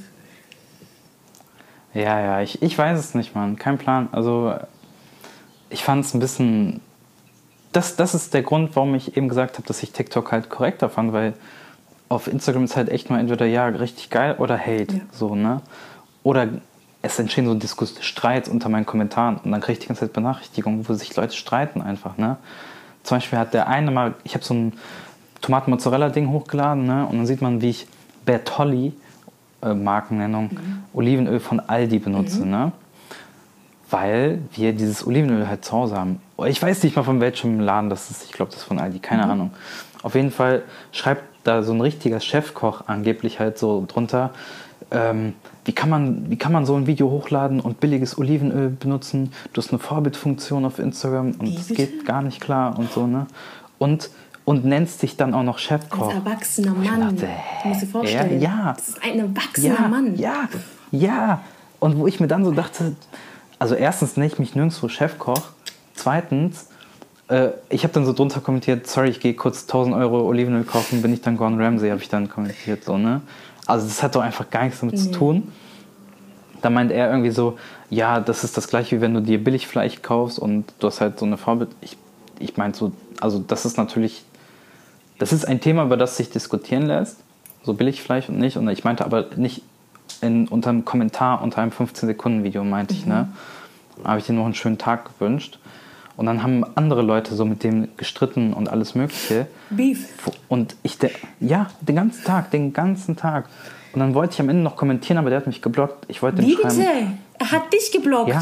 Ja, 1.93 2.19
ja, 2.19 2.41
ich, 2.41 2.61
ich 2.61 2.77
weiß 2.77 2.97
es 2.99 3.13
nicht, 3.13 3.35
Mann. 3.35 3.57
Kein 3.57 3.77
Plan. 3.77 4.09
Also, 4.11 4.53
ich 5.69 5.83
fand 5.83 6.05
es 6.05 6.13
ein 6.13 6.19
bisschen. 6.19 6.81
Das, 7.71 7.97
das 7.97 8.15
ist 8.15 8.33
der 8.33 8.43
Grund, 8.43 8.75
warum 8.75 8.95
ich 8.95 9.17
eben 9.17 9.27
gesagt 9.27 9.57
habe, 9.57 9.67
dass 9.67 9.83
ich 9.83 9.91
TikTok 9.91 10.31
halt 10.31 10.49
korrekter 10.49 10.89
fand, 10.89 11.11
weil 11.11 11.33
auf 12.07 12.27
Instagram 12.27 12.63
ist 12.63 12.77
halt 12.77 12.87
echt 12.89 13.09
nur 13.09 13.19
entweder 13.19 13.45
ja, 13.45 13.67
richtig 13.67 14.09
geil 14.09 14.35
oder 14.37 14.57
Hate. 14.57 14.95
Ja. 14.95 15.01
So, 15.11 15.35
ne? 15.35 15.61
Oder 16.25 16.47
es 17.03 17.19
entstehen 17.19 17.45
so 17.45 17.53
Diskus 17.53 17.93
Streits 17.99 18.49
unter 18.49 18.67
meinen 18.67 18.87
Kommentaren 18.87 19.37
und 19.37 19.51
dann 19.51 19.61
kriege 19.61 19.73
ich 19.73 19.79
die 19.79 19.87
ganze 19.87 20.01
Zeit 20.01 20.13
Benachrichtigungen, 20.13 20.89
wo 20.89 20.93
sich 20.95 21.15
Leute 21.15 21.35
streiten 21.35 21.83
einfach. 21.83 22.17
Ne? 22.17 22.37
Zum 23.03 23.17
Beispiel 23.17 23.37
hat 23.37 23.53
der 23.53 23.67
eine 23.67 23.91
mal, 23.91 24.15
ich 24.23 24.33
habe 24.33 24.43
so 24.43 24.55
ein 24.55 24.73
Tomaten-Mozzarella-Ding 25.41 26.31
hochgeladen 26.31 26.83
ne? 26.87 27.05
und 27.05 27.17
dann 27.17 27.27
sieht 27.27 27.43
man, 27.43 27.61
wie 27.61 27.69
ich 27.69 27.87
Bertolli, 28.25 28.93
äh, 29.61 29.75
Markennennung, 29.75 30.49
mhm. 30.51 30.83
Olivenöl 30.93 31.39
von 31.39 31.59
Aldi 31.59 31.99
benutze. 31.99 32.43
Mhm. 32.43 32.49
Ne? 32.49 32.71
Weil 33.91 34.39
wir 34.55 34.73
dieses 34.73 35.05
Olivenöl 35.05 35.47
halt 35.47 35.63
zu 35.63 35.73
Hause 35.73 35.97
haben. 35.97 36.19
Ich 36.47 36.59
weiß 36.59 36.81
nicht 36.81 36.95
mal 36.95 37.03
von 37.03 37.21
welchem 37.21 37.59
Laden 37.59 37.91
das 37.91 38.09
ist, 38.09 38.23
ich 38.23 38.31
glaube, 38.31 38.49
das 38.49 38.61
ist 38.61 38.65
von 38.65 38.79
Aldi, 38.79 38.97
keine 38.97 39.25
mhm. 39.25 39.31
Ahnung. 39.31 39.51
Auf 40.01 40.15
jeden 40.15 40.31
Fall 40.31 40.63
schreibt 40.91 41.21
da 41.43 41.61
so 41.61 41.71
ein 41.71 41.81
richtiger 41.81 42.19
Chefkoch 42.19 42.87
angeblich 42.87 43.39
halt 43.39 43.59
so 43.59 43.85
drunter, 43.87 44.31
ähm, 44.89 45.35
wie, 45.65 45.73
kann 45.73 45.89
man, 45.89 46.29
wie 46.29 46.37
kann 46.37 46.51
man 46.51 46.65
so 46.65 46.75
ein 46.75 46.87
Video 46.87 47.09
hochladen 47.09 47.59
und 47.59 47.79
billiges 47.79 48.17
Olivenöl 48.17 48.69
benutzen? 48.69 49.31
Du 49.53 49.61
hast 49.61 49.71
eine 49.71 49.79
Vorbildfunktion 49.79 50.63
auf 50.63 50.79
Instagram 50.79 51.31
und 51.39 51.47
es 51.57 51.67
geht 51.69 52.05
gar 52.05 52.21
nicht 52.21 52.39
klar 52.39 52.77
und 52.77 52.91
so, 52.91 53.07
ne? 53.07 53.25
Und, 53.77 54.09
und 54.45 54.63
nennst 54.63 55.01
dich 55.01 55.17
dann 55.17 55.33
auch 55.33 55.43
noch 55.43 55.57
Chefkoch. 55.57 56.07
Als 56.07 56.15
erwachsener 56.15 56.73
Mann. 56.73 57.17
dachte, 57.17 57.27
du 57.63 57.67
musst 57.69 57.81
dir 57.81 57.87
vorstellen. 57.87 58.41
ja. 58.41 58.73
Das 58.77 58.89
ist 58.89 59.03
ein 59.03 59.19
erwachsener 59.19 59.75
Ja, 59.81 59.87
Mann. 59.87 60.15
ja, 60.15 60.49
ja. 60.91 61.41
Und 61.79 61.97
wo 61.97 62.07
ich 62.07 62.19
mir 62.19 62.27
dann 62.27 62.45
so 62.45 62.51
dachte, 62.51 62.95
also 63.59 63.75
erstens 63.75 64.17
nenne 64.17 64.27
ich 64.27 64.39
mich 64.39 64.55
nirgendwo 64.55 64.87
Chefkoch. 64.87 65.41
Zweitens, 65.95 66.69
äh, 67.27 67.49
ich 67.69 67.83
habe 67.83 67.93
dann 67.93 68.05
so 68.05 68.13
drunter 68.13 68.39
kommentiert, 68.39 68.87
sorry, 68.87 69.09
ich 69.09 69.19
gehe 69.19 69.33
kurz 69.33 69.63
1000 69.63 69.95
Euro 69.95 70.21
Olivenöl 70.27 70.63
kaufen, 70.63 71.01
bin 71.01 71.13
ich 71.13 71.21
dann 71.21 71.37
Gordon 71.37 71.59
Ramsay, 71.61 71.89
habe 71.89 72.01
ich 72.01 72.09
dann 72.09 72.29
kommentiert, 72.29 72.83
so, 72.83 72.97
ne? 72.97 73.21
Also 73.65 73.87
das 73.87 74.03
hat 74.03 74.15
doch 74.15 74.21
einfach 74.21 74.49
gar 74.49 74.63
nichts 74.63 74.79
damit 74.79 74.99
zu 74.99 75.11
tun. 75.11 75.51
Da 76.61 76.69
meint 76.69 76.91
er 76.91 77.09
irgendwie 77.09 77.31
so, 77.31 77.57
ja, 77.89 78.19
das 78.19 78.43
ist 78.43 78.57
das 78.57 78.67
gleiche, 78.67 78.97
wie 78.97 79.01
wenn 79.01 79.13
du 79.13 79.21
dir 79.21 79.43
Billigfleisch 79.43 80.01
kaufst 80.01 80.39
und 80.39 80.65
du 80.79 80.87
hast 80.87 81.01
halt 81.01 81.19
so 81.19 81.25
eine 81.25 81.37
Vorbild. 81.37 81.69
Ich, 81.81 81.97
ich 82.39 82.57
meine 82.57 82.73
so, 82.73 82.91
also 83.21 83.39
das 83.39 83.65
ist 83.65 83.77
natürlich, 83.77 84.23
das 85.19 85.33
ist 85.33 85.45
ein 85.45 85.61
Thema, 85.61 85.83
über 85.83 85.97
das 85.97 86.17
sich 86.17 86.29
diskutieren 86.29 86.85
lässt, 86.87 87.19
so 87.63 87.73
Billigfleisch 87.73 88.29
und 88.29 88.39
nicht. 88.39 88.57
Und 88.57 88.67
ich 88.69 88.83
meinte 88.83 89.05
aber 89.05 89.25
nicht 89.35 89.61
in, 90.21 90.47
unter 90.47 90.69
einem 90.69 90.85
Kommentar, 90.85 91.41
unter 91.41 91.61
einem 91.61 91.71
15-Sekunden-Video, 91.71 92.63
meinte 92.63 92.93
ich, 92.93 93.05
ne? 93.05 93.29
Da 94.03 94.09
habe 94.09 94.19
ich 94.19 94.25
dir 94.25 94.33
noch 94.33 94.45
einen 94.45 94.55
schönen 94.55 94.77
Tag 94.77 95.17
gewünscht. 95.17 95.59
Und 96.17 96.27
dann 96.27 96.43
haben 96.43 96.63
andere 96.75 97.01
Leute 97.01 97.35
so 97.35 97.43
mit 97.45 97.63
dem 97.63 97.89
gestritten 97.97 98.53
und 98.53 98.69
alles 98.69 98.95
Mögliche. 98.95 99.47
Beef. 99.69 100.07
Und 100.47 100.75
ich, 100.83 100.97
ja, 101.39 101.67
den 101.81 101.95
ganzen 101.97 102.23
Tag, 102.23 102.51
den 102.51 102.71
ganzen 102.71 103.15
Tag. 103.17 103.49
Und 103.93 103.99
dann 103.99 104.13
wollte 104.13 104.33
ich 104.33 104.39
am 104.39 104.49
Ende 104.49 104.63
noch 104.63 104.75
kommentieren, 104.75 105.17
aber 105.17 105.29
der 105.29 105.39
hat 105.39 105.47
mich 105.47 105.61
geblockt. 105.61 106.05
Ich 106.07 106.21
wollte 106.21 106.41
Wie 106.41 106.55
bitte? 106.55 106.85
Er 107.37 107.51
hat 107.51 107.73
dich 107.73 107.91
geblockt. 107.91 108.29
Ja. 108.29 108.41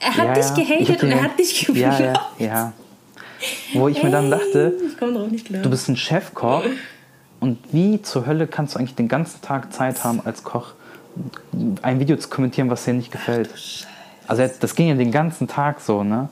Er 0.00 0.16
hat 0.16 0.26
Ja, 0.28 0.34
dich 0.34 0.54
gehatet 0.54 1.02
und 1.02 1.10
er 1.10 1.22
hat 1.22 1.38
dich 1.38 1.66
geblockt. 1.66 2.00
Ja, 2.00 2.14
ja. 2.38 2.72
Wo 3.74 3.88
ich 3.88 4.00
mir 4.02 4.10
dann 4.10 4.30
dachte, 4.30 4.74
du 5.00 5.70
bist 5.70 5.88
ein 5.88 5.96
Chefkoch 5.96 6.62
und 7.40 7.58
wie 7.72 8.00
zur 8.02 8.26
Hölle 8.26 8.46
kannst 8.46 8.74
du 8.74 8.78
eigentlich 8.78 8.94
den 8.94 9.08
ganzen 9.08 9.42
Tag 9.42 9.72
Zeit 9.72 10.04
haben, 10.04 10.20
als 10.24 10.44
Koch 10.44 10.74
ein 11.82 11.98
Video 11.98 12.16
zu 12.16 12.28
kommentieren, 12.28 12.70
was 12.70 12.84
dir 12.84 12.94
nicht 12.94 13.10
gefällt? 13.10 13.50
Also 14.28 14.48
das 14.60 14.76
ging 14.76 14.88
ja 14.88 14.94
den 14.94 15.10
ganzen 15.10 15.48
Tag 15.48 15.80
so, 15.80 16.04
ne? 16.04 16.28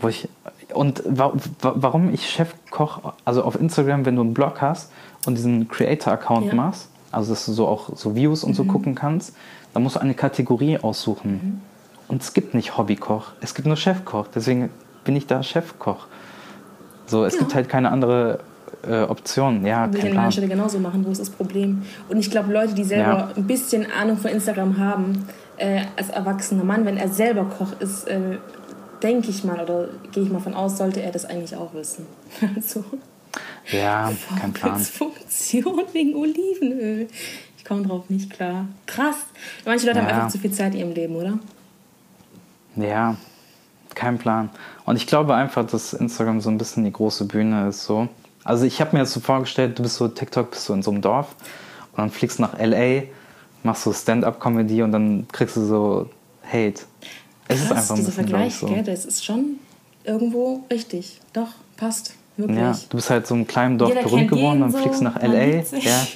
Wo 0.00 0.08
ich, 0.08 0.28
und 0.72 1.02
wa 1.06 1.32
wa 1.62 1.72
warum 1.76 2.12
ich 2.12 2.28
Chefkoch, 2.28 3.14
also 3.24 3.42
auf 3.44 3.58
Instagram, 3.60 4.04
wenn 4.06 4.16
du 4.16 4.22
einen 4.22 4.34
Blog 4.34 4.60
hast 4.60 4.90
und 5.26 5.36
diesen 5.36 5.68
Creator-Account 5.68 6.46
Ja. 6.48 6.54
machst, 6.54 6.88
also 7.12 7.32
dass 7.32 7.46
du 7.46 7.52
so 7.52 7.66
auch 7.68 7.96
so 7.96 8.14
Views 8.14 8.44
und 8.44 8.54
so 8.54 8.64
gucken 8.64 8.94
kannst, 8.94 9.34
dann 9.72 9.82
musst 9.82 9.96
du 9.96 10.00
eine 10.00 10.14
Kategorie 10.14 10.78
aussuchen. 10.78 11.62
Und 12.08 12.22
es 12.22 12.34
gibt 12.34 12.54
nicht 12.54 12.76
Hobbykoch, 12.76 13.32
es 13.40 13.54
gibt 13.54 13.66
nur 13.66 13.76
Chefkoch. 13.76 14.26
Deswegen 14.34 14.70
bin 15.04 15.16
ich 15.16 15.26
da 15.26 15.42
Chefkoch. 15.42 16.06
So, 17.06 17.24
es 17.24 17.34
Ja. 17.34 17.40
gibt 17.40 17.54
halt 17.54 17.68
keine 17.68 17.90
andere 17.90 18.40
äh, 18.86 19.02
Option. 19.04 19.64
Ja, 19.64 19.86
Will 19.86 19.94
ich 19.94 20.00
kein 20.00 20.08
an 20.08 20.10
Plan. 20.10 20.16
meiner 20.24 20.32
Stelle 20.32 20.48
genauso 20.48 20.78
machen, 20.78 21.06
wo 21.06 21.10
ist 21.10 21.20
das 21.20 21.30
Problem? 21.30 21.84
Und 22.10 22.18
ich 22.18 22.30
glaube, 22.30 22.52
Leute, 22.52 22.74
die 22.74 22.84
selber 22.84 23.16
Ja. 23.16 23.28
ein 23.34 23.46
bisschen 23.46 23.86
Ahnung 23.90 24.18
von 24.18 24.30
Instagram 24.30 24.76
haben, 24.78 25.26
äh, 25.56 25.82
als 25.96 26.10
erwachsener 26.10 26.64
Mann, 26.64 26.84
wenn 26.84 26.98
er 26.98 27.08
selber 27.08 27.44
Koch 27.44 27.68
ist, 27.80 28.06
äh, 28.08 28.36
denke 29.04 29.28
ich 29.30 29.44
mal 29.44 29.60
oder 29.60 29.88
gehe 30.12 30.24
ich 30.24 30.30
mal 30.30 30.40
von 30.40 30.54
aus, 30.54 30.78
sollte 30.78 31.00
er 31.02 31.12
das 31.12 31.24
eigentlich 31.24 31.54
auch 31.56 31.72
wissen. 31.74 32.06
Also, 32.56 32.84
Ja, 33.70 34.10
kein 34.40 34.52
Plan. 34.52 34.80
Funktion 34.80 35.82
wegen 35.92 36.14
Olivenöl. 36.16 37.08
Ich 37.56 37.64
komme 37.64 37.86
drauf 37.86 38.04
nicht 38.08 38.30
klar. 38.30 38.66
Krass. 38.86 39.16
Manche 39.64 39.86
Leute 39.86 40.00
haben 40.00 40.08
Ja. 40.08 40.14
einfach 40.16 40.28
zu 40.30 40.38
viel 40.38 40.50
Zeit 40.52 40.74
in 40.74 40.80
ihrem 40.80 40.92
Leben, 40.92 41.14
oder? 41.16 41.38
Ja, 42.76 43.16
kein 43.94 44.18
Plan. 44.18 44.50
Und 44.84 44.96
ich 44.96 45.06
glaube 45.06 45.34
einfach, 45.34 45.64
dass 45.66 45.92
Instagram 45.92 46.40
so 46.40 46.50
ein 46.50 46.58
bisschen 46.58 46.84
die 46.84 46.92
große 46.92 47.24
Bühne 47.26 47.68
ist. 47.68 47.84
So. 47.84 48.08
Also 48.42 48.64
ich 48.64 48.80
habe 48.80 48.94
mir 48.96 49.02
jetzt 49.02 49.12
so 49.12 49.20
vorgestellt, 49.20 49.78
du 49.78 49.82
bist 49.82 49.96
so 49.96 50.08
TikTok, 50.08 50.50
bist 50.50 50.68
du 50.68 50.72
in 50.74 50.82
so 50.82 50.90
einem 50.90 51.00
Dorf 51.00 51.34
und 51.92 51.98
dann 51.98 52.10
fliegst 52.10 52.38
du 52.38 52.42
nach 52.42 52.58
LA, 52.58 53.04
machst 53.62 53.84
so 53.84 53.92
Stand-up-Comedy 53.92 54.82
und 54.82 54.92
dann 54.92 55.26
kriegst 55.32 55.56
du 55.56 55.64
so 55.64 56.10
Hate. 56.46 56.82
Es 57.48 57.62
ist 57.62 57.72
einfach 57.72 57.90
ein 57.90 57.96
dieser 57.96 58.12
Vergleich, 58.12 58.54
so. 58.54 58.66
gell, 58.66 58.82
das 58.82 59.04
ist 59.04 59.24
schon 59.24 59.58
irgendwo 60.04 60.64
richtig. 60.70 61.20
Doch, 61.32 61.48
passt. 61.76 62.14
Wirklich. 62.36 62.58
Ja, 62.58 62.72
du 62.72 62.96
bist 62.96 63.10
halt 63.10 63.26
so 63.26 63.34
im 63.34 63.46
kleinen 63.46 63.78
Dorf 63.78 63.90
Jeder 63.90 64.02
berühmt 64.02 64.28
geworden, 64.28 64.60
dann 64.60 64.72
so, 64.72 64.78
fliegst 64.78 65.00
du 65.00 65.04
nach 65.04 65.22
LA. 65.22 65.44
Ja, 65.44 65.62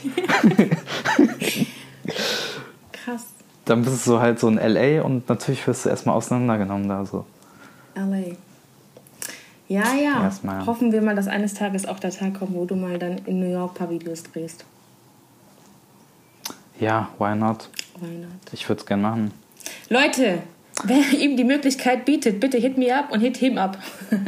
Krass. 2.92 3.26
dann 3.64 3.82
bist 3.82 4.06
du 4.06 4.10
so 4.10 4.20
halt 4.20 4.40
so 4.40 4.48
in 4.48 4.56
LA 4.56 5.02
und 5.02 5.28
natürlich 5.28 5.64
wirst 5.66 5.84
du 5.84 5.90
erstmal 5.90 6.16
auseinandergenommen 6.16 6.88
da 6.88 7.04
so. 7.04 7.24
LA. 7.94 8.34
Ja, 9.68 9.94
ja. 9.94 10.22
Erstmal. 10.24 10.66
Hoffen 10.66 10.90
wir 10.92 11.02
mal, 11.02 11.14
dass 11.14 11.28
eines 11.28 11.54
Tages 11.54 11.86
auch 11.86 12.00
der 12.00 12.10
Tag 12.10 12.38
kommt, 12.38 12.54
wo 12.54 12.64
du 12.64 12.74
mal 12.74 12.98
dann 12.98 13.18
in 13.26 13.38
New 13.40 13.50
York 13.50 13.72
ein 13.72 13.74
paar 13.74 13.90
Videos 13.90 14.22
drehst. 14.24 14.64
Ja, 16.80 17.10
why 17.18 17.36
not? 17.36 17.68
Why 18.00 18.16
not? 18.16 18.30
Ich 18.52 18.68
würde 18.68 18.80
es 18.80 18.86
gerne 18.86 19.02
machen. 19.02 19.30
Leute, 19.88 20.42
wer 20.84 21.18
ihm 21.18 21.36
die 21.36 21.44
Möglichkeit 21.44 22.04
bietet, 22.04 22.40
bitte 22.40 22.58
hit 22.58 22.78
me 22.78 22.94
up 22.96 23.10
und 23.12 23.20
hit 23.20 23.36
him 23.36 23.58
up. 23.58 23.78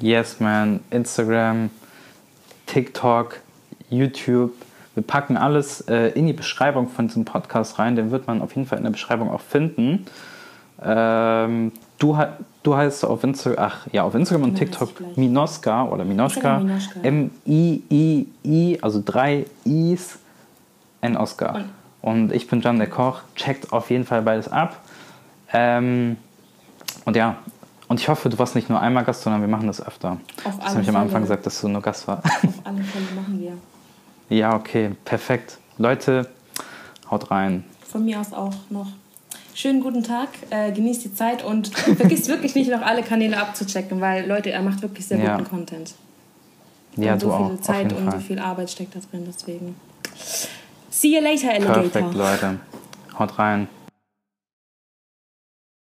Yes, 0.00 0.40
man. 0.40 0.80
Instagram, 0.90 1.70
TikTok, 2.66 3.40
YouTube. 3.88 4.52
Wir 4.94 5.02
packen 5.04 5.36
alles 5.36 5.82
äh, 5.82 6.08
in 6.08 6.26
die 6.26 6.32
Beschreibung 6.32 6.88
von 6.88 7.06
diesem 7.06 7.24
Podcast 7.24 7.78
rein. 7.78 7.94
Den 7.96 8.10
wird 8.10 8.26
man 8.26 8.42
auf 8.42 8.54
jeden 8.54 8.66
Fall 8.66 8.78
in 8.78 8.84
der 8.84 8.90
Beschreibung 8.90 9.30
auch 9.30 9.40
finden. 9.40 10.04
Ähm, 10.82 11.72
du, 11.98 12.18
du 12.64 12.76
heißt 12.76 13.04
auf 13.04 13.22
Instagram, 13.24 13.64
ach 13.64 13.86
ja, 13.92 14.02
auf 14.02 14.14
Instagram 14.14 14.42
und 14.50 14.56
TikTok. 14.56 15.16
Minoska 15.16 15.84
oder 15.84 16.04
Minoschka. 16.04 16.62
M-I-I-I, 17.02 18.78
also 18.82 19.00
drei 19.02 19.46
I's, 19.64 20.18
N 21.00 21.16
Oscar. 21.16 21.64
Und- 22.02 22.32
ich 22.32 22.48
bin 22.48 22.60
Jan 22.60 22.78
der 22.78 22.88
Koch. 22.88 23.22
Checkt 23.36 23.72
auf 23.72 23.90
jeden 23.90 24.04
Fall 24.04 24.22
beides 24.22 24.48
ab. 24.48 24.80
Ähm, 25.54 26.16
und 27.04 27.16
ja, 27.16 27.36
und 27.88 28.00
ich 28.00 28.08
hoffe, 28.08 28.28
du 28.28 28.38
warst 28.38 28.54
nicht 28.56 28.68
nur 28.68 28.80
einmal 28.80 29.04
Gast, 29.04 29.22
sondern 29.22 29.40
wir 29.40 29.48
machen 29.48 29.66
das 29.68 29.80
öfter. 29.80 30.18
Auf 30.44 30.58
Das 30.58 30.70
habe 30.70 30.80
ich 30.82 30.88
am 30.88 30.96
Anfang 30.96 31.22
gesagt, 31.22 31.46
dass 31.46 31.60
du 31.60 31.68
nur 31.68 31.80
Gast 31.80 32.06
warst. 32.08 32.24
Auf 32.26 32.32
alle 32.64 32.82
Fälle 32.82 33.04
machen 33.14 33.40
wir. 33.40 34.36
ja, 34.36 34.54
okay, 34.56 34.90
perfekt. 35.04 35.58
Leute, 35.78 36.28
haut 37.10 37.30
rein. 37.30 37.64
Von 37.90 38.04
mir 38.04 38.20
aus 38.20 38.32
auch 38.32 38.54
noch. 38.70 38.88
Schönen 39.54 39.80
guten 39.80 40.02
Tag, 40.02 40.28
äh, 40.50 40.72
genießt 40.72 41.04
die 41.04 41.14
Zeit 41.14 41.44
und 41.44 41.68
vergisst 41.96 42.26
wirklich 42.28 42.56
nicht 42.56 42.70
noch 42.70 42.82
alle 42.82 43.02
Kanäle 43.04 43.40
abzuchecken, 43.40 44.00
weil 44.00 44.26
Leute, 44.26 44.50
er 44.50 44.62
macht 44.62 44.82
wirklich 44.82 45.06
sehr 45.06 45.18
Ja. 45.18 45.36
guten 45.36 45.48
Content. 45.48 45.94
Ja, 46.96 47.12
und 47.12 47.20
so 47.20 47.28
du 47.28 47.36
viel 47.36 47.44
auch. 47.46 47.50
Auf 47.52 47.60
Zeit 47.60 47.92
jeden 47.92 47.96
und 48.04 48.10
Fall. 48.10 48.20
so 48.20 48.26
viel 48.26 48.38
Arbeit 48.40 48.70
steckt 48.70 48.96
da 48.96 49.00
drin, 49.10 49.24
deswegen. 49.28 49.76
See 50.90 51.14
you 51.16 51.22
later, 51.22 51.50
Alligator. 51.50 51.82
Perfekt, 51.82 52.14
Leute. 52.14 52.58
Haut 53.18 53.38
rein. 53.38 53.68